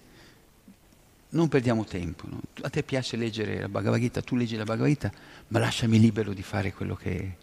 non 1.29 1.47
perdiamo 1.47 1.85
tempo, 1.85 2.27
no? 2.27 2.41
a 2.61 2.69
te 2.69 2.83
piace 2.83 3.15
leggere 3.15 3.61
la 3.61 3.69
Bhagavad 3.69 4.01
Gita, 4.01 4.21
tu 4.21 4.35
leggi 4.35 4.57
la 4.57 4.65
Bhagavad 4.65 4.91
Gita, 4.91 5.11
ma 5.47 5.59
lasciami 5.59 5.97
libero 5.97 6.33
di 6.33 6.43
fare 6.43 6.73
quello 6.73 6.95
che, 6.95 7.37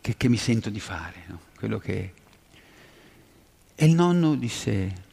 che, 0.00 0.16
che 0.16 0.28
mi 0.28 0.36
sento 0.36 0.70
di 0.70 0.80
fare. 0.80 1.24
No? 1.26 1.78
Che... 1.78 2.14
E 3.74 3.84
il 3.84 3.94
nonno 3.94 4.34
disse, 4.34 5.08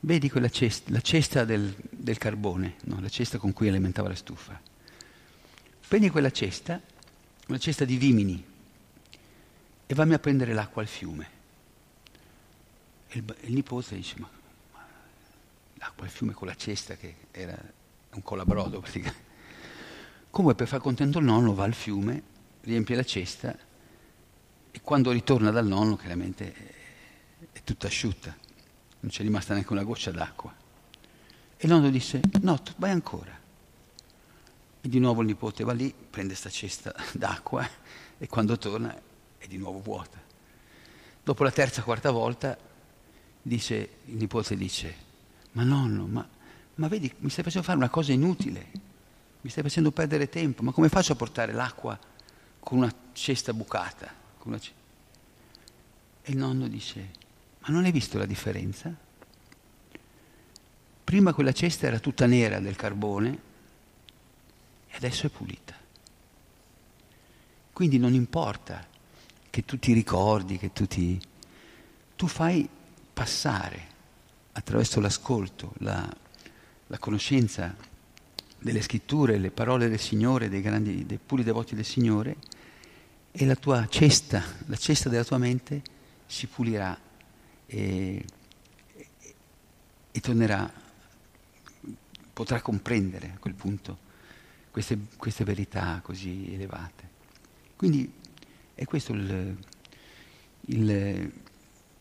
Vedi 0.00 0.30
quella 0.30 0.48
cesta, 0.48 0.92
la 0.92 1.00
cesta 1.00 1.44
del, 1.44 1.74
del 1.90 2.18
carbone, 2.18 2.76
no? 2.84 3.00
la 3.00 3.08
cesta 3.08 3.38
con 3.38 3.52
cui 3.52 3.68
alimentava 3.68 4.08
la 4.08 4.14
stufa. 4.14 4.60
Prendi 5.88 6.08
quella 6.08 6.30
cesta, 6.30 6.80
una 7.48 7.58
cesta 7.58 7.84
di 7.84 7.96
vimini, 7.96 8.44
e 9.86 9.94
vammi 9.94 10.14
a 10.14 10.18
prendere 10.20 10.52
l'acqua 10.52 10.82
al 10.82 10.88
fiume. 10.88 11.30
E 13.08 13.18
il, 13.18 13.36
il 13.40 13.54
nipote 13.54 13.96
dice, 13.96 14.14
ma, 14.18 14.30
ma, 14.72 14.86
l'acqua 15.74 16.04
al 16.04 16.10
fiume 16.10 16.32
con 16.32 16.46
la 16.46 16.54
cesta 16.54 16.94
che 16.94 17.14
era 17.32 17.58
un 18.12 18.22
colabrodo 18.22 18.80
praticamente. 18.80 19.27
Come 20.38 20.54
per 20.54 20.68
far 20.68 20.78
contento 20.78 21.18
il 21.18 21.24
nonno 21.24 21.52
va 21.52 21.64
al 21.64 21.74
fiume, 21.74 22.22
riempie 22.60 22.94
la 22.94 23.02
cesta 23.02 23.58
e 24.70 24.80
quando 24.82 25.10
ritorna 25.10 25.50
dal 25.50 25.66
nonno 25.66 25.96
chiaramente 25.96 26.54
è, 27.50 27.60
tutta 27.64 27.88
asciutta 27.88 28.36
non 29.00 29.10
c'è 29.10 29.22
rimasta 29.24 29.54
neanche 29.54 29.72
una 29.72 29.82
goccia 29.82 30.12
d'acqua. 30.12 30.54
E 31.56 31.66
il 31.66 31.72
nonno 31.72 31.90
disse, 31.90 32.20
no, 32.42 32.62
tu 32.62 32.70
vai 32.76 32.92
ancora. 32.92 33.36
E 34.80 34.88
di 34.88 35.00
nuovo 35.00 35.22
il 35.22 35.26
nipote 35.26 35.64
va 35.64 35.72
lì, 35.72 35.92
prende 35.92 36.34
questa 36.34 36.50
cesta 36.50 36.94
d'acqua 37.14 37.68
e 38.16 38.28
quando 38.28 38.56
torna 38.58 38.96
è 39.38 39.46
di 39.48 39.56
nuovo 39.56 39.80
vuota. 39.80 40.22
Dopo 41.24 41.42
la 41.42 41.50
terza, 41.50 41.82
quarta 41.82 42.12
volta, 42.12 42.56
dice, 43.42 43.88
il 44.04 44.14
nipote 44.14 44.56
dice, 44.56 44.94
ma 45.54 45.64
nonno, 45.64 46.06
ma, 46.06 46.28
ma 46.76 46.86
vedi, 46.86 47.12
mi 47.18 47.28
stai 47.28 47.42
facendo 47.42 47.66
fare 47.66 47.78
una 47.78 47.90
cosa 47.90 48.12
inutile, 48.12 48.86
mi 49.40 49.50
stai 49.50 49.62
facendo 49.62 49.90
perdere 49.90 50.28
tempo, 50.28 50.62
ma 50.62 50.72
come 50.72 50.88
faccio 50.88 51.12
a 51.12 51.16
portare 51.16 51.52
l'acqua 51.52 51.98
con 52.58 52.78
una 52.78 52.92
cesta 53.12 53.52
bucata? 53.52 54.12
Una 54.42 54.58
c-? 54.58 54.72
E 56.22 56.30
il 56.30 56.36
nonno 56.36 56.68
dice, 56.68 57.10
ma 57.60 57.68
non 57.68 57.84
hai 57.84 57.92
visto 57.92 58.18
la 58.18 58.26
differenza? 58.26 58.94
Prima 61.04 61.32
quella 61.32 61.52
cesta 61.52 61.86
era 61.86 61.98
tutta 61.98 62.26
nera 62.26 62.58
del 62.60 62.76
carbone 62.76 63.38
e 64.88 64.96
adesso 64.96 65.26
è 65.26 65.30
pulita. 65.30 65.74
Quindi 67.72 67.98
non 67.98 68.12
importa 68.12 68.86
che 69.48 69.64
tu 69.64 69.78
ti 69.78 69.92
ricordi, 69.92 70.58
che 70.58 70.72
tu 70.72 70.86
ti... 70.86 71.20
Tu 72.16 72.26
fai 72.26 72.68
passare 73.12 73.86
attraverso 74.52 75.00
l'ascolto, 75.00 75.74
la, 75.78 76.06
la 76.88 76.98
conoscenza 76.98 77.74
delle 78.58 78.82
scritture, 78.82 79.38
le 79.38 79.50
parole 79.50 79.88
del 79.88 79.98
Signore, 79.98 80.48
dei, 80.48 80.60
grandi, 80.60 81.06
dei 81.06 81.18
puri 81.24 81.44
devoti 81.44 81.74
del 81.74 81.84
Signore, 81.84 82.36
e 83.30 83.46
la 83.46 83.56
tua 83.56 83.86
cesta, 83.88 84.42
la 84.66 84.76
cesta 84.76 85.08
della 85.08 85.24
tua 85.24 85.38
mente 85.38 85.82
si 86.26 86.46
pulirà 86.46 86.98
e, 87.66 88.24
e 90.10 90.20
tornerà, 90.20 90.70
potrà 92.32 92.60
comprendere 92.60 93.32
a 93.34 93.38
quel 93.38 93.54
punto 93.54 94.06
queste, 94.70 94.98
queste 95.16 95.44
verità 95.44 96.00
così 96.02 96.52
elevate. 96.52 97.08
Quindi 97.76 98.12
è 98.74 98.84
questo 98.84 99.12
il, 99.12 99.56
il, 100.66 101.32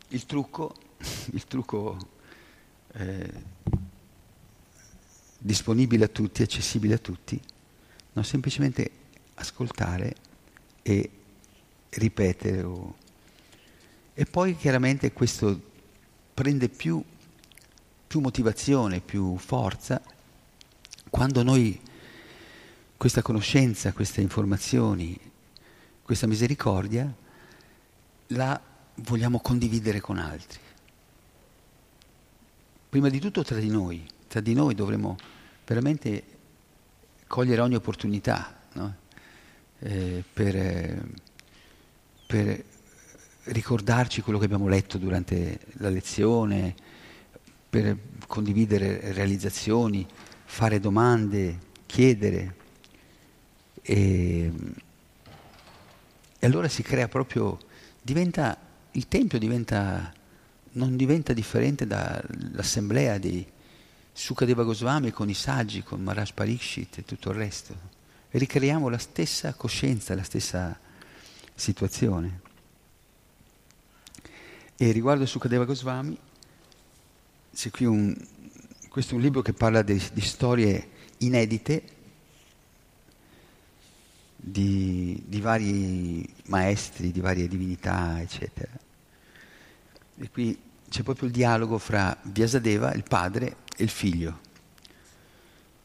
il 0.07 0.25
trucco, 0.25 0.75
il 1.31 1.45
trucco 1.45 1.97
eh, 2.93 3.55
disponibile 5.37 6.05
a 6.05 6.07
tutti, 6.07 6.41
accessibile 6.41 6.95
a 6.95 6.99
tutti, 6.99 7.39
no? 8.13 8.23
semplicemente 8.23 8.91
ascoltare 9.35 10.15
e 10.81 11.09
ripetere 11.89 12.63
o 12.63 12.95
e 14.19 14.25
poi 14.25 14.55
chiaramente 14.57 15.13
questo 15.13 15.61
prende 16.33 16.69
più, 16.69 17.03
più 18.07 18.19
motivazione, 18.19 18.99
più 18.99 19.37
forza 19.37 20.01
quando 21.11 21.43
noi 21.43 21.79
questa 22.97 23.21
conoscenza, 23.21 23.93
queste 23.93 24.21
informazioni, 24.21 25.15
questa 26.01 26.25
misericordia 26.25 27.13
la 28.27 28.59
vogliamo 28.95 29.39
condividere 29.39 29.99
con 29.99 30.17
altri. 30.17 30.59
Prima 32.89 33.09
di 33.09 33.19
tutto 33.19 33.43
tra 33.43 33.59
di 33.59 33.69
noi, 33.69 34.03
tra 34.37 34.39
di 34.41 34.53
noi 34.53 34.75
dovremo 34.75 35.17
veramente 35.65 36.23
cogliere 37.25 37.61
ogni 37.61 37.73
opportunità 37.73 38.55
no? 38.73 38.95
eh, 39.79 40.23
per, 40.31 41.03
per 42.27 42.63
ricordarci 43.45 44.21
quello 44.21 44.37
che 44.37 44.45
abbiamo 44.45 44.67
letto 44.67 44.99
durante 44.99 45.59
la 45.77 45.89
lezione, 45.89 46.75
per 47.67 47.97
condividere 48.27 49.11
realizzazioni, 49.13 50.05
fare 50.45 50.79
domande, 50.79 51.59
chiedere. 51.87 52.55
E, 53.81 54.51
e 56.37 56.45
allora 56.45 56.67
si 56.67 56.83
crea 56.83 57.07
proprio, 57.07 57.57
diventa, 58.01 58.55
il 58.91 59.07
Tempio 59.07 59.39
diventa, 59.39 60.13
non 60.73 60.95
diventa 60.95 61.33
differente 61.33 61.87
dall'assemblea 61.87 63.17
di 63.17 63.55
Sukadeva 64.17 64.63
Goswami 64.63 65.11
con 65.11 65.29
i 65.29 65.35
saggi, 65.35 65.83
con 65.83 66.01
Maharaj 66.01 66.31
Parikshit 66.33 66.97
e 66.97 67.05
tutto 67.05 67.29
il 67.29 67.35
resto. 67.35 67.75
Ricreiamo 68.31 68.89
la 68.89 68.97
stessa 68.97 69.53
coscienza, 69.53 70.15
la 70.15 70.23
stessa 70.23 70.75
situazione. 71.53 72.41
E 74.75 74.91
riguardo 74.91 75.23
Sukadeva 75.27 75.65
Goswami, 75.65 76.17
c'è 77.53 77.69
qui 77.69 77.85
un, 77.85 78.17
questo 78.89 79.13
è 79.13 79.17
un 79.17 79.21
libro 79.21 79.43
che 79.43 79.53
parla 79.53 79.83
di, 79.83 80.01
di 80.11 80.21
storie 80.21 80.89
inedite 81.19 81.83
di, 84.35 85.21
di, 85.27 85.39
vari 85.41 86.27
maestri, 86.45 87.11
di 87.11 87.19
varie 87.19 87.47
divinità, 87.47 88.19
eccetera. 88.19 88.71
E 90.17 90.29
qui 90.31 90.65
c'è 90.89 91.03
proprio 91.03 91.27
il 91.27 91.33
dialogo 91.33 91.77
fra 91.77 92.15
Vyasadeva, 92.23 92.93
il 92.93 93.03
padre, 93.03 93.57
e 93.75 93.83
il 93.83 93.89
figlio. 93.89 94.39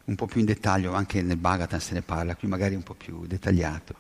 Un 0.04 0.14
po' 0.14 0.26
più 0.26 0.40
in 0.40 0.46
dettaglio, 0.46 0.94
anche 0.94 1.22
nel 1.22 1.36
Bhagavatam 1.36 1.78
se 1.78 1.94
ne 1.94 2.02
parla, 2.02 2.34
qui 2.34 2.48
magari 2.48 2.74
un 2.74 2.82
po' 2.82 2.94
più 2.94 3.26
dettagliato. 3.26 3.94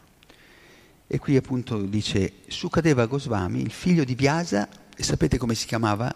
E 1.06 1.18
qui 1.18 1.36
appunto 1.36 1.82
dice 1.82 2.32
Sukadeva 2.48 3.06
Goswami, 3.06 3.60
il 3.60 3.70
figlio 3.70 4.02
di 4.02 4.14
Vyasa 4.14 4.68
e 4.96 5.02
sapete 5.02 5.36
come 5.36 5.54
si 5.54 5.66
chiamava? 5.66 6.14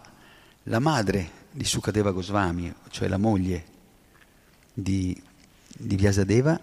La 0.64 0.78
madre 0.78 1.44
di 1.50 1.64
Sukadeva 1.64 2.10
Goswami, 2.10 2.74
cioè 2.88 3.06
la 3.06 3.18
moglie 3.18 3.64
di, 4.72 5.20
di 5.76 5.96
Vyasadeva, 5.96 6.58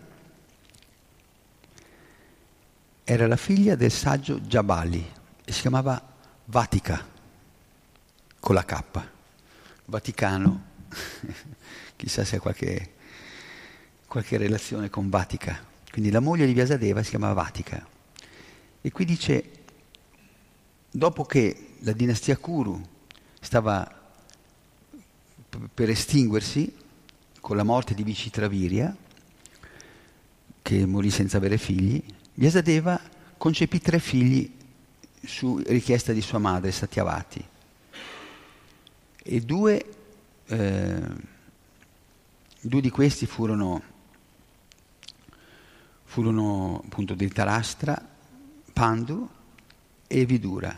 era 3.04 3.28
la 3.28 3.36
figlia 3.36 3.76
del 3.76 3.92
saggio 3.92 4.40
Jabali 4.40 5.06
e 5.46 5.52
si 5.52 5.62
chiamava 5.62 6.02
Vatica, 6.46 7.13
con 8.44 8.56
la 8.56 8.66
K. 8.66 8.84
Vaticano, 9.86 10.64
chissà 11.96 12.26
se 12.26 12.36
ha 12.36 12.40
qualche, 12.42 12.92
qualche 14.06 14.36
relazione 14.36 14.90
con 14.90 15.08
Vatica. 15.08 15.66
Quindi 15.90 16.12
la 16.12 16.20
moglie 16.20 16.46
di 16.46 16.52
Vyasadeva 16.52 17.02
si 17.04 17.12
chiamava 17.12 17.42
Vatica. 17.42 17.88
E 18.82 18.92
qui 18.92 19.06
dice, 19.06 19.50
dopo 20.92 21.24
che 21.24 21.76
la 21.80 21.94
dinastia 21.94 22.36
Kuru 22.36 22.82
stava 23.40 23.90
per 25.74 25.90
estinguersi 25.90 26.76
con 27.40 27.56
la 27.56 27.64
morte 27.64 27.94
di 27.94 28.04
Vicitravirya, 28.04 28.94
che 30.62 30.86
morì 30.86 31.10
senza 31.10 31.38
avere 31.38 31.58
figli, 31.58 32.04
Vyasadeva 32.34 33.00
concepì 33.38 33.80
tre 33.80 34.00
figli 34.00 34.54
su 35.24 35.64
richiesta 35.66 36.12
di 36.12 36.20
sua 36.20 36.40
madre, 36.40 36.74
Satyavati. 36.74 37.52
E 39.26 39.40
due, 39.40 39.86
eh, 40.48 41.02
due 42.60 42.82
di 42.82 42.90
questi 42.90 43.26
furono, 43.26 43.82
furono 46.04 46.82
appunto 46.84 47.16
Dhritarashtra, 47.16 48.10
Pandu 48.74 49.30
e 50.06 50.26
Vidura. 50.26 50.78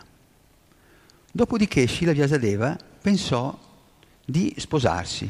Dopodiché 1.32 1.88
Shila 1.88 2.14
Vyasadeva 2.14 2.78
pensò 3.02 3.60
di 4.24 4.54
sposarsi 4.58 5.30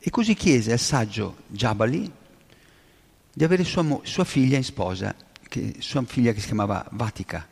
e 0.00 0.10
così 0.10 0.34
chiese 0.34 0.72
al 0.72 0.78
saggio 0.78 1.38
Jabali 1.46 2.10
di 3.32 3.44
avere 3.44 3.62
sua, 3.62 4.00
sua 4.02 4.24
figlia 4.24 4.56
in 4.56 4.64
sposa, 4.64 5.14
che, 5.48 5.76
sua 5.78 6.02
figlia 6.02 6.32
che 6.32 6.40
si 6.40 6.46
chiamava 6.46 6.84
Vatica. 6.90 7.46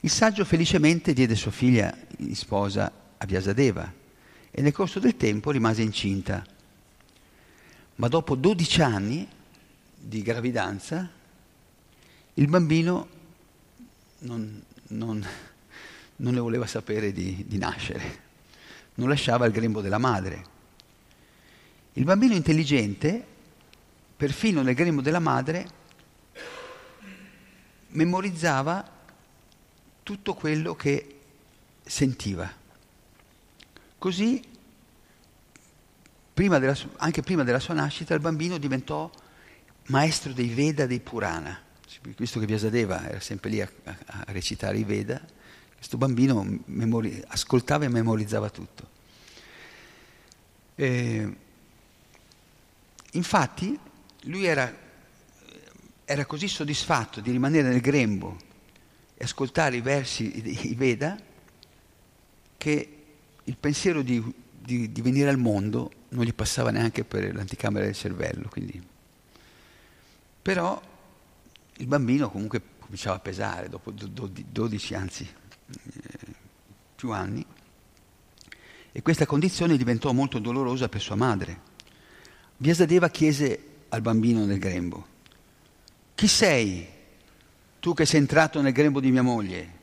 Il 0.00 0.10
saggio 0.10 0.44
felicemente 0.44 1.12
diede 1.12 1.36
sua 1.36 1.52
figlia 1.52 1.96
in 2.18 2.34
sposa 2.34 2.90
a 3.22 3.26
Vyasadeva 3.26 3.92
e 4.50 4.62
nel 4.62 4.72
corso 4.72 4.98
del 4.98 5.16
tempo 5.16 5.50
rimase 5.50 5.82
incinta. 5.82 6.44
Ma 7.96 8.08
dopo 8.08 8.34
12 8.34 8.82
anni 8.82 9.28
di 9.94 10.22
gravidanza 10.22 11.10
il 12.34 12.46
bambino 12.46 13.08
non, 14.20 14.62
non, 14.88 15.26
non 16.16 16.34
ne 16.34 16.40
voleva 16.40 16.66
sapere 16.66 17.12
di, 17.12 17.44
di 17.46 17.58
nascere, 17.58 18.22
non 18.94 19.08
lasciava 19.08 19.44
il 19.44 19.52
grembo 19.52 19.80
della 19.82 19.98
madre. 19.98 20.58
Il 21.94 22.04
bambino 22.04 22.34
intelligente 22.34 23.26
perfino 24.16 24.62
nel 24.62 24.74
grembo 24.74 25.00
della 25.00 25.18
madre, 25.18 25.66
memorizzava 27.88 28.86
tutto 30.02 30.34
quello 30.34 30.74
che 30.74 31.20
sentiva. 31.82 32.59
Così, 34.00 34.42
prima 36.32 36.58
della, 36.58 36.74
anche 36.96 37.20
prima 37.20 37.44
della 37.44 37.58
sua 37.58 37.74
nascita, 37.74 38.14
il 38.14 38.20
bambino 38.20 38.56
diventò 38.56 39.10
maestro 39.88 40.32
dei 40.32 40.48
Veda 40.48 40.86
dei 40.86 41.00
Purana. 41.00 41.60
Visto 42.16 42.40
che 42.40 42.46
Vyasadeva 42.46 43.06
era 43.06 43.20
sempre 43.20 43.50
lì 43.50 43.60
a, 43.60 43.70
a, 43.84 43.96
a 44.06 44.32
recitare 44.32 44.78
i 44.78 44.84
Veda, 44.84 45.22
questo 45.76 45.98
bambino 45.98 46.60
memori, 46.64 47.22
ascoltava 47.26 47.84
e 47.84 47.88
memorizzava 47.88 48.48
tutto. 48.48 48.88
E, 50.76 51.36
infatti, 53.10 53.78
lui 54.22 54.46
era, 54.46 54.74
era, 56.06 56.24
così 56.24 56.48
soddisfatto 56.48 57.20
di 57.20 57.32
rimanere 57.32 57.68
nel 57.68 57.82
grembo 57.82 58.38
e 59.14 59.24
ascoltare 59.24 59.76
i 59.76 59.82
versi 59.82 60.40
di 60.40 60.74
Veda 60.74 61.20
che 62.56 62.94
il 63.50 63.56
pensiero 63.56 64.02
di, 64.02 64.22
di, 64.60 64.92
di, 64.92 65.02
venire 65.02 65.28
al 65.28 65.36
mondo 65.36 65.90
non 66.10 66.24
gli 66.24 66.32
passava 66.32 66.70
neanche 66.70 67.02
per 67.02 67.34
l'anticamera 67.34 67.84
del 67.84 67.96
cervello. 67.96 68.48
Quindi. 68.48 68.80
Però 70.40 70.80
il 71.78 71.86
bambino 71.86 72.30
comunque 72.30 72.62
cominciava 72.78 73.16
a 73.16 73.18
pesare 73.20 73.68
dopo 73.68 73.90
12, 73.90 74.94
anzi 74.94 75.28
eh, 75.28 76.18
più 76.94 77.10
anni 77.10 77.44
e 78.92 79.02
questa 79.02 79.26
condizione 79.26 79.76
diventò 79.76 80.12
molto 80.12 80.38
dolorosa 80.38 80.88
per 80.88 81.00
sua 81.00 81.16
madre. 81.16 81.68
Vyasadeva 82.56 83.08
chiese 83.08 83.64
al 83.88 84.00
bambino 84.00 84.44
nel 84.44 84.58
grembo. 84.58 85.06
Chi 86.14 86.28
sei 86.28 86.86
tu 87.80 87.94
che 87.94 88.06
sei 88.06 88.20
entrato 88.20 88.60
nel 88.60 88.72
grembo 88.72 89.00
di 89.00 89.10
mia 89.10 89.22
moglie? 89.22 89.78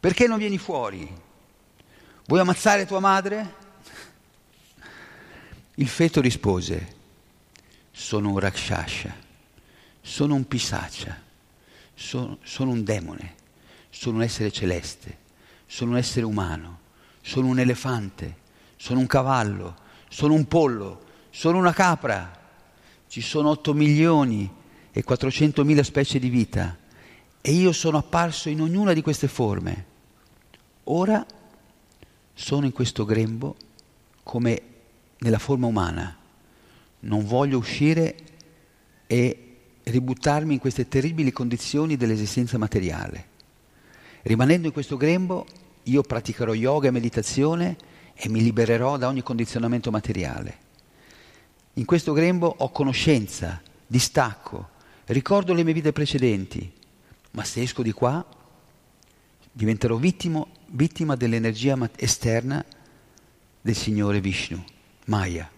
Perché 0.00 0.26
non 0.26 0.38
vieni 0.38 0.56
fuori? 0.56 1.26
Vuoi 2.28 2.40
ammazzare 2.40 2.84
tua 2.84 3.00
madre? 3.00 3.54
Il 5.76 5.88
feto 5.88 6.20
rispose, 6.20 6.96
sono 7.90 8.28
un 8.28 8.38
rakshasha, 8.38 9.16
sono 10.02 10.34
un 10.34 10.46
pisacia, 10.46 11.18
sono, 11.94 12.36
sono 12.42 12.72
un 12.72 12.84
demone, 12.84 13.34
sono 13.88 14.16
un 14.16 14.24
essere 14.24 14.52
celeste, 14.52 15.16
sono 15.64 15.92
un 15.92 15.96
essere 15.96 16.26
umano, 16.26 16.80
sono 17.22 17.46
un 17.46 17.60
elefante, 17.60 18.36
sono 18.76 19.00
un 19.00 19.06
cavallo, 19.06 19.74
sono 20.10 20.34
un 20.34 20.46
pollo, 20.46 21.06
sono 21.30 21.56
una 21.56 21.72
capra 21.72 22.38
ci 23.08 23.22
sono 23.22 23.48
8 23.48 23.72
milioni 23.72 24.52
e 24.92 25.02
400 25.02 25.64
mila 25.64 25.82
specie 25.82 26.18
di 26.18 26.28
vita 26.28 26.76
e 27.40 27.52
io 27.52 27.72
sono 27.72 27.96
apparso 27.96 28.50
in 28.50 28.60
ognuna 28.60 28.92
di 28.92 29.00
queste 29.00 29.28
forme. 29.28 29.86
Ora 30.84 31.24
sono 32.38 32.66
in 32.66 32.72
questo 32.72 33.04
grembo 33.04 33.56
come 34.22 34.62
nella 35.18 35.40
forma 35.40 35.66
umana. 35.66 36.16
Non 37.00 37.24
voglio 37.24 37.58
uscire 37.58 38.14
e 39.08 39.56
ributtarmi 39.82 40.54
in 40.54 40.60
queste 40.60 40.86
terribili 40.86 41.32
condizioni 41.32 41.96
dell'esistenza 41.96 42.56
materiale. 42.56 43.26
Rimanendo 44.22 44.68
in 44.68 44.72
questo 44.72 44.96
grembo, 44.96 45.46
io 45.84 46.02
praticherò 46.02 46.54
yoga 46.54 46.86
e 46.86 46.92
meditazione 46.92 47.76
e 48.14 48.28
mi 48.28 48.40
libererò 48.40 48.98
da 48.98 49.08
ogni 49.08 49.24
condizionamento 49.24 49.90
materiale. 49.90 50.58
In 51.74 51.84
questo 51.84 52.12
grembo 52.12 52.54
ho 52.56 52.70
conoscenza, 52.70 53.60
distacco, 53.84 54.68
ricordo 55.06 55.52
le 55.54 55.64
mie 55.64 55.74
vite 55.74 55.92
precedenti, 55.92 56.72
ma 57.32 57.42
se 57.42 57.62
esco 57.62 57.82
di 57.82 57.92
qua 57.92 58.24
diventerò 59.58 59.96
vittimo, 59.96 60.50
vittima 60.66 61.16
dell'energia 61.16 61.76
esterna 61.96 62.64
del 63.60 63.74
Signore 63.74 64.20
Vishnu, 64.20 64.64
Maya. 65.06 65.50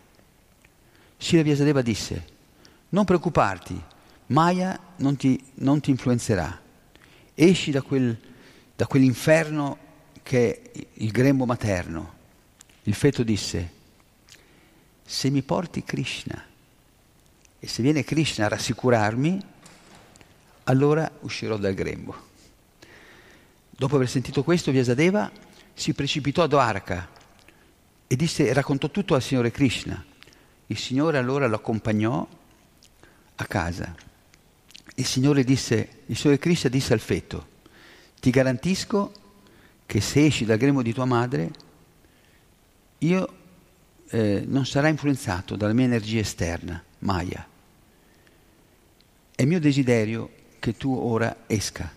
Srila 1.19 1.43
Vyasadeva 1.43 1.83
disse, 1.83 2.27
non 2.89 3.05
preoccuparti, 3.05 3.79
Maya 4.29 4.81
non 4.97 5.17
ti, 5.17 5.39
non 5.57 5.81
ti 5.81 5.91
influenzerà, 5.91 6.59
esci 7.35 7.71
da, 7.71 7.83
quel, 7.83 8.19
da 8.75 8.87
quell'inferno 8.87 9.77
che 10.23 10.63
è 10.63 10.87
il 10.95 11.11
grembo 11.11 11.45
materno. 11.45 12.15
Il 12.85 12.95
feto 12.95 13.23
disse, 13.23 13.73
se 15.05 15.29
mi 15.29 15.43
porti 15.43 15.85
Krishna 15.85 16.43
e 17.59 17.67
se 17.67 17.83
viene 17.83 18.03
Krishna 18.03 18.47
a 18.47 18.49
rassicurarmi, 18.49 19.45
allora 20.65 21.11
uscirò 21.21 21.59
dal 21.59 21.75
grembo. 21.75 22.29
Dopo 23.81 23.97
aver 23.97 24.11
sentito 24.11 24.45
questo, 24.45 24.73
Vyasadeva 24.73 25.33
si 25.73 25.95
precipitò 25.95 26.43
a 26.43 26.47
Dwarka 26.47 27.09
e 28.07 28.15
disse, 28.15 28.53
raccontò 28.53 28.91
tutto 28.91 29.15
al 29.15 29.23
Signore 29.23 29.51
Krishna. 29.51 30.05
Il 30.67 30.77
Signore 30.77 31.17
allora 31.17 31.47
lo 31.47 31.57
accompagnò 31.57 32.29
a 33.37 33.45
casa. 33.47 33.95
Il 34.97 35.07
Signore, 35.07 35.45
disse, 35.45 36.03
il 36.05 36.15
Signore 36.15 36.39
Krishna 36.39 36.69
disse 36.69 36.93
al 36.93 37.01
feto, 37.01 37.47
ti 38.21 38.29
garantisco 38.29 39.15
che 39.87 40.03
se 40.03 40.27
esci 40.27 40.45
dal 40.45 40.59
grembo 40.59 40.83
di 40.83 40.93
tua 40.93 41.07
madre, 41.07 41.51
io 42.99 43.35
eh, 44.11 44.45
non 44.47 44.67
sarà 44.67 44.89
influenzato 44.89 45.57
dalla 45.57 45.73
mia 45.73 45.87
energia 45.87 46.21
esterna, 46.21 46.85
Maya. 46.99 47.49
È 49.35 49.43
mio 49.47 49.59
desiderio 49.59 50.31
che 50.59 50.77
tu 50.77 50.95
ora 50.95 51.45
esca. 51.47 51.97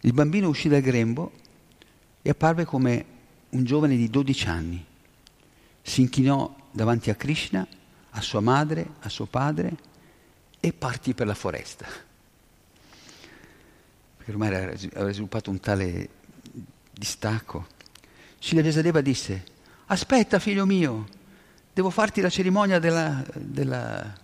Il 0.00 0.12
bambino 0.12 0.48
uscì 0.48 0.68
dal 0.68 0.80
grembo 0.80 1.32
e 2.22 2.30
apparve 2.30 2.64
come 2.64 3.04
un 3.50 3.64
giovane 3.64 3.96
di 3.96 4.08
12 4.08 4.48
anni. 4.48 4.84
Si 5.82 6.00
inchinò 6.02 6.54
davanti 6.70 7.10
a 7.10 7.14
Krishna, 7.14 7.66
a 8.10 8.20
sua 8.20 8.40
madre, 8.40 8.90
a 9.00 9.08
suo 9.08 9.26
padre 9.26 9.76
e 10.60 10.72
partì 10.72 11.14
per 11.14 11.26
la 11.26 11.34
foresta. 11.34 11.86
Perché 14.16 14.30
ormai 14.30 14.54
aveva 14.54 15.12
sviluppato 15.12 15.50
un 15.50 15.60
tale 15.60 16.08
distacco. 16.92 17.66
Srila 18.38 18.62
Vyasadeva 18.62 19.00
disse, 19.00 19.44
aspetta 19.86 20.38
figlio 20.38 20.66
mio, 20.66 21.08
devo 21.72 21.90
farti 21.90 22.20
la 22.20 22.28
cerimonia 22.30 22.78
della, 22.78 23.24
della, 23.34 24.14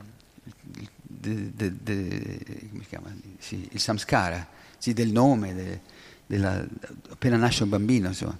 de, 1.03 1.55
de, 1.55 1.83
de, 1.83 2.69
come 2.71 2.83
si 2.83 2.89
chiama? 2.89 3.15
Sì, 3.39 3.69
il 3.73 3.81
samskara, 3.81 4.47
sì, 4.85 4.93
del 4.93 5.13
nome, 5.13 5.55
de, 5.55 5.81
della, 6.27 6.63
appena 7.09 7.39
nasce 7.39 7.63
un 7.63 7.71
bambino, 7.71 8.09
insomma, 8.09 8.37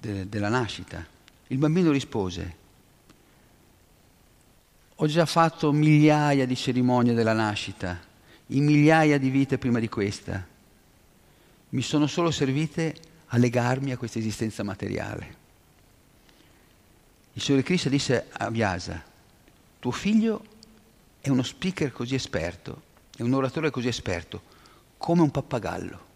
de, 0.00 0.26
della 0.26 0.48
nascita. 0.48 1.06
Il 1.48 1.58
bambino 1.58 1.90
rispose, 1.90 2.56
ho 4.94 5.06
già 5.06 5.26
fatto 5.26 5.72
migliaia 5.72 6.46
di 6.46 6.56
cerimonie 6.56 7.12
della 7.12 7.34
nascita, 7.34 8.00
in 8.46 8.64
migliaia 8.64 9.18
di 9.18 9.28
vite 9.28 9.58
prima 9.58 9.78
di 9.78 9.90
questa. 9.90 10.42
Mi 11.68 11.82
sono 11.82 12.06
solo 12.06 12.30
servite 12.30 12.96
a 13.26 13.36
legarmi 13.36 13.92
a 13.92 13.98
questa 13.98 14.18
esistenza 14.18 14.62
materiale. 14.62 15.36
Il 17.34 17.42
Signore 17.42 17.62
Cristo 17.62 17.90
disse 17.90 18.28
a 18.32 18.48
Vyasa, 18.48 19.04
tuo 19.80 19.90
figlio 19.90 20.46
è 21.20 21.28
uno 21.28 21.42
speaker 21.42 21.92
così 21.92 22.14
esperto, 22.14 22.80
è 23.14 23.20
un 23.20 23.34
oratore 23.34 23.68
così 23.68 23.88
esperto, 23.88 24.56
come 24.98 25.22
un 25.22 25.30
pappagallo. 25.30 26.06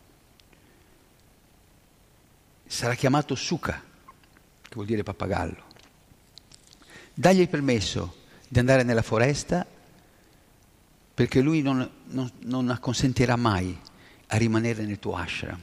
Sarà 2.66 2.94
chiamato 2.94 3.34
Sukha, 3.34 3.80
che 4.62 4.74
vuol 4.74 4.86
dire 4.86 5.02
pappagallo. 5.02 5.70
Dagli 7.14 7.40
il 7.40 7.48
permesso 7.48 8.20
di 8.48 8.58
andare 8.58 8.82
nella 8.82 9.02
foresta 9.02 9.64
perché 11.14 11.40
lui 11.40 11.62
non, 11.62 11.88
non, 12.06 12.30
non 12.40 12.70
acconsentirà 12.70 13.36
mai 13.36 13.78
a 14.28 14.36
rimanere 14.36 14.84
nel 14.84 14.98
tuo 14.98 15.14
ashram. 15.14 15.60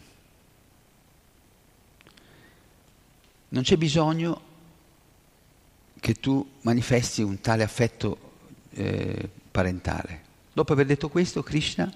Non 3.49 3.63
c'è 3.63 3.78
bisogno 3.78 4.41
che 5.99 6.13
tu 6.13 6.47
manifesti 6.61 7.22
un 7.24 7.41
tale 7.41 7.63
affetto 7.63 8.32
eh, 8.72 9.30
parentale. 9.49 10.24
Dopo 10.53 10.74
aver 10.74 10.86
detto 10.86 11.09
questo, 11.09 11.41
Krishna 11.41 11.91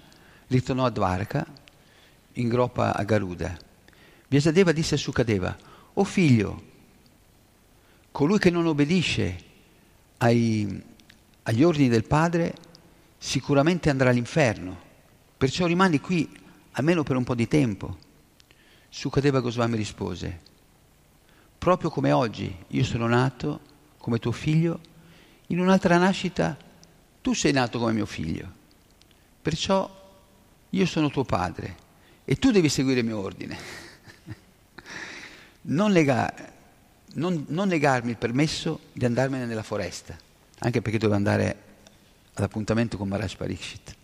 ritornò 0.53 0.85
a 0.85 0.89
Dvarka 0.91 1.45
in 2.33 2.47
groppa 2.47 2.93
a 2.93 3.03
Garuda. 3.03 3.57
Vyasadeva 4.27 4.71
disse 4.71 4.95
a 4.95 4.97
Sukadeva, 4.97 5.55
o 5.93 6.01
oh 6.01 6.03
figlio, 6.03 6.71
colui 8.11 8.37
che 8.37 8.49
non 8.49 8.67
obbedisce 8.67 9.43
ai, 10.17 10.81
agli 11.43 11.63
ordini 11.63 11.89
del 11.89 12.05
padre 12.05 12.53
sicuramente 13.17 13.89
andrà 13.89 14.09
all'inferno, 14.09 14.79
perciò 15.37 15.65
rimani 15.65 15.99
qui 15.99 16.29
almeno 16.71 17.03
per 17.03 17.15
un 17.15 17.23
po' 17.23 17.35
di 17.35 17.47
tempo. 17.47 17.97
Sukadeva 18.89 19.39
Goswami 19.39 19.75
rispose, 19.75 20.39
proprio 21.57 21.89
come 21.89 22.11
oggi 22.11 22.55
io 22.67 22.83
sono 22.83 23.07
nato 23.07 23.71
come 23.97 24.19
tuo 24.19 24.31
figlio, 24.31 24.79
in 25.47 25.59
un'altra 25.59 25.97
nascita 25.97 26.55
tu 27.21 27.33
sei 27.33 27.53
nato 27.53 27.79
come 27.79 27.93
mio 27.93 28.05
figlio, 28.05 28.51
perciò 29.41 30.01
io 30.73 30.85
sono 30.85 31.09
tuo 31.09 31.23
padre 31.23 31.75
e 32.25 32.35
tu 32.37 32.51
devi 32.51 32.69
seguire 32.69 33.01
il 33.01 33.05
mio 33.05 33.19
ordine. 33.19 33.57
non, 35.63 35.91
lega, 35.91 36.33
non, 37.13 37.45
non 37.49 37.67
negarmi 37.67 38.11
il 38.11 38.17
permesso 38.17 38.79
di 38.91 39.05
andarmene 39.05 39.45
nella 39.45 39.63
foresta, 39.63 40.17
anche 40.59 40.81
perché 40.81 40.97
dovevo 40.97 41.17
andare 41.17 41.57
all'appuntamento 42.33 42.97
con 42.97 43.07
Maharaj 43.07 43.35
Parikshit. 43.35 43.95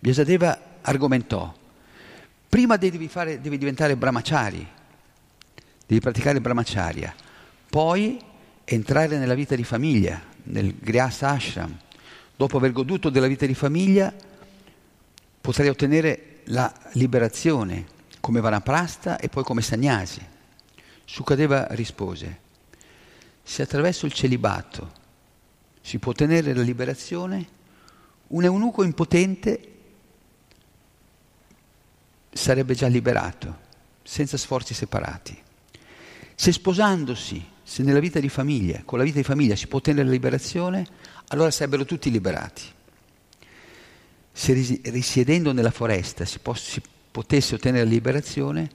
Vyasadeva 0.00 0.78
argomentò, 0.80 1.54
prima 2.48 2.76
devi, 2.76 3.06
fare, 3.06 3.40
devi 3.40 3.58
diventare 3.58 3.96
brahmachari, 3.96 4.66
devi 5.86 6.00
praticare 6.00 6.40
brahmacharya, 6.40 7.14
poi 7.70 8.20
entrare 8.64 9.18
nella 9.18 9.34
vita 9.34 9.54
di 9.54 9.64
famiglia, 9.64 10.20
nel 10.44 10.74
Grihastha 10.78 11.28
Ashram. 11.28 11.78
Dopo 12.34 12.56
aver 12.56 12.72
goduto 12.72 13.08
della 13.08 13.28
vita 13.28 13.46
di 13.46 13.54
famiglia, 13.54 14.12
potrai 15.42 15.68
ottenere 15.68 16.40
la 16.44 16.72
liberazione 16.92 17.84
come 18.20 18.40
vanaprasta 18.40 19.18
e 19.18 19.28
poi 19.28 19.42
come 19.42 19.60
sagnasi. 19.60 20.24
Sukadeva 21.04 21.66
rispose, 21.70 22.38
se 23.42 23.62
attraverso 23.62 24.06
il 24.06 24.12
celibato 24.12 25.00
si 25.80 25.98
può 25.98 26.12
ottenere 26.12 26.54
la 26.54 26.62
liberazione, 26.62 27.60
un 28.28 28.44
eunuco 28.44 28.84
impotente 28.84 29.68
sarebbe 32.30 32.74
già 32.74 32.86
liberato, 32.86 33.58
senza 34.04 34.36
sforzi 34.36 34.74
separati. 34.74 35.36
Se 36.36 36.52
sposandosi, 36.52 37.44
se 37.64 37.82
nella 37.82 37.98
vita 37.98 38.20
di 38.20 38.28
famiglia, 38.28 38.82
con 38.84 38.98
la 38.98 39.04
vita 39.04 39.18
di 39.18 39.24
famiglia 39.24 39.56
si 39.56 39.66
può 39.66 39.78
ottenere 39.78 40.04
la 40.04 40.12
liberazione, 40.12 40.86
allora 41.28 41.50
sarebbero 41.50 41.84
tutti 41.84 42.12
liberati. 42.12 42.62
Se 44.32 44.52
risiedendo 44.52 45.52
nella 45.52 45.70
foresta 45.70 46.24
si, 46.24 46.38
poss- 46.38 46.70
si 46.72 46.82
potesse 47.10 47.54
ottenere 47.54 47.84
liberazione, 47.84 48.70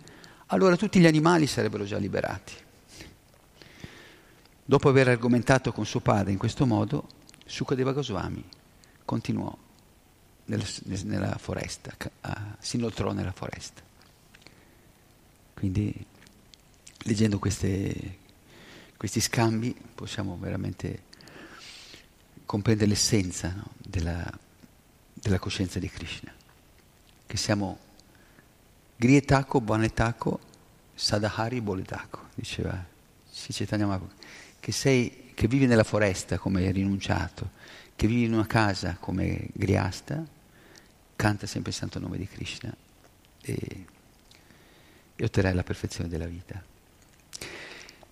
allora 0.48 0.78
tutti 0.78 1.00
gli 1.00 1.08
animali 1.08 1.48
sarebbero 1.48 1.84
già 1.84 1.98
liberati. 1.98 2.54
Dopo 4.64 4.90
aver 4.90 5.08
argomentato 5.08 5.72
con 5.72 5.86
suo 5.86 6.00
padre 6.00 6.32
in 6.32 6.38
questo 6.38 6.66
modo, 6.66 7.08
Sukadeva 7.46 7.94
Goswami 7.94 8.44
continuò 9.06 9.56
nella, 10.46 10.66
nella 11.04 11.38
foresta, 11.38 11.96
si 12.60 12.76
inoltrò 12.76 13.14
nella 13.14 13.32
foresta. 13.32 13.82
Quindi 15.54 16.06
leggendo 17.00 17.40
queste, 17.40 18.18
questi 18.98 19.22
scambi 19.22 19.76
possiamo 19.96 20.38
veramente 20.40 21.04
comprendere 22.46 22.90
l'essenza 22.90 23.54
no, 23.56 23.72
della, 23.78 24.30
della, 25.28 25.40
coscienza 25.40 25.80
di 25.80 25.90
Krishna, 25.90 26.34
che 27.26 27.38
siamo 27.38 27.78
grietako, 28.96 29.62
bonetako, 29.62 30.40
sadahari, 30.96 31.62
boletako, 31.62 32.28
diceva 32.34 32.96
Mahaprabhu 33.86 34.10
che, 34.60 34.72
sei, 34.72 35.32
che 35.34 35.48
vivi 35.48 35.66
nella 35.66 35.84
foresta 35.84 36.38
come 36.38 36.72
rinunciato, 36.72 37.52
che 37.96 38.08
vivi 38.08 38.24
in 38.24 38.34
una 38.34 38.48
casa 38.48 38.98
come 39.00 39.48
Griasta, 39.54 40.26
canta 41.16 41.48
sempre 41.48 41.72
il 41.72 41.78
santo 41.78 42.00
nome 42.00 42.18
di 42.18 42.28
Krishna 42.28 42.76
e, 43.42 43.86
e 45.16 45.24
otterrai 45.24 45.54
la 45.54 45.64
perfezione 45.64 46.10
della 46.10 46.28
vita. 46.28 46.62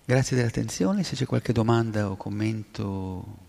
Grazie 0.04 0.36
dell'attenzione, 0.36 1.02
se 1.02 1.16
c'è 1.16 1.26
qualche 1.26 1.52
domanda 1.52 2.10
o 2.10 2.16
commento 2.16 3.45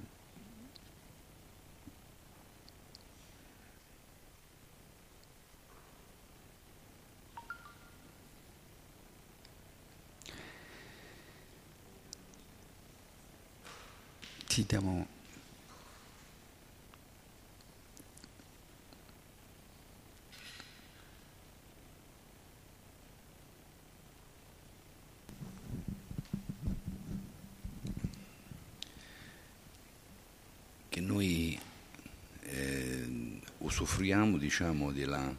Diamo 14.66 15.06
che 30.90 31.02
noi 31.02 31.60
eh, 32.42 33.40
usufruiamo 33.60 34.40
diciamo, 34.40 34.92
della, 34.92 35.32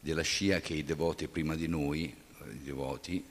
della, 0.00 0.22
scia 0.22 0.60
che 0.60 0.72
i 0.72 0.82
devoti 0.82 1.28
prima 1.28 1.54
di 1.54 1.66
noi, 1.66 2.04
i 2.04 2.62
devoti, 2.62 3.22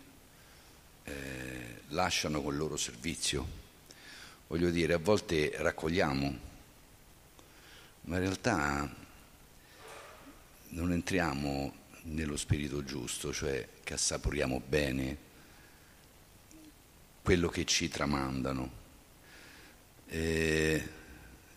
eh, 1.03 1.81
lasciano 1.87 2.43
col 2.43 2.55
loro 2.55 2.77
servizio 2.77 3.60
voglio 4.51 4.69
dire, 4.69 4.91
a 4.95 4.97
volte 4.97 5.53
raccogliamo, 5.55 6.39
ma 8.01 8.15
in 8.17 8.21
realtà 8.21 8.93
non 10.71 10.91
entriamo 10.91 11.73
nello 12.03 12.35
spirito 12.35 12.83
giusto, 12.83 13.31
cioè 13.31 13.65
che 13.81 13.93
assaporiamo 13.93 14.61
bene 14.67 15.17
quello 17.21 17.47
che 17.47 17.63
ci 17.63 17.87
tramandano. 17.87 18.71
E, 20.07 20.87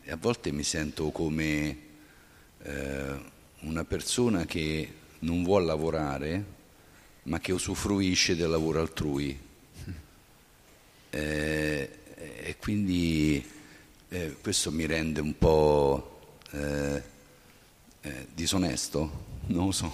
e 0.01 0.11
a 0.12 0.16
volte 0.16 0.53
mi 0.53 0.62
sento 0.62 1.11
come 1.11 1.78
eh, 2.62 3.20
una 3.62 3.84
persona 3.84 4.45
che 4.45 4.95
non 5.18 5.42
vuole 5.42 5.64
lavorare, 5.66 6.45
ma 7.24 7.40
che 7.40 7.51
usufruisce 7.51 8.36
del 8.36 8.51
lavoro 8.51 8.80
altrui. 8.80 9.36
Eh, 11.14 12.03
e 12.43 12.57
quindi 12.59 13.45
eh, 14.09 14.37
questo 14.41 14.70
mi 14.70 14.87
rende 14.87 15.20
un 15.20 15.37
po' 15.37 16.37
eh, 16.53 17.03
eh, 18.03 18.27
disonesto, 18.33 19.25
non 19.47 19.66
lo 19.66 19.72
so, 19.72 19.93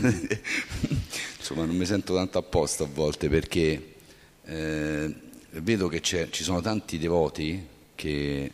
insomma 1.38 1.64
non 1.64 1.76
mi 1.76 1.86
sento 1.86 2.14
tanto 2.14 2.38
a 2.38 2.42
posto 2.42 2.84
a 2.84 2.88
volte 2.92 3.28
perché 3.28 3.94
eh, 4.44 5.14
vedo 5.50 5.88
che 5.88 6.00
ci 6.00 6.42
sono 6.44 6.60
tanti 6.60 6.98
devoti 6.98 7.66
che 7.94 8.52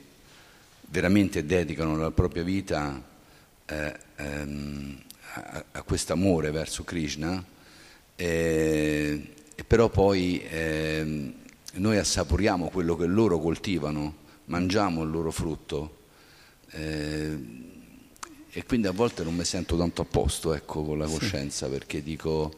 veramente 0.88 1.44
dedicano 1.44 1.96
la 1.96 2.10
propria 2.10 2.42
vita 2.42 3.02
eh, 3.66 3.96
ehm, 4.16 5.02
a, 5.34 5.64
a 5.72 5.82
questo 5.82 6.12
amore 6.12 6.50
verso 6.50 6.84
Krishna, 6.84 7.44
eh, 8.16 9.32
e 9.54 9.64
però 9.64 9.88
poi 9.88 10.40
eh, 10.42 11.32
noi 11.74 11.98
assaporiamo 11.98 12.68
quello 12.68 12.96
che 12.96 13.06
loro 13.06 13.38
coltivano, 13.38 14.14
mangiamo 14.46 15.02
il 15.02 15.10
loro 15.10 15.30
frutto 15.30 16.02
eh, 16.70 17.38
e 18.50 18.64
quindi 18.64 18.86
a 18.86 18.92
volte 18.92 19.24
non 19.24 19.34
mi 19.34 19.44
sento 19.44 19.76
tanto 19.76 20.02
a 20.02 20.04
posto 20.04 20.54
ecco, 20.54 20.84
con 20.84 20.98
la 20.98 21.06
coscienza 21.06 21.66
sì. 21.66 21.72
perché 21.72 22.02
dico 22.02 22.52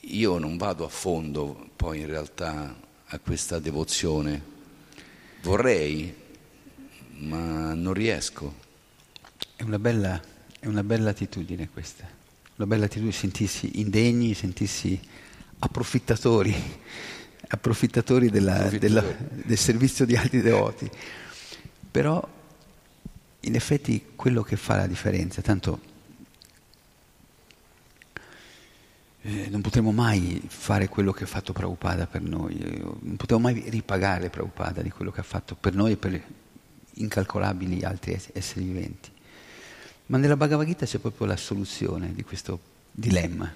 io 0.00 0.38
non 0.38 0.56
vado 0.56 0.84
a 0.84 0.88
fondo 0.88 1.70
poi 1.76 2.00
in 2.00 2.06
realtà 2.06 2.74
a 3.06 3.18
questa 3.18 3.58
devozione, 3.58 4.42
vorrei 5.42 6.22
ma 7.18 7.74
non 7.74 7.92
riesco. 7.92 8.62
È 9.56 9.62
una 9.62 9.78
bella, 9.78 10.20
è 10.58 10.66
una 10.66 10.82
bella 10.82 11.10
attitudine 11.10 11.68
questa, 11.70 12.08
una 12.56 12.66
bella 12.66 12.86
attitudine 12.86 13.12
sentirsi 13.12 13.80
indegni, 13.80 14.34
sentirsi 14.34 14.98
approfittatori, 15.60 16.54
approfittatori, 17.54 18.30
della. 18.30 18.68
Della, 18.68 19.02
del 19.02 19.58
servizio 19.58 20.04
di 20.04 20.16
altri 20.16 20.40
devoti. 20.40 20.90
Però 21.90 22.26
in 23.40 23.54
effetti 23.54 24.12
quello 24.16 24.42
che 24.42 24.56
fa 24.56 24.76
la 24.76 24.86
differenza, 24.86 25.42
tanto 25.42 25.92
eh, 29.22 29.48
non 29.48 29.60
potremo 29.60 29.92
mai 29.92 30.42
fare 30.46 30.88
quello 30.88 31.12
che 31.12 31.24
ha 31.24 31.26
fatto 31.26 31.52
Prabhupada 31.52 32.06
per 32.06 32.22
noi, 32.22 32.58
eh, 32.58 32.78
non 32.78 33.16
potremo 33.16 33.42
mai 33.42 33.64
ripagare 33.68 34.30
Prabhupada 34.30 34.82
di 34.82 34.90
quello 34.90 35.10
che 35.10 35.20
ha 35.20 35.24
fatto 35.24 35.54
per 35.54 35.74
noi 35.74 35.92
e 35.92 35.96
per 35.96 36.22
incalcolabili 36.94 37.82
altri 37.84 38.18
esseri 38.32 38.64
viventi. 38.64 39.10
Ma 40.06 40.18
nella 40.18 40.36
Bhagavad 40.36 40.66
Gita 40.66 40.84
c'è 40.84 40.98
proprio 40.98 41.26
la 41.26 41.36
soluzione 41.36 42.12
di 42.12 42.22
questo 42.22 42.60
dilemma. 42.90 43.52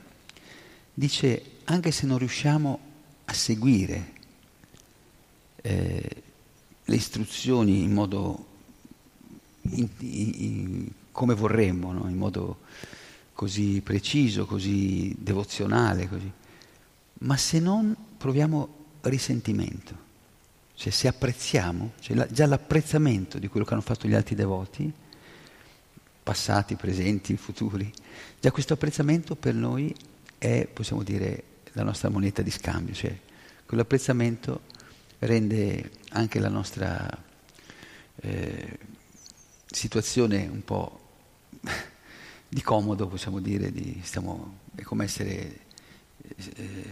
Dice, 0.95 1.43
anche 1.65 1.91
se 1.91 2.07
non 2.07 2.19
riusciamo 2.19 2.88
a 3.29 3.33
seguire 3.33 4.13
eh, 5.63 6.23
le 6.83 6.95
istruzioni 6.95 7.83
in 7.83 7.93
modo 7.93 8.47
in, 9.63 9.89
in, 9.99 10.89
come 11.13 11.35
vorremmo, 11.35 11.93
no? 11.93 12.09
in 12.09 12.17
modo 12.17 12.61
così 13.35 13.83
preciso, 13.83 14.47
così 14.47 15.15
devozionale, 15.19 16.09
così. 16.09 16.31
ma 17.21 17.37
se 17.37 17.61
non 17.61 17.95
proviamo 18.17 18.77
risentimento, 19.03 20.07
cioè 20.75 20.91
se 20.91 21.07
apprezziamo, 21.07 21.93
cioè 22.01 22.17
la, 22.17 22.27
già 22.27 22.47
l'apprezzamento 22.47 23.39
di 23.39 23.49
quello 23.49 23.67
che 23.67 23.75
hanno 23.75 23.83
fatto 23.83 24.09
gli 24.09 24.15
altri 24.15 24.35
devoti, 24.35 24.91
passati, 26.23 26.77
presenti, 26.77 27.37
futuri, 27.37 27.93
già 28.41 28.51
questo 28.51 28.73
apprezzamento 28.73 29.35
per 29.35 29.55
noi 29.55 29.95
è, 30.39 30.67
possiamo 30.73 31.03
dire, 31.03 31.43
la 31.73 31.83
nostra 31.83 32.09
moneta 32.09 32.43
di 32.43 32.51
scambio, 32.51 32.95
cioè 32.95 33.17
quell'apprezzamento 33.67 34.63
rende 35.21 35.91
anche 36.11 36.39
la 36.39 36.49
nostra 36.49 37.09
eh, 38.17 38.79
situazione 39.67 40.47
un 40.47 40.65
po' 40.65 41.01
di 42.49 42.63
comodo, 42.63 43.09
possiamo 43.09 43.41
dire, 43.41 43.71
di, 43.73 44.01
stiamo, 44.03 44.61
è 44.75 44.83
come 44.83 45.05
essere 45.05 45.59
eh, 46.37 46.85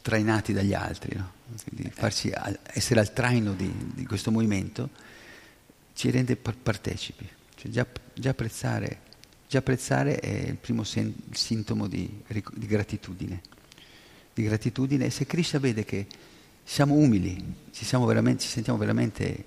trainati 0.00 0.52
dagli 0.52 0.74
altri, 0.74 1.16
no? 1.16 1.32
Quindi 1.68 1.90
farci 1.90 2.32
essere 2.72 3.00
al 3.00 3.12
traino 3.12 3.52
di, 3.52 3.72
di, 3.94 4.06
questo 4.06 4.30
movimento 4.30 4.90
ci 5.94 6.10
rende 6.10 6.36
partecipi. 6.36 7.28
Cioè 7.54 7.70
già, 7.70 7.86
già, 8.14 8.30
apprezzare, 8.30 9.00
già, 9.48 9.58
apprezzare, 9.58 10.20
è 10.20 10.48
il 10.48 10.56
primo 10.56 10.84
sen, 10.84 11.14
sintomo 11.32 11.86
di, 11.88 12.22
di, 12.26 12.66
gratitudine. 12.66 13.40
Di 14.38 14.44
gratitudine. 14.44 15.06
E 15.06 15.10
se 15.10 15.26
Krishna 15.26 15.58
vede 15.58 15.84
che 15.84 16.06
siamo 16.62 16.94
umili, 16.94 17.42
ci, 17.72 17.84
siamo 17.84 18.06
ci 18.36 18.46
sentiamo 18.46 18.78
veramente 18.78 19.44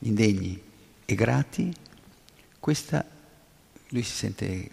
indegni 0.00 0.60
e 1.04 1.14
grati, 1.14 1.72
questa 2.58 3.06
lui 3.90 4.02
si 4.02 4.10
sente 4.10 4.70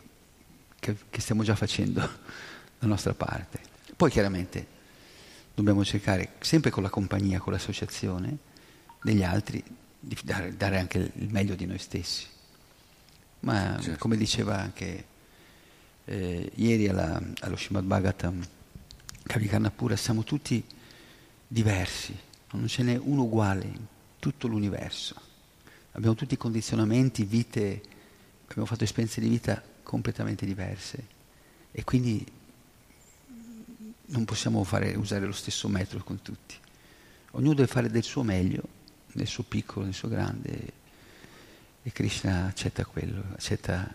che, 0.80 0.96
che 1.08 1.22
stiamo 1.22 1.44
già 1.44 1.54
facendo 1.54 2.02
la 2.80 2.88
nostra 2.88 3.14
parte. 3.14 3.60
Poi 3.96 4.10
chiaramente 4.10 4.66
dobbiamo 5.54 5.86
cercare, 5.86 6.32
sempre 6.40 6.72
con 6.72 6.82
la 6.82 6.90
compagnia, 6.90 7.38
con 7.38 7.54
l'associazione 7.54 8.36
degli 9.04 9.22
altri, 9.22 9.64
di 10.00 10.18
dare, 10.24 10.58
dare 10.58 10.80
anche 10.80 11.12
il 11.14 11.30
meglio 11.30 11.54
di 11.54 11.68
noi 11.68 11.78
stessi. 11.78 12.26
Ma 13.42 13.78
certo. 13.80 14.00
come 14.00 14.18
diceva 14.18 14.58
anche 14.58 15.06
eh, 16.06 16.52
ieri 16.56 16.88
alla, 16.88 17.22
allo 17.42 17.56
Srimad 17.56 17.86
Bhagavatam, 19.24 19.28
Kavikarnapura, 19.28 19.96
siamo 19.96 20.24
tutti 20.24 20.64
diversi, 21.48 22.18
non 22.52 22.68
ce 22.68 22.84
n'è 22.84 22.98
uno 22.98 23.24
uguale 23.24 23.66
in 23.66 23.86
tutto 24.20 24.48
l'universo. 24.48 25.16
Abbiamo 25.94 26.16
tutti 26.16 26.38
condizionamenti, 26.38 27.24
vite, 27.24 27.82
abbiamo 28.48 28.66
fatto 28.66 28.84
esperienze 28.84 29.22
di 29.22 29.30
vita 29.30 29.62
completamente 29.84 30.46
diverse 30.46 31.08
e 31.72 31.84
quindi 31.84 32.26
non 34.06 34.26
possiamo 34.26 34.64
fare, 34.64 34.96
usare 34.96 35.26
lo 35.26 35.32
stesso 35.32 35.68
metodo 35.68 36.04
con 36.04 36.22
tutti. 36.22 36.56
Ognuno 37.32 37.56
deve 37.56 37.68
fare 37.68 37.90
del 37.90 38.04
suo 38.04 38.24
meglio, 38.24 38.62
nel 39.14 39.28
suo 39.28 39.44
piccolo, 39.44 39.86
nel 39.86 39.94
suo 39.94 40.08
grande, 40.08 40.82
e 41.82 41.92
Krishna 41.92 42.46
accetta 42.46 42.86
quello, 42.86 43.24
accetta 43.34 43.94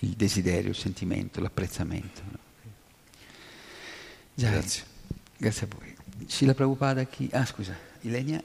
il 0.00 0.10
desiderio, 0.10 0.70
il 0.70 0.76
sentimento, 0.76 1.40
l'apprezzamento. 1.40 2.41
Già, 4.42 4.50
grazie. 4.50 4.82
Grazie 5.36 5.66
a 5.66 5.76
voi. 5.78 5.96
Sila 6.26 6.52
Prabhupada 6.52 7.04
chi? 7.04 7.28
Ah 7.30 7.44
scusa, 7.44 7.76
Ilenia? 8.00 8.42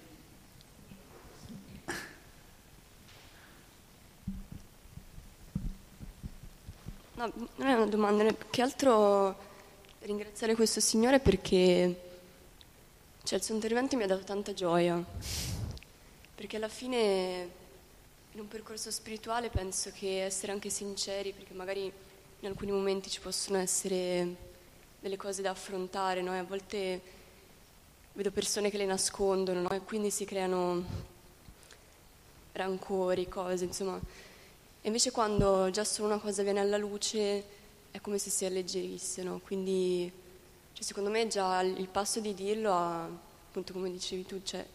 No, 7.16 7.34
non 7.56 7.68
è 7.68 7.74
una 7.74 7.88
domanda, 7.88 8.32
più 8.32 8.46
che 8.52 8.62
altro 8.62 9.36
ringraziare 10.02 10.54
questo 10.54 10.80
Signore 10.82 11.20
perché 11.20 12.00
cioè, 13.24 13.40
il 13.40 13.44
suo 13.44 13.56
intervento 13.56 13.96
mi 13.98 14.04
ha 14.04 14.08
dato 14.08 14.24
tanta 14.24 14.54
gioia, 14.54 15.04
perché 16.36 16.58
alla 16.58 16.70
fine 16.70 17.50
in 18.34 18.40
un 18.40 18.48
percorso 18.48 18.92
spirituale 18.92 19.50
penso 19.50 19.90
che 19.92 20.26
essere 20.26 20.52
anche 20.52 20.70
sinceri, 20.70 21.34
perché 21.34 21.56
magari 21.56 21.92
in 22.42 22.48
alcuni 22.48 22.70
momenti 22.70 23.10
ci 23.10 23.20
possono 23.20 23.58
essere 23.58 24.46
delle 25.00 25.18
cose 25.18 25.42
da 25.42 25.52
affrontare, 25.52 26.22
no? 26.22 26.32
a 26.32 26.44
volte 26.44 27.02
vedo 28.14 28.32
persone 28.32 28.70
che 28.70 28.78
le 28.78 28.86
nascondono 28.86 29.62
no? 29.62 29.70
e 29.70 29.82
quindi 29.82 30.10
si 30.10 30.26
creano 30.26 30.84
rancori, 32.54 33.28
cose, 33.30 33.66
insomma. 33.66 33.98
E 34.82 34.88
invece 34.88 35.12
quando 35.12 35.70
già 35.70 35.84
solo 35.84 36.08
una 36.08 36.18
cosa 36.18 36.44
viene 36.44 36.60
alla 36.60 36.78
luce 36.78 37.44
è 37.92 38.02
come 38.02 38.18
se 38.18 38.30
si 38.30 38.46
alleggerisse, 38.46 39.24
no? 39.24 39.40
Quindi 39.44 40.12
cioè, 40.74 40.84
secondo 40.84 41.10
me 41.10 41.28
già 41.28 41.62
il 41.62 41.88
passo 41.88 42.20
di 42.20 42.34
dirlo 42.34 42.74
ha, 42.74 43.04
appunto 43.04 43.74
come 43.74 43.92
dicevi 43.92 44.26
tu, 44.26 44.42
cioè, 44.44 44.66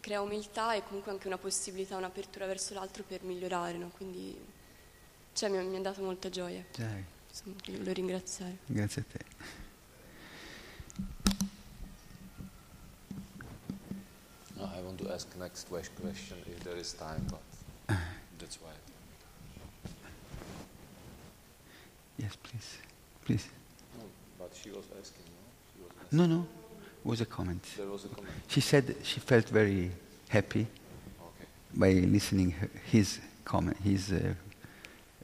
crea 0.00 0.20
umiltà 0.20 0.74
e 0.74 0.84
comunque 0.84 1.10
anche 1.10 1.26
una 1.26 1.38
possibilità, 1.38 1.96
un'apertura 1.96 2.46
verso 2.46 2.74
l'altro 2.74 3.02
per 3.06 3.22
migliorare? 3.22 3.78
Quindi 3.96 4.36
cioè, 5.32 5.48
mi, 5.48 5.64
mi 5.64 5.76
ha 5.76 5.80
dato 5.80 6.02
molta 6.02 6.28
gioia. 6.28 6.64
Dai. 6.76 7.04
Insomma, 7.34 7.56
ti 7.62 7.72
voglio 7.72 7.92
ringraziare. 7.92 8.58
Grazie 8.66 9.02
a 9.02 9.04
te. 9.04 9.24
No, 14.54 14.70
I 14.72 14.80
want 14.80 15.02
to 15.02 15.12
ask 15.12 15.26
next 15.36 15.66
question 15.68 16.36
if 16.46 16.62
there 16.62 16.78
is 16.78 16.92
time, 16.92 17.24
but 17.26 17.40
that's 18.38 18.58
why. 18.60 18.70
Yes, 22.18 22.36
please. 22.36 22.78
Please. 23.24 23.48
No, 23.98 24.04
but 24.38 24.54
she 24.54 24.70
was 24.70 24.84
asking, 25.00 25.24
no? 25.26 25.42
She 25.74 25.82
was 25.82 25.90
asking. 26.04 26.16
No, 26.16 26.26
no. 26.26 26.46
It 27.04 27.08
was 27.08 27.20
a 27.20 27.26
comment. 27.26 27.64
There 27.76 27.90
was 27.90 28.04
a 28.04 28.08
comment. 28.10 28.32
She 28.46 28.60
said 28.60 28.94
she 29.02 29.18
felt 29.18 29.48
very 29.48 29.90
happy 30.28 30.68
okay. 31.20 31.46
by 31.74 31.92
listening 31.94 32.52
her, 32.52 32.70
his 32.92 33.18
comment, 33.44 33.76
his, 33.82 34.12
uh, 34.12 34.34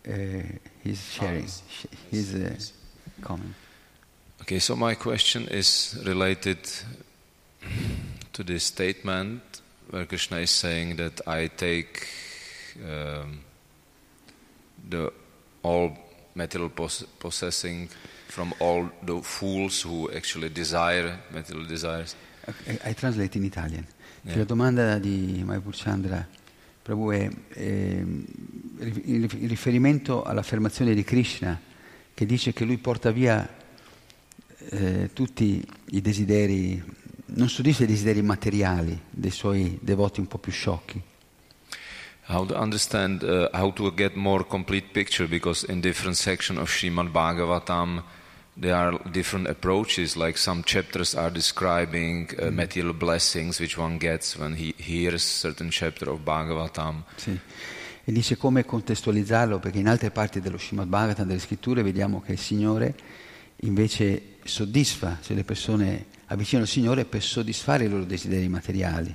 his 0.05 1.01
sharing, 1.13 1.45
oh, 1.45 1.89
his 2.11 2.35
uh, 2.35 2.55
comment. 3.23 3.55
Okay, 4.43 4.59
so 4.59 4.75
my 4.75 4.95
question 4.95 5.47
is 5.49 5.99
related 6.07 6.59
to 8.33 8.43
this 8.43 8.65
statement 8.65 9.43
where 9.91 10.07
Krishna 10.07 10.39
is 10.39 10.51
saying 10.51 10.97
that 10.97 11.21
I 11.27 11.49
take 11.49 12.09
um, 12.83 13.41
the 14.89 15.13
all 15.63 15.93
material 16.35 16.71
poss- 16.71 17.05
possessing 17.19 17.89
from 18.29 18.55
all 18.61 18.89
the 19.03 19.21
fools 19.21 19.83
who 19.83 20.11
actually 20.13 20.49
desire 20.49 21.19
material 21.33 21.67
desires. 21.67 22.15
I, 22.47 22.91
I 22.91 22.93
translate 22.95 23.37
in 23.37 23.45
Italian. 23.45 23.87
Yeah. 24.25 24.37
La 24.39 24.45
domanda 24.45 24.99
di 24.99 25.43
Mayapur 25.45 25.75
Chandra 25.75 26.27
Prabhu 26.83 27.11
è 27.11 27.29
eh, 27.55 28.05
il 29.05 29.29
riferimento 29.29 30.23
all'affermazione 30.23 30.95
di 30.95 31.05
Krishna 31.05 31.61
che 32.15 32.27
dice 32.27 32.53
che 32.53 32.65
lui 32.65 32.79
porta 32.79 33.11
via 33.11 33.49
eh, 34.71 35.11
tutti 35.13 35.67
i 35.91 36.01
desideri, 36.01 36.83
non 37.27 37.49
soddisfa 37.49 37.85
i 37.85 37.87
desideri 37.87 38.23
materiali 38.23 38.99
dei 39.09 39.31
suoi 39.31 39.79
devoti 39.81 40.21
un 40.21 40.27
po' 40.27 40.39
più 40.39 40.53
sciocchi. 40.53 41.01
How 42.27 42.47
to 42.47 42.57
understand, 42.57 43.23
uh, 43.23 43.49
how 43.53 43.73
to 43.73 43.93
get 43.93 44.15
more 44.15 44.45
complete 44.47 44.89
picture 44.93 45.27
because 45.27 45.67
in 45.71 45.81
different 45.81 46.17
section 46.17 46.59
of 46.59 46.71
Srimad 46.71 47.11
Bhagavatam 47.11 48.03
there 48.55 48.75
are 48.75 48.99
different 49.11 49.49
approaches 49.49 50.17
like 50.17 50.37
some 50.37 50.63
chapters 50.65 51.15
are 51.15 51.31
describing 51.31 52.29
uh, 52.39 52.45
mm. 52.45 52.55
material 52.55 52.93
blessings 52.93 53.59
which 53.61 53.79
one 53.79 53.99
gets 53.99 54.37
when 54.37 54.55
he 54.55 54.75
hears 54.77 55.23
certain 55.23 55.71
chapter 55.71 56.11
of 56.11 56.21
Bhagavatam. 56.21 57.05
Sì. 57.17 57.39
E 58.05 58.13
dice 58.13 58.37
come 58.37 58.65
contestualizzarlo 58.65 59.59
perché 59.59 59.79
in 59.79 59.89
altre 59.89 60.11
parti 60.11 60.41
dello 60.41 60.59
Srimad 60.59 60.89
Bhagavatam 60.89 61.27
delle 61.27 61.39
scritture 61.39 61.83
vediamo 61.83 62.21
che 62.21 62.33
il 62.33 62.39
Signore 62.39 62.95
invece 63.63 64.37
soddisfa, 64.45 65.19
cioè 65.23 65.37
le 65.37 65.45
persone 65.45 66.07
avvicinano 66.27 66.65
il 66.65 66.71
Signore 66.71 67.05
per 67.05 67.23
soddisfare 67.23 67.85
i 67.85 67.89
loro 67.89 68.05
desideri 68.05 68.49
materiali. 68.49 69.15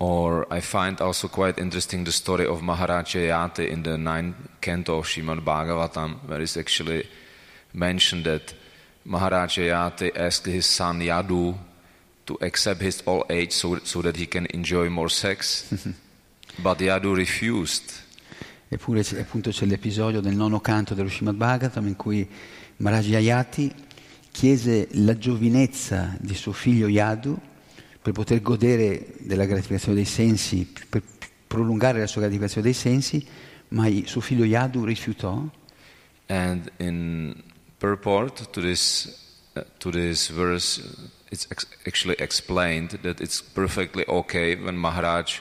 Or 0.00 0.46
I 0.50 0.60
find 0.60 1.00
also 1.00 1.28
quite 1.28 1.60
interesting 1.60 2.04
the 2.04 2.12
story 2.12 2.46
of 2.46 2.60
Maharaj 2.60 3.16
Yayate 3.16 3.68
in 3.68 3.82
the 3.82 3.96
ninth 3.96 4.36
canto 4.60 4.96
of 4.96 5.06
Srimad 5.06 5.42
Bhagavatam, 5.42 6.20
where 6.26 6.40
it's 6.40 6.56
actually 6.56 7.04
mentioned 7.72 8.24
that 8.24 8.54
Maharaj 9.04 9.58
Yayate 9.58 10.16
asked 10.16 10.46
his 10.46 10.66
son 10.66 11.00
Yadu 11.00 11.56
to 12.26 12.36
accept 12.40 12.82
his 12.82 13.02
old 13.06 13.24
age 13.30 13.52
so, 13.52 13.78
so 13.84 14.02
that 14.02 14.16
he 14.16 14.26
can 14.26 14.46
enjoy 14.50 14.90
more 14.90 15.08
sex, 15.08 15.72
but 16.62 16.78
Yadu 16.78 17.14
refused. 17.14 18.06
Eppure 18.70 19.00
appunto 19.18 19.50
c'è 19.50 19.64
l'episodio 19.64 20.20
del 20.20 20.36
nono 20.36 20.60
canto 20.60 20.92
dello 20.94 21.08
Srimad 21.08 21.36
Bhagavatam 21.36 21.86
in 21.86 21.96
cui 21.96 22.28
Maharaj 22.76 23.08
Yayati 23.08 23.74
chiese 24.30 24.88
la 24.92 25.16
giovinezza 25.16 26.14
di 26.20 26.34
suo 26.34 26.52
figlio 26.52 26.86
Yadu 26.86 27.34
per 28.02 28.12
poter 28.12 28.42
godere 28.42 29.14
della 29.20 29.46
gratificazione 29.46 29.96
dei 29.96 30.04
sensi, 30.04 30.70
per 30.88 31.02
prolungare 31.46 32.00
la 32.00 32.06
sua 32.06 32.20
gratificazione 32.20 32.66
dei 32.66 32.76
sensi, 32.76 33.26
ma 33.68 33.88
suo 34.04 34.20
figlio 34.20 34.44
Yadu 34.44 34.84
rifiutò. 34.84 35.42
And 36.26 36.70
in 36.76 37.34
purport 37.78 38.52
to 38.52 38.60
this, 38.60 39.08
uh, 39.56 39.62
to 39.78 39.90
this 39.90 40.28
verse, 40.28 40.80
it's 41.30 41.46
ex- 41.50 41.66
actually 41.86 42.16
explained 42.18 42.90
that 43.02 43.20
it's 43.20 43.40
perfectly 43.40 44.04
okay 44.08 44.54
when 44.56 44.76
Maharaj 44.76 45.40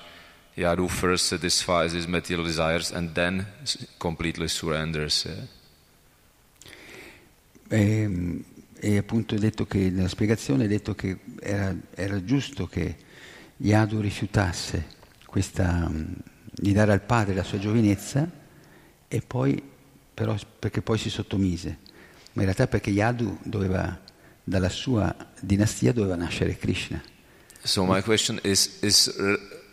Yadu 0.55 0.89
first 0.89 1.27
satisfies 1.27 1.93
his 1.93 2.07
material 2.07 2.45
desires 2.45 2.91
and 2.91 3.13
then 3.13 3.45
completely 3.99 4.47
surrenders. 4.47 5.27
E, 7.69 8.09
e 8.79 8.97
appunto 8.97 9.35
è 9.35 9.37
detto 9.37 9.65
che 9.65 9.89
nella 9.89 10.07
spiegazione 10.07 10.65
è 10.65 10.67
detto 10.67 10.95
che 10.95 11.17
era, 11.39 11.75
era 11.93 12.23
giusto 12.23 12.67
che 12.67 12.95
Yadu 13.57 13.99
rifiutasse 13.99 14.95
questa, 15.25 15.91
di 16.49 16.73
dare 16.73 16.93
al 16.93 17.01
padre 17.01 17.33
la 17.35 17.43
sua 17.43 17.59
giovinezza 17.59 18.29
e 19.07 19.21
poi 19.21 19.61
però 20.13 20.35
perché 20.57 20.81
poi 20.81 20.97
si 20.97 21.09
sottomise 21.11 21.77
ma 22.37 22.43
in 22.43 22.53
realtà 22.53 22.67
perché 22.67 22.91
Yadu 22.91 23.39
doveva 23.43 23.99
dalla 24.43 24.69
sua 24.69 25.13
dinastia 25.41 25.91
doveva 25.91 26.15
nascere 26.15 26.55
Krishna 26.55 27.01
so 27.63 27.83
my 27.83 28.01
question 28.01 28.39
is 28.43 28.77
is 28.81 29.11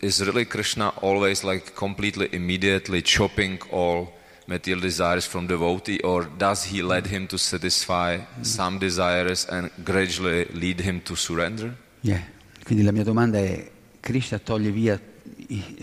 is 0.01 0.21
really 0.21 0.45
Krishna 0.45 0.91
always 1.01 1.43
like 1.43 1.73
completely 1.73 2.27
immediately 2.31 3.01
chopping 3.03 3.59
all 3.69 4.11
material 4.47 4.79
desires 4.79 5.25
from 5.25 5.47
devotee, 5.47 5.99
or 6.03 6.29
does 6.37 6.63
he 6.65 6.81
let 6.81 7.07
him 7.07 7.25
to 7.27 7.37
satisfy 7.37 8.19
some 8.41 8.77
desires 8.77 9.47
and 9.49 9.71
gradually 9.83 10.45
lead 10.53 10.79
him 10.79 11.01
to 11.01 11.15
surrender? 11.15 11.75
Yeah. 12.01 12.21
Quindi 12.63 12.83
la 12.83 12.91
mia 12.91 13.03
domanda 13.03 13.39
è, 13.39 13.71
Krishna 13.99 14.39
toglie 14.39 14.71
via, 14.71 14.99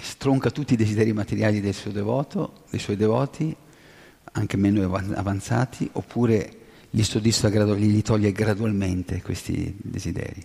stronca 0.01 0.51
tutti 0.51 0.74
i 0.74 0.76
desideri 0.76 1.12
materiali 1.12 1.61
del 1.61 1.74
suo 1.74 1.91
devoto, 1.91 2.64
dei 2.70 2.78
suoi 2.78 2.97
devoti, 2.97 3.55
anche 4.33 4.57
meno 4.57 4.83
avanzati, 5.14 5.89
oppure 5.93 6.62
li 6.95 7.03
soddisfa, 7.05 7.49
gli 7.49 8.03
toglie 8.03 8.32
gradualmente 8.32 9.22
questi 9.22 9.74
desideri. 9.76 10.45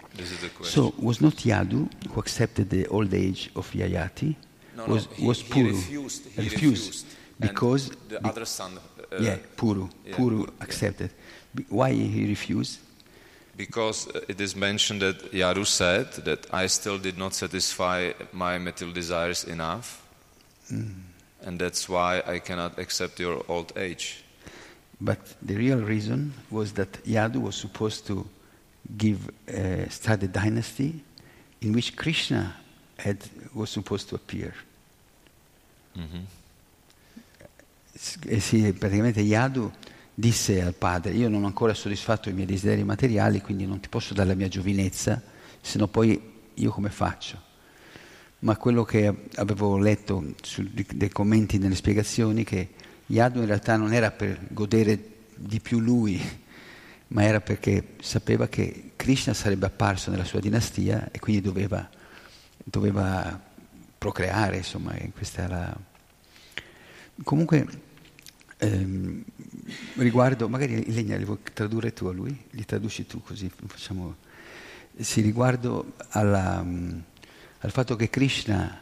So, 0.61 0.93
was 0.97 1.19
not 1.19 1.43
Yadu 1.43 1.87
who 2.09 2.19
accepted 2.19 2.69
the 2.69 2.85
old 2.89 3.13
age 3.13 3.49
of 3.53 3.71
Yayati? 3.73 4.35
No, 4.75 4.85
was, 4.85 5.07
no, 5.07 5.15
he, 5.15 5.25
was 5.25 5.43
Puru. 5.43 5.71
He 5.71 5.97
refused. 5.97 6.25
He 6.35 6.41
refused. 6.41 7.05
because 7.39 7.91
the 8.07 8.19
other 8.25 8.45
son. 8.45 8.79
Uh, 9.11 9.17
yeah, 9.19 9.37
Puru. 9.55 9.89
yeah, 10.05 10.15
Puru 10.15 10.45
Puru, 10.45 10.49
accepted. 10.59 11.11
Yeah. 11.55 11.65
Why 11.69 11.93
he 11.93 12.27
refused? 12.27 12.79
Because 13.55 14.07
uh, 14.07 14.21
it 14.27 14.39
is 14.41 14.55
mentioned 14.55 15.01
that 15.01 15.31
Yaru 15.31 15.65
said 15.65 16.11
that 16.25 16.47
I 16.53 16.67
still 16.67 16.97
did 16.97 17.17
not 17.17 17.33
satisfy 17.33 18.11
my 18.31 18.57
material 18.57 18.93
desires 18.93 19.43
enough, 19.43 20.03
mm. 20.71 20.93
and 21.45 21.59
that's 21.59 21.89
why 21.89 22.21
I 22.25 22.39
cannot 22.39 22.77
accept 22.79 23.19
your 23.19 23.43
old 23.47 23.73
age. 23.77 24.23
But 24.99 25.19
the 25.41 25.55
real 25.55 25.83
reason 25.83 26.33
was 26.49 26.73
that 26.73 27.03
Yadu 27.05 27.39
was 27.39 27.55
supposed 27.55 28.07
to 28.07 28.25
give 28.97 29.29
uh, 29.47 29.87
start 29.89 30.23
a 30.23 30.27
dynasty 30.27 31.03
in 31.61 31.73
which 31.73 31.95
Krishna 31.95 32.55
had, 32.97 33.17
was 33.53 33.69
supposed 33.69 34.09
to 34.09 34.15
appear. 34.15 34.53
Mm-hmm. 35.97 36.23
eh 38.27 38.39
sì, 38.39 38.73
praticamente 38.73 39.21
Yadu 39.21 39.71
disse 40.13 40.61
al 40.61 40.73
padre, 40.73 41.13
io 41.13 41.29
non 41.29 41.43
ho 41.43 41.47
ancora 41.47 41.73
soddisfatto 41.73 42.29
i 42.29 42.33
miei 42.33 42.47
desideri 42.47 42.83
materiali, 42.83 43.41
quindi 43.41 43.65
non 43.65 43.79
ti 43.79 43.89
posso 43.89 44.13
dare 44.13 44.29
la 44.29 44.35
mia 44.35 44.47
giovinezza, 44.47 45.21
se 45.61 45.77
no 45.77 45.87
poi 45.87 46.19
io 46.53 46.71
come 46.71 46.89
faccio? 46.89 47.39
Ma 48.39 48.57
quello 48.57 48.83
che 48.83 49.13
avevo 49.35 49.77
letto 49.77 50.33
su, 50.41 50.67
dei 50.71 51.09
commenti 51.09 51.57
nelle 51.57 51.75
spiegazioni, 51.75 52.43
che 52.43 52.69
Yadu 53.07 53.39
in 53.39 53.45
realtà 53.45 53.75
non 53.75 53.93
era 53.93 54.11
per 54.11 54.39
godere 54.49 54.99
di 55.35 55.59
più 55.59 55.79
lui, 55.79 56.21
ma 57.09 57.23
era 57.23 57.41
perché 57.41 57.95
sapeva 58.01 58.47
che 58.47 58.91
Krishna 58.95 59.33
sarebbe 59.33 59.65
apparso 59.65 60.11
nella 60.11 60.25
sua 60.25 60.39
dinastia 60.39 61.09
e 61.11 61.19
quindi 61.19 61.41
doveva, 61.41 61.87
doveva 62.63 63.39
procreare, 63.97 64.57
insomma, 64.57 64.95
era... 65.35 65.95
Comunque 67.23 67.85
Ehm, 68.59 69.23
riguardo, 69.97 70.49
magari 70.49 70.91
Legna 70.91 71.15
li 71.15 71.25
vuoi 71.25 71.37
tradurre 71.53 71.93
tu 71.93 72.07
a 72.07 72.11
lui? 72.11 72.45
Li 72.51 72.65
traduci 72.65 73.05
tu 73.05 73.21
così 73.21 73.51
facciamo... 73.67 74.15
Sì, 74.99 75.21
riguardo 75.21 75.93
alla, 76.09 76.59
um, 76.61 77.03
al 77.59 77.71
fatto 77.71 77.95
che 77.95 78.09
Krishna, 78.09 78.81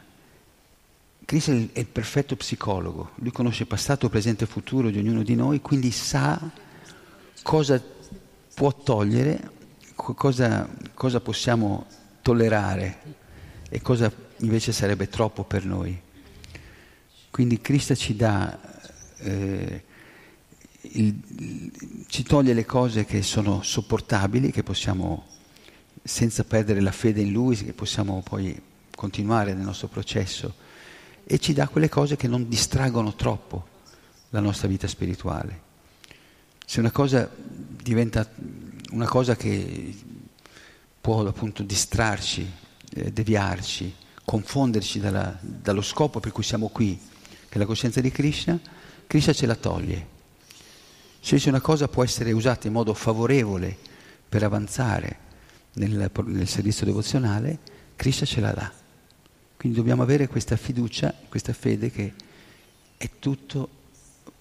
Krishna 1.25 1.55
è 1.73 1.79
il 1.79 1.87
perfetto 1.87 2.35
psicologo, 2.35 3.11
lui 3.15 3.31
conosce 3.31 3.65
passato, 3.65 4.09
presente 4.09 4.43
e 4.43 4.47
futuro 4.47 4.91
di 4.91 4.99
ognuno 4.99 5.23
di 5.23 5.33
noi, 5.33 5.59
quindi 5.59 5.89
sa 5.89 6.39
cosa 7.41 7.81
può 8.53 8.71
togliere, 8.71 9.51
cosa, 9.95 10.69
cosa 10.93 11.19
possiamo 11.19 11.87
tollerare 12.21 12.99
e 13.69 13.81
cosa 13.81 14.11
invece 14.37 14.71
sarebbe 14.71 15.09
troppo 15.09 15.43
per 15.43 15.65
noi. 15.65 15.99
Quindi 17.31 17.59
Krishna 17.59 17.95
ci 17.95 18.15
dà 18.15 18.57
eh, 19.17 19.83
il, 20.81 22.05
ci 22.07 22.23
toglie 22.23 22.53
le 22.53 22.65
cose 22.65 23.03
che 23.03 23.23
sono 23.23 23.63
sopportabili, 23.63 24.51
che 24.51 24.63
possiamo, 24.63 25.25
senza 26.03 26.43
perdere 26.43 26.81
la 26.81 26.91
fede 26.91 27.21
in 27.21 27.31
Lui, 27.31 27.55
che 27.55 27.73
possiamo 27.73 28.21
poi 28.23 28.61
continuare 28.95 29.53
nel 29.53 29.65
nostro 29.65 29.87
processo, 29.87 30.53
e 31.25 31.39
ci 31.39 31.53
dà 31.53 31.67
quelle 31.67 31.89
cose 31.89 32.15
che 32.15 32.27
non 32.27 32.47
distraggono 32.47 33.15
troppo 33.15 33.67
la 34.29 34.39
nostra 34.39 34.67
vita 34.67 34.87
spirituale. 34.87 35.61
Se 36.65 36.79
una 36.79 36.91
cosa 36.91 37.29
diventa 37.35 38.29
una 38.91 39.07
cosa 39.07 39.35
che 39.35 39.95
può 41.01 41.25
appunto 41.25 41.63
distrarci, 41.63 42.49
eh, 42.93 43.11
deviarci, 43.11 43.93
confonderci 44.23 44.99
dalla, 44.99 45.37
dallo 45.41 45.81
scopo 45.81 46.19
per 46.19 46.31
cui 46.31 46.43
siamo 46.43 46.69
qui, 46.69 46.97
che 47.49 47.55
è 47.55 47.57
la 47.57 47.65
coscienza 47.65 48.01
di 48.01 48.11
Krishna, 48.11 48.59
Krishna 49.07 49.33
ce 49.33 49.45
la 49.45 49.55
toglie. 49.55 50.13
Se 51.19 51.41
una 51.49 51.61
cosa 51.61 51.87
può 51.87 52.03
essere 52.03 52.31
usata 52.31 52.67
in 52.67 52.73
modo 52.73 52.93
favorevole 52.93 53.75
per 54.27 54.43
avanzare 54.43 55.19
nel, 55.73 56.11
nel 56.25 56.47
servizio 56.47 56.85
devozionale, 56.85 57.59
Krishna 57.95 58.25
ce 58.25 58.39
la 58.41 58.51
dà. 58.51 58.71
Quindi 59.65 59.81
dobbiamo 59.81 60.03
avere 60.03 60.27
questa 60.27 60.57
fiducia, 60.57 61.11
questa 61.27 61.51
fede 61.51 61.89
che 61.89 62.13
è 62.97 63.09
tutto 63.17 63.67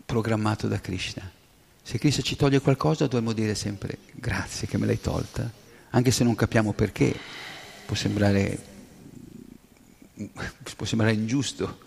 programmato 0.04 0.68
da 0.68 0.78
Krishna. 0.78 1.30
Se 1.82 1.96
Krishna 1.96 2.22
ci 2.22 2.36
toglie 2.36 2.60
qualcosa 2.60 3.06
dobbiamo 3.06 3.32
dire 3.32 3.54
sempre 3.54 3.96
grazie 4.12 4.68
che 4.68 4.76
me 4.76 4.84
l'hai 4.84 5.00
tolta, 5.00 5.50
anche 5.88 6.10
se 6.10 6.24
non 6.24 6.34
capiamo 6.34 6.74
perché, 6.74 7.18
può 7.86 7.96
sembrare 7.96 8.62
può 10.76 10.84
sembrare 10.84 11.14
ingiusto 11.14 11.78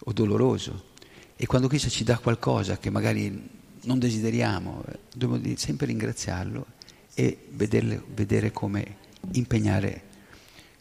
o 0.00 0.12
doloroso. 0.12 0.88
E 1.36 1.46
quando 1.46 1.66
Cristo 1.66 1.88
ci 1.88 2.04
dà 2.04 2.18
qualcosa 2.18 2.76
che 2.76 2.90
magari 2.90 3.48
non 3.84 3.98
desideriamo, 3.98 4.84
dobbiamo 5.14 5.56
sempre 5.56 5.86
ringraziarlo 5.86 6.66
e 7.14 7.38
vederle, 7.52 8.02
vedere 8.12 8.52
come 8.52 8.96
impegnare 9.32 10.02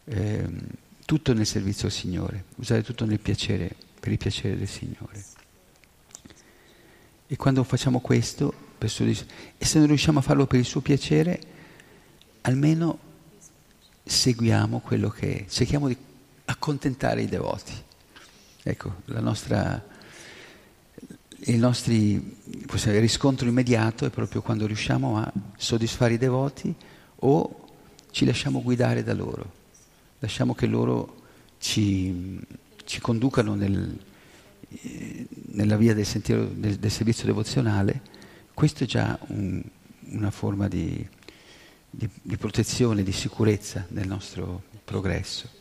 eh, 0.03 0.87
tutto 1.09 1.33
nel 1.33 1.47
servizio 1.47 1.87
al 1.87 1.91
Signore, 1.91 2.43
usare 2.57 2.83
tutto 2.83 3.03
nel 3.03 3.19
piacere, 3.19 3.75
per 3.99 4.11
il 4.11 4.19
piacere 4.19 4.55
del 4.55 4.67
Signore. 4.67 5.25
E 7.25 7.35
quando 7.35 7.63
facciamo 7.63 7.99
questo, 7.99 8.53
e 8.77 9.65
se 9.65 9.79
non 9.79 9.87
riusciamo 9.87 10.19
a 10.19 10.21
farlo 10.21 10.45
per 10.45 10.59
il 10.59 10.65
suo 10.65 10.81
piacere, 10.81 11.41
almeno 12.41 12.99
seguiamo 14.03 14.81
quello 14.81 15.09
che 15.09 15.37
è, 15.37 15.45
cerchiamo 15.49 15.87
di 15.87 15.97
accontentare 16.45 17.23
i 17.23 17.27
devoti. 17.27 17.73
Ecco, 18.61 18.97
nostra, 19.05 19.83
il 21.45 21.57
nostro 21.57 21.91
riscontro 22.99 23.47
immediato 23.47 24.05
è 24.05 24.11
proprio 24.11 24.43
quando 24.43 24.67
riusciamo 24.67 25.17
a 25.17 25.33
soddisfare 25.57 26.13
i 26.13 26.17
devoti 26.19 26.71
o 27.21 27.67
ci 28.11 28.25
lasciamo 28.25 28.61
guidare 28.61 29.01
da 29.01 29.15
loro, 29.15 29.57
lasciamo 30.19 30.53
che 30.53 30.65
loro 30.65 31.21
ci, 31.59 32.39
ci 32.85 32.99
conducano 33.01 33.55
nel, 33.55 33.97
nella 35.51 35.77
via 35.77 35.93
del, 35.93 36.05
sentiero, 36.05 36.45
del, 36.45 36.77
del, 36.77 36.91
servizio 36.91 37.25
devozionale, 37.25 38.01
questo 38.53 38.83
è 38.83 38.87
già 38.87 39.17
un, 39.27 39.61
una 40.09 40.31
forma 40.31 40.67
di, 40.67 41.07
di, 41.89 42.09
di 42.21 42.37
protezione, 42.37 43.03
di 43.03 43.11
sicurezza 43.11 43.85
nel 43.89 44.07
nostro 44.07 44.63
progresso. 44.83 45.57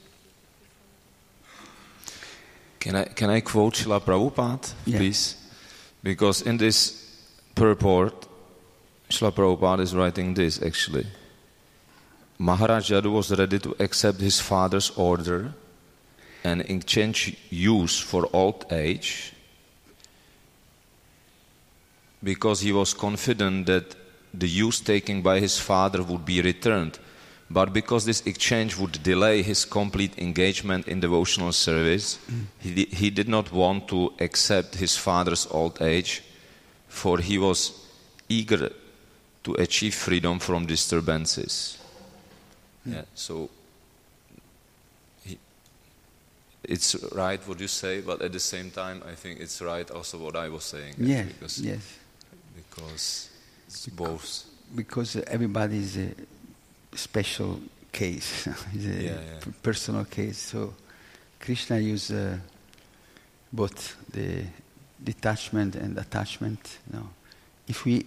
Can 2.78 2.94
I, 2.94 3.12
can 3.12 3.30
I 3.30 3.42
quote 3.42 3.76
Srila 3.76 4.00
Prabhupada, 4.00 4.68
Yeah. 4.84 4.98
please? 4.98 5.36
Because 6.00 6.48
in 6.48 6.58
this 6.58 6.94
purport, 7.54 8.28
Srila 9.10 9.32
Prabhupada 9.32 9.82
is 9.82 9.94
writing 9.94 10.34
this 10.34 10.62
actually. 10.62 11.06
Maharaj 12.38 12.92
Yadu 12.92 13.10
was 13.10 13.36
ready 13.36 13.58
to 13.58 13.74
accept 13.80 14.20
his 14.20 14.40
father's 14.40 14.90
order 14.90 15.52
and 16.44 16.60
exchange 16.62 17.36
use 17.50 17.98
for 17.98 18.28
old 18.32 18.64
age 18.70 19.32
because 22.22 22.60
he 22.60 22.72
was 22.72 22.94
confident 22.94 23.66
that 23.66 23.96
the 24.32 24.48
use 24.48 24.80
taken 24.80 25.20
by 25.20 25.40
his 25.40 25.58
father 25.58 26.02
would 26.02 26.24
be 26.24 26.40
returned. 26.40 26.98
But 27.50 27.72
because 27.72 28.04
this 28.04 28.24
exchange 28.26 28.76
would 28.76 29.02
delay 29.02 29.42
his 29.42 29.64
complete 29.64 30.18
engagement 30.18 30.86
in 30.86 31.00
devotional 31.00 31.52
service, 31.52 32.18
he, 32.60 32.84
he 32.84 33.10
did 33.10 33.28
not 33.28 33.50
want 33.52 33.88
to 33.88 34.12
accept 34.20 34.76
his 34.76 34.96
father's 34.96 35.46
old 35.50 35.80
age, 35.80 36.22
for 36.86 37.18
he 37.18 37.38
was 37.38 37.72
eager 38.28 38.70
to 39.44 39.54
achieve 39.54 39.94
freedom 39.94 40.38
from 40.38 40.66
disturbances. 40.66 41.78
Yeah, 42.86 43.02
so 43.14 43.50
he, 45.24 45.38
it's 46.64 46.94
right 47.14 47.40
what 47.48 47.60
you 47.60 47.68
say, 47.68 48.00
but 48.00 48.22
at 48.22 48.32
the 48.32 48.40
same 48.40 48.70
time, 48.70 49.02
I 49.06 49.14
think 49.14 49.40
it's 49.40 49.60
right 49.60 49.90
also 49.90 50.18
what 50.18 50.36
I 50.36 50.48
was 50.48 50.64
saying. 50.64 50.94
Yes, 50.98 51.26
because, 51.26 51.58
yes. 51.60 51.98
because 52.56 53.30
it's 53.66 53.86
both. 53.88 54.44
Because 54.74 55.16
everybody 55.26 55.78
is 55.78 55.96
a 55.96 56.10
special 56.94 57.60
case, 57.92 58.46
is 58.74 58.86
a 58.86 59.02
Yeah, 59.02 59.10
yeah. 59.20 59.52
personal 59.62 60.04
case. 60.04 60.38
So 60.38 60.74
Krishna 61.40 61.78
used 61.78 62.12
uh, 62.12 62.36
both 63.52 63.96
the 64.12 64.44
detachment 65.02 65.74
and 65.76 65.96
attachment. 65.98 66.78
You 66.92 66.98
know, 66.98 67.08
if 67.66 67.84
we 67.84 68.04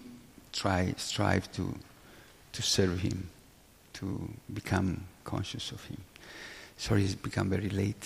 try, 0.53 0.93
strive 0.97 1.51
to 1.53 1.73
to 2.53 2.61
serve 2.61 2.99
Him, 2.99 3.29
to 4.01 4.27
become 4.51 4.97
conscious 5.23 5.71
of 5.71 5.85
Him. 5.85 5.97
Sorry, 6.75 7.03
it's 7.03 7.13
become 7.13 7.49
very 7.49 7.69
late. 7.69 8.05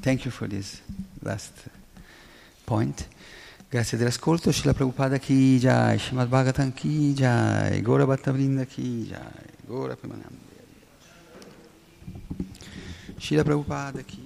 Thank 0.00 0.24
you 0.24 0.32
for 0.32 0.48
this 0.48 0.82
last 1.22 1.52
point. 2.64 3.06
Grazie 3.68 3.96
dell'ascolto, 3.96 4.50
Shila 4.50 4.74
Prabhupada 4.74 5.18
Ki 5.18 5.58
Jai, 5.58 5.96
Srimad 5.96 6.28
Bhagavatam 6.28 6.74
Ki 6.74 7.14
Jai, 7.14 7.80
Gora 7.80 8.04
Bhattavrinda 8.04 8.66
Ki 8.66 9.06
Jai, 9.06 9.46
Gora 9.64 9.96
Premanande. 9.96 10.50
Shila 13.16 13.44
Prabhupada 13.44 14.04
Ki 14.04 14.21